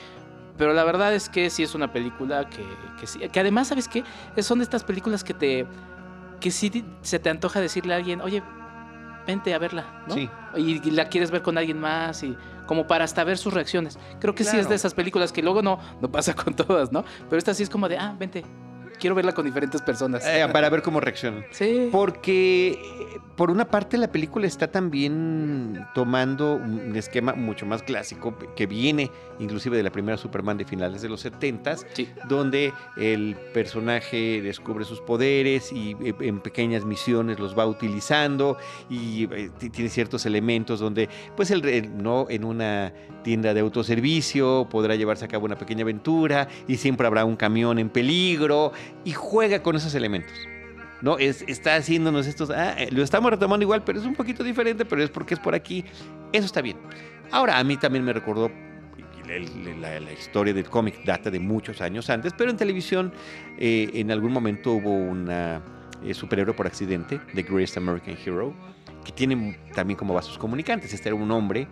pero 0.57 0.73
la 0.73 0.83
verdad 0.83 1.13
es 1.13 1.29
que 1.29 1.49
sí 1.49 1.63
es 1.63 1.73
una 1.73 1.91
película 1.91 2.47
que, 2.47 2.63
que 2.99 3.07
sí, 3.07 3.19
que 3.19 3.39
además, 3.39 3.69
¿sabes 3.69 3.87
qué? 3.87 4.03
Son 4.41 4.59
de 4.59 4.63
estas 4.63 4.83
películas 4.83 5.23
que 5.23 5.33
te, 5.33 5.65
que 6.39 6.51
sí 6.51 6.85
se 7.01 7.19
te 7.19 7.29
antoja 7.29 7.59
decirle 7.59 7.95
a 7.95 7.97
alguien, 7.97 8.21
oye, 8.21 8.43
vente 9.25 9.53
a 9.53 9.57
verla, 9.57 10.03
¿no? 10.07 10.13
Sí. 10.13 10.29
Y, 10.55 10.91
la 10.91 11.09
quieres 11.09 11.31
ver 11.31 11.41
con 11.41 11.57
alguien 11.57 11.79
más 11.79 12.23
y 12.23 12.37
como 12.67 12.85
para 12.85 13.03
hasta 13.03 13.23
ver 13.23 13.37
sus 13.37 13.53
reacciones. 13.53 13.97
Creo 14.19 14.35
que 14.35 14.43
sí 14.43 14.57
es 14.57 14.69
de 14.69 14.75
esas 14.75 14.93
películas 14.93 15.31
que 15.31 15.41
luego 15.41 15.61
no, 15.61 15.79
no 16.01 16.11
pasa 16.11 16.33
con 16.35 16.55
todas, 16.55 16.91
¿no? 16.91 17.03
Pero 17.29 17.37
esta 17.37 17.53
sí 17.53 17.63
es 17.63 17.69
como 17.69 17.89
de, 17.89 17.97
ah, 17.97 18.15
vente, 18.17 18.43
quiero 18.99 19.15
verla 19.15 19.33
con 19.33 19.45
diferentes 19.45 19.81
personas. 19.81 20.25
Eh, 20.25 20.47
para 20.51 20.69
ver 20.69 20.81
cómo 20.81 20.99
reaccionan. 20.99 21.45
Sí. 21.51 21.89
Porque, 21.91 23.19
por 23.35 23.51
una 23.51 23.65
parte, 23.65 23.97
la 23.97 24.11
película 24.11 24.47
está 24.47 24.67
también 24.69 25.85
tomando 25.93 26.55
un 26.55 26.95
esquema 26.95 27.33
mucho 27.33 27.65
más 27.65 27.83
clásico 27.83 28.37
que 28.55 28.67
viene 28.67 29.11
inclusive 29.39 29.77
de 29.77 29.83
la 29.83 29.91
primera 29.91 30.17
Superman 30.17 30.57
de 30.57 30.65
finales 30.65 31.01
de 31.01 31.09
los 31.09 31.21
70 31.21 31.75
donde 32.27 32.73
el 32.97 33.35
personaje 33.53 34.41
descubre 34.41 34.85
sus 34.85 35.01
poderes 35.01 35.71
y 35.71 35.95
eh, 36.03 36.13
en 36.19 36.39
pequeñas 36.39 36.85
misiones 36.85 37.39
los 37.39 37.57
va 37.57 37.65
utilizando 37.65 38.57
y 38.89 39.27
eh, 39.31 39.49
tiene 39.71 39.89
ciertos 39.89 40.25
elementos 40.25 40.79
donde, 40.79 41.09
pues, 41.35 41.51
el, 41.51 41.97
no 41.97 42.27
en 42.29 42.43
una 42.43 42.93
tienda 43.23 43.53
de 43.53 43.61
autoservicio 43.61 44.67
podrá 44.69 44.95
llevarse 44.95 45.25
a 45.25 45.27
cabo 45.27 45.45
una 45.45 45.57
pequeña 45.57 45.83
aventura 45.83 46.47
y 46.67 46.77
siempre 46.77 47.07
habrá 47.07 47.25
un 47.25 47.35
camión 47.35 47.79
en 47.79 47.89
peligro 47.89 48.71
y 49.05 49.11
juega 49.11 49.63
con 49.63 49.75
esos 49.75 49.95
elementos. 49.95 50.33
¿no? 51.01 51.17
Es, 51.17 51.43
está 51.47 51.75
haciéndonos 51.75 52.27
estos, 52.27 52.49
ah, 52.49 52.75
eh, 52.77 52.89
lo 52.91 53.03
estamos 53.03 53.29
retomando 53.29 53.63
igual, 53.63 53.83
pero 53.83 53.99
es 53.99 54.05
un 54.05 54.15
poquito 54.15 54.43
diferente, 54.43 54.85
pero 54.85 55.03
es 55.03 55.09
porque 55.09 55.33
es 55.33 55.39
por 55.39 55.53
aquí. 55.53 55.83
Eso 56.31 56.45
está 56.45 56.61
bien. 56.61 56.77
Ahora, 57.29 57.59
a 57.59 57.63
mí 57.63 57.75
también 57.77 58.05
me 58.05 58.13
recordó, 58.13 58.49
la, 59.27 60.11
historia 60.11 60.53
del 60.53 60.69
cómic 60.69 61.03
data 61.03 61.29
de 61.31 61.39
muchos 61.39 61.81
años 61.81 62.09
antes, 62.09 62.33
pero 62.37 62.51
en 62.51 62.57
televisión 62.57 63.13
eh, 63.57 63.89
en 63.93 64.11
algún 64.11 64.31
momento 64.31 64.73
hubo 64.73 64.93
una 64.93 65.61
eh, 66.03 66.13
superhéroe 66.13 66.53
por 66.53 66.67
accidente, 66.67 67.19
The 67.33 67.43
Greatest 67.43 67.77
American 67.77 68.17
Hero, 68.23 68.53
que 69.03 69.11
tiene 69.11 69.57
también 69.73 69.97
como 69.97 70.13
vasos 70.13 70.37
comunicantes. 70.37 70.93
Este 70.93 71.09
era 71.09 71.15
un 71.15 71.31
hombre 71.31 71.67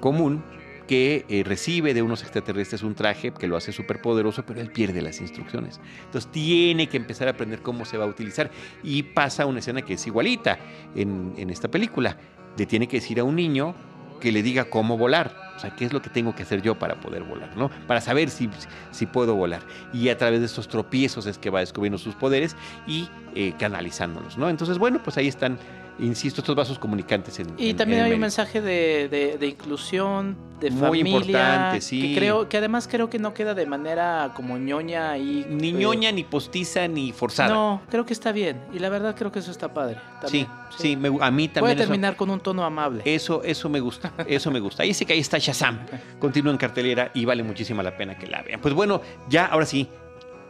común 0.00 0.42
que 0.86 1.24
eh, 1.28 1.42
recibe 1.44 1.94
de 1.94 2.02
unos 2.02 2.22
extraterrestres 2.22 2.82
un 2.82 2.94
traje 2.94 3.32
que 3.32 3.46
lo 3.46 3.56
hace 3.56 3.72
súper 3.72 4.02
poderoso, 4.02 4.44
pero 4.44 4.60
él 4.60 4.70
pierde 4.70 5.00
las 5.00 5.20
instrucciones. 5.20 5.80
Entonces 6.04 6.30
tiene 6.30 6.88
que 6.88 6.96
empezar 6.96 7.28
a 7.28 7.32
aprender 7.32 7.62
cómo 7.62 7.84
se 7.84 7.96
va 7.96 8.04
a 8.04 8.08
utilizar. 8.08 8.50
Y 8.82 9.02
pasa 9.02 9.46
una 9.46 9.60
escena 9.60 9.82
que 9.82 9.94
es 9.94 10.06
igualita 10.06 10.58
en, 10.94 11.34
en 11.36 11.50
esta 11.50 11.70
película. 11.70 12.18
Le 12.58 12.66
tiene 12.66 12.88
que 12.88 12.98
decir 12.98 13.20
a 13.20 13.24
un 13.24 13.36
niño 13.36 13.74
que 14.20 14.32
le 14.32 14.42
diga 14.42 14.66
cómo 14.66 14.98
volar. 14.98 15.41
O 15.56 15.58
sea, 15.58 15.74
qué 15.74 15.84
es 15.84 15.92
lo 15.92 16.02
que 16.02 16.10
tengo 16.10 16.34
que 16.34 16.42
hacer 16.42 16.62
yo 16.62 16.78
para 16.78 16.94
poder 16.96 17.22
volar, 17.22 17.56
¿no? 17.56 17.70
Para 17.86 18.00
saber 18.00 18.30
si, 18.30 18.48
si 18.90 19.06
puedo 19.06 19.34
volar. 19.34 19.60
Y 19.92 20.08
a 20.08 20.16
través 20.16 20.40
de 20.40 20.46
estos 20.46 20.68
tropiezos 20.68 21.26
es 21.26 21.38
que 21.38 21.50
va 21.50 21.60
descubriendo 21.60 21.98
sus 21.98 22.14
poderes 22.14 22.56
y 22.86 23.08
eh, 23.34 23.54
canalizándolos, 23.58 24.38
¿no? 24.38 24.48
Entonces, 24.48 24.78
bueno, 24.78 25.02
pues 25.02 25.16
ahí 25.16 25.28
están 25.28 25.58
insisto, 25.98 26.40
estos 26.40 26.56
vasos 26.56 26.78
comunicantes 26.78 27.38
en 27.38 27.54
Y 27.58 27.74
también 27.74 28.02
hay 28.02 28.12
un 28.12 28.20
mensaje 28.20 28.60
de, 28.60 29.36
de, 29.38 29.46
inclusión, 29.46 30.36
de 30.60 30.70
Muy 30.70 31.00
importante, 31.00 31.80
sí. 31.80 32.00
Que, 32.00 32.18
creo, 32.18 32.48
que 32.48 32.58
además 32.58 32.88
creo 32.90 33.10
que 33.10 33.18
no 33.18 33.34
queda 33.34 33.54
de 33.54 33.66
manera 33.66 34.32
como 34.34 34.58
ñoña 34.58 35.16
y... 35.18 35.46
Ni 35.48 35.70
eh, 35.70 35.72
ñoña, 35.72 36.12
ni 36.12 36.24
postiza, 36.24 36.86
ni 36.88 37.12
forzada. 37.12 37.52
No, 37.52 37.82
creo 37.90 38.06
que 38.06 38.12
está 38.12 38.32
bien. 38.32 38.60
Y 38.72 38.78
la 38.78 38.88
verdad 38.88 39.14
creo 39.16 39.32
que 39.32 39.40
eso 39.40 39.50
está 39.50 39.72
padre. 39.72 39.98
sí, 40.26 40.46
sí, 40.76 40.92
a 41.20 41.30
mí 41.30 41.48
también. 41.48 41.52
Puede 41.60 41.76
terminar 41.76 42.16
con 42.16 42.30
un 42.30 42.40
tono 42.40 42.64
amable. 42.64 43.02
Eso, 43.04 43.42
eso 43.42 43.68
me 43.68 43.80
gusta, 43.80 44.12
eso 44.26 44.50
me 44.50 44.60
gusta. 44.60 44.82
Ahí 44.82 44.94
sí 44.94 45.04
que 45.04 45.12
ahí 45.12 45.20
está 45.20 45.38
Shazam. 45.38 45.80
Continúa 46.18 46.52
en 46.52 46.58
cartelera 46.58 47.10
y 47.14 47.24
vale 47.24 47.42
muchísimo 47.42 47.82
la 47.82 47.96
pena 47.96 48.16
que 48.16 48.26
la 48.26 48.42
vean. 48.42 48.60
Pues 48.60 48.74
bueno, 48.74 49.02
ya 49.28 49.46
ahora 49.46 49.66
sí, 49.66 49.88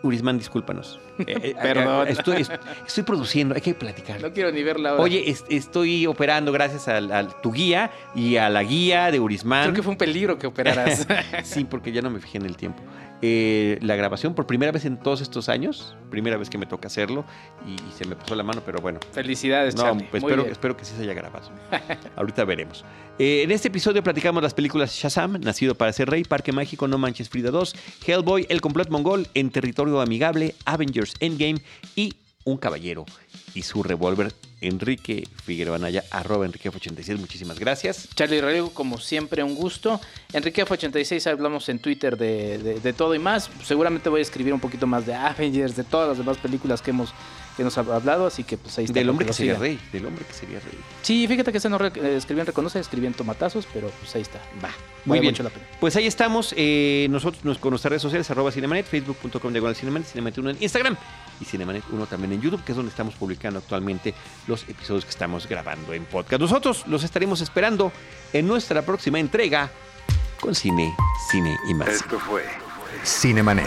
Urisman, 0.03 0.39
discúlpanos. 0.39 0.99
Eh, 1.19 1.37
eh, 1.43 1.55
Perdón. 1.63 2.09
Estoy, 2.09 3.05
produciendo, 3.05 3.55
hay 3.55 3.61
que 3.61 3.75
platicar. 3.75 4.21
No 4.21 4.33
quiero 4.33 4.51
ni 4.51 4.63
verla 4.63 4.91
ahora. 4.91 5.03
Oye, 5.03 5.37
estoy 5.51 6.07
operando 6.07 6.51
gracias 6.51 6.89
a, 6.89 7.29
tu 7.43 7.53
guía 7.53 7.93
y 8.15 8.37
a 8.37 8.49
la 8.49 8.63
guía 8.63 9.11
de 9.11 9.21
Urisman. 9.21 9.65
Creo 9.65 9.75
que 9.75 9.83
fue 9.83 9.93
un 9.93 9.99
peligro 9.99 10.39
que 10.39 10.47
operaras. 10.47 11.07
sí, 11.45 11.65
porque 11.65 11.93
ya 11.93 12.03
no 12.03 12.11
me 12.11 12.19
fijé 12.19 12.39
en 12.39 12.47
el 12.47 12.57
tiempo. 12.57 12.83
Eh, 13.25 13.79
la 13.83 13.95
grabación 13.95 14.35
por 14.35 14.49
primera 14.49 14.73
vez 14.73 14.85
en 14.85 14.97
todos 14.97 15.21
estos 15.21 15.49
años, 15.49 15.97
primera 16.11 16.37
vez 16.37 16.51
que 16.51 16.59
me 16.59 16.67
toca 16.67 16.89
hacerlo 16.89 17.25
y, 17.65 17.77
se 17.97 18.05
me 18.05 18.17
pasó 18.17 18.35
la 18.35 18.43
mano, 18.43 18.63
pero 18.67 18.81
bueno. 18.81 18.99
Felicidades, 19.13 19.77
no, 19.77 19.97
pues 20.11 20.25
espero, 20.25 20.45
espero, 20.47 20.77
que 20.77 20.85
sí 20.85 20.93
se 20.97 21.05
haya 21.05 21.15
grabado. 21.15 21.49
Ahorita 22.17 22.45
veremos. 22.45 22.85
en 23.21 23.53
este 23.53 23.69
episodio 23.69 24.03
platicamos 24.03 24.43
las 24.43 24.55
películas 24.55 24.93
Shazam, 24.93 25.39
Nacido 25.41 25.77
para 25.77 25.93
ser 25.93 26.11
rey, 26.11 26.25
Parque 26.25 26.51
Mágico, 26.51 26.89
No 26.89 26.99
Manches 26.99 27.29
Frida 27.29 27.53
2, 27.53 27.77
Hellboy, 28.05 28.47
El 28.49 28.61
complot 28.61 28.91
mongol, 28.91 29.29
En 29.35 29.51
territorio 29.51 30.01
amigable, 30.01 30.57
Avengers 30.65 31.15
Endgame 31.21 31.63
y 31.95 32.15
Un 32.45 32.57
caballero 32.57 33.05
y 33.55 33.63
su 33.63 33.83
revólver 33.83 34.33
Enrique 34.61 35.25
Figueroa 35.45 35.79
Naya, 35.79 36.05
arroba 36.11 36.47
Enrique86. 36.47 37.19
Muchísimas 37.19 37.59
gracias. 37.59 38.09
Charlie 38.15 38.41
Rodrigo, 38.41 38.71
como 38.71 38.99
siempre, 38.99 39.43
un 39.43 39.55
gusto. 39.55 40.01
Enrique 40.33 40.63
86 40.63 41.27
hablamos 41.27 41.69
en 41.69 41.79
Twitter 41.81 42.17
de, 42.17 42.95
todo 42.97 43.15
y 43.15 43.19
más. 43.19 43.51
Seguramente 43.65 44.09
voy 44.09 44.21
a 44.21 44.23
escribir 44.23 44.55
un 44.55 44.61
poquito 44.61 44.87
más 44.87 45.05
de 45.05 45.15
Avengers, 45.15 45.77
de 45.77 45.85
todas 45.85 46.09
las 46.09 46.19
demás 46.19 46.39
películas 46.39 46.81
que 46.81 46.91
hemos 46.91 47.13
que 47.57 47.65
nos 47.65 47.77
ha 47.79 47.81
hablado, 47.81 48.27
así 48.27 48.45
que 48.45 48.57
pues 48.57 48.79
ahí 48.79 48.85
está. 48.85 48.99
Del 48.99 49.09
hombre 49.11 49.27
que, 49.27 49.33
sería 49.33 49.59
rey, 49.59 49.79
del 49.93 50.07
hombre 50.07 50.25
que 50.25 50.33
sería 50.33 50.61
rey. 50.61 50.79
Sí, 51.03 51.27
fíjate 51.27 51.53
que 51.53 51.59
ese 51.59 51.69
no 51.69 51.79
eh, 51.79 52.17
escribí 52.17 52.41
en 52.41 52.47
Reconoce, 52.47 52.81
escribí 52.81 53.07
en 53.07 53.15
Tomatazos, 53.15 53.67
pero 53.73 53.91
pues 54.01 54.15
ahí 54.15 54.23
está. 54.23 54.39
Va, 54.63 54.71
muy 55.05 55.21
bien. 55.21 55.35
Pues 55.81 55.97
ahí 55.97 56.07
estamos, 56.07 56.55
eh, 56.57 57.07
nosotros 57.11 57.59
con 57.59 57.71
nuestras 57.71 57.91
redes 57.91 58.03
sociales, 58.03 58.31
arroba 58.31 58.51
Cinemanet, 58.53 58.87
facebook.com 58.87 59.53
diagonal 59.53 59.77
Cinemanet, 59.77 60.09
Cinemanet 60.09 60.39
1 60.39 60.51
en 60.51 60.57
Instagram 60.61 60.97
y 61.41 61.45
Cinemanet 61.45 61.85
1 61.91 62.07
también 62.07 62.33
en 62.33 62.41
YouTube, 62.41 62.63
que 62.65 62.73
es 62.73 62.77
donde 62.77 62.91
estamos 62.91 63.15
publicando 63.15 63.59
actualmente 63.59 64.15
los 64.47 64.63
episodios 64.69 65.05
que 65.05 65.11
estamos 65.11 65.47
grabando 65.47 65.93
en 65.93 66.05
podcast. 66.05 66.41
Nosotros 66.41 66.85
los 66.87 67.05
estaremos 67.05 67.41
esperando 67.41 67.93
en 68.33 68.47
nuestra 68.47 68.83
próxima 68.83 69.19
entrega 69.19 69.71
con 70.41 70.55
cine, 70.55 70.95
cine 71.31 71.57
y 71.69 71.75
más. 71.75 71.89
Esto 71.89 72.19
fue 72.19 72.45
Cinemanet. 73.05 73.67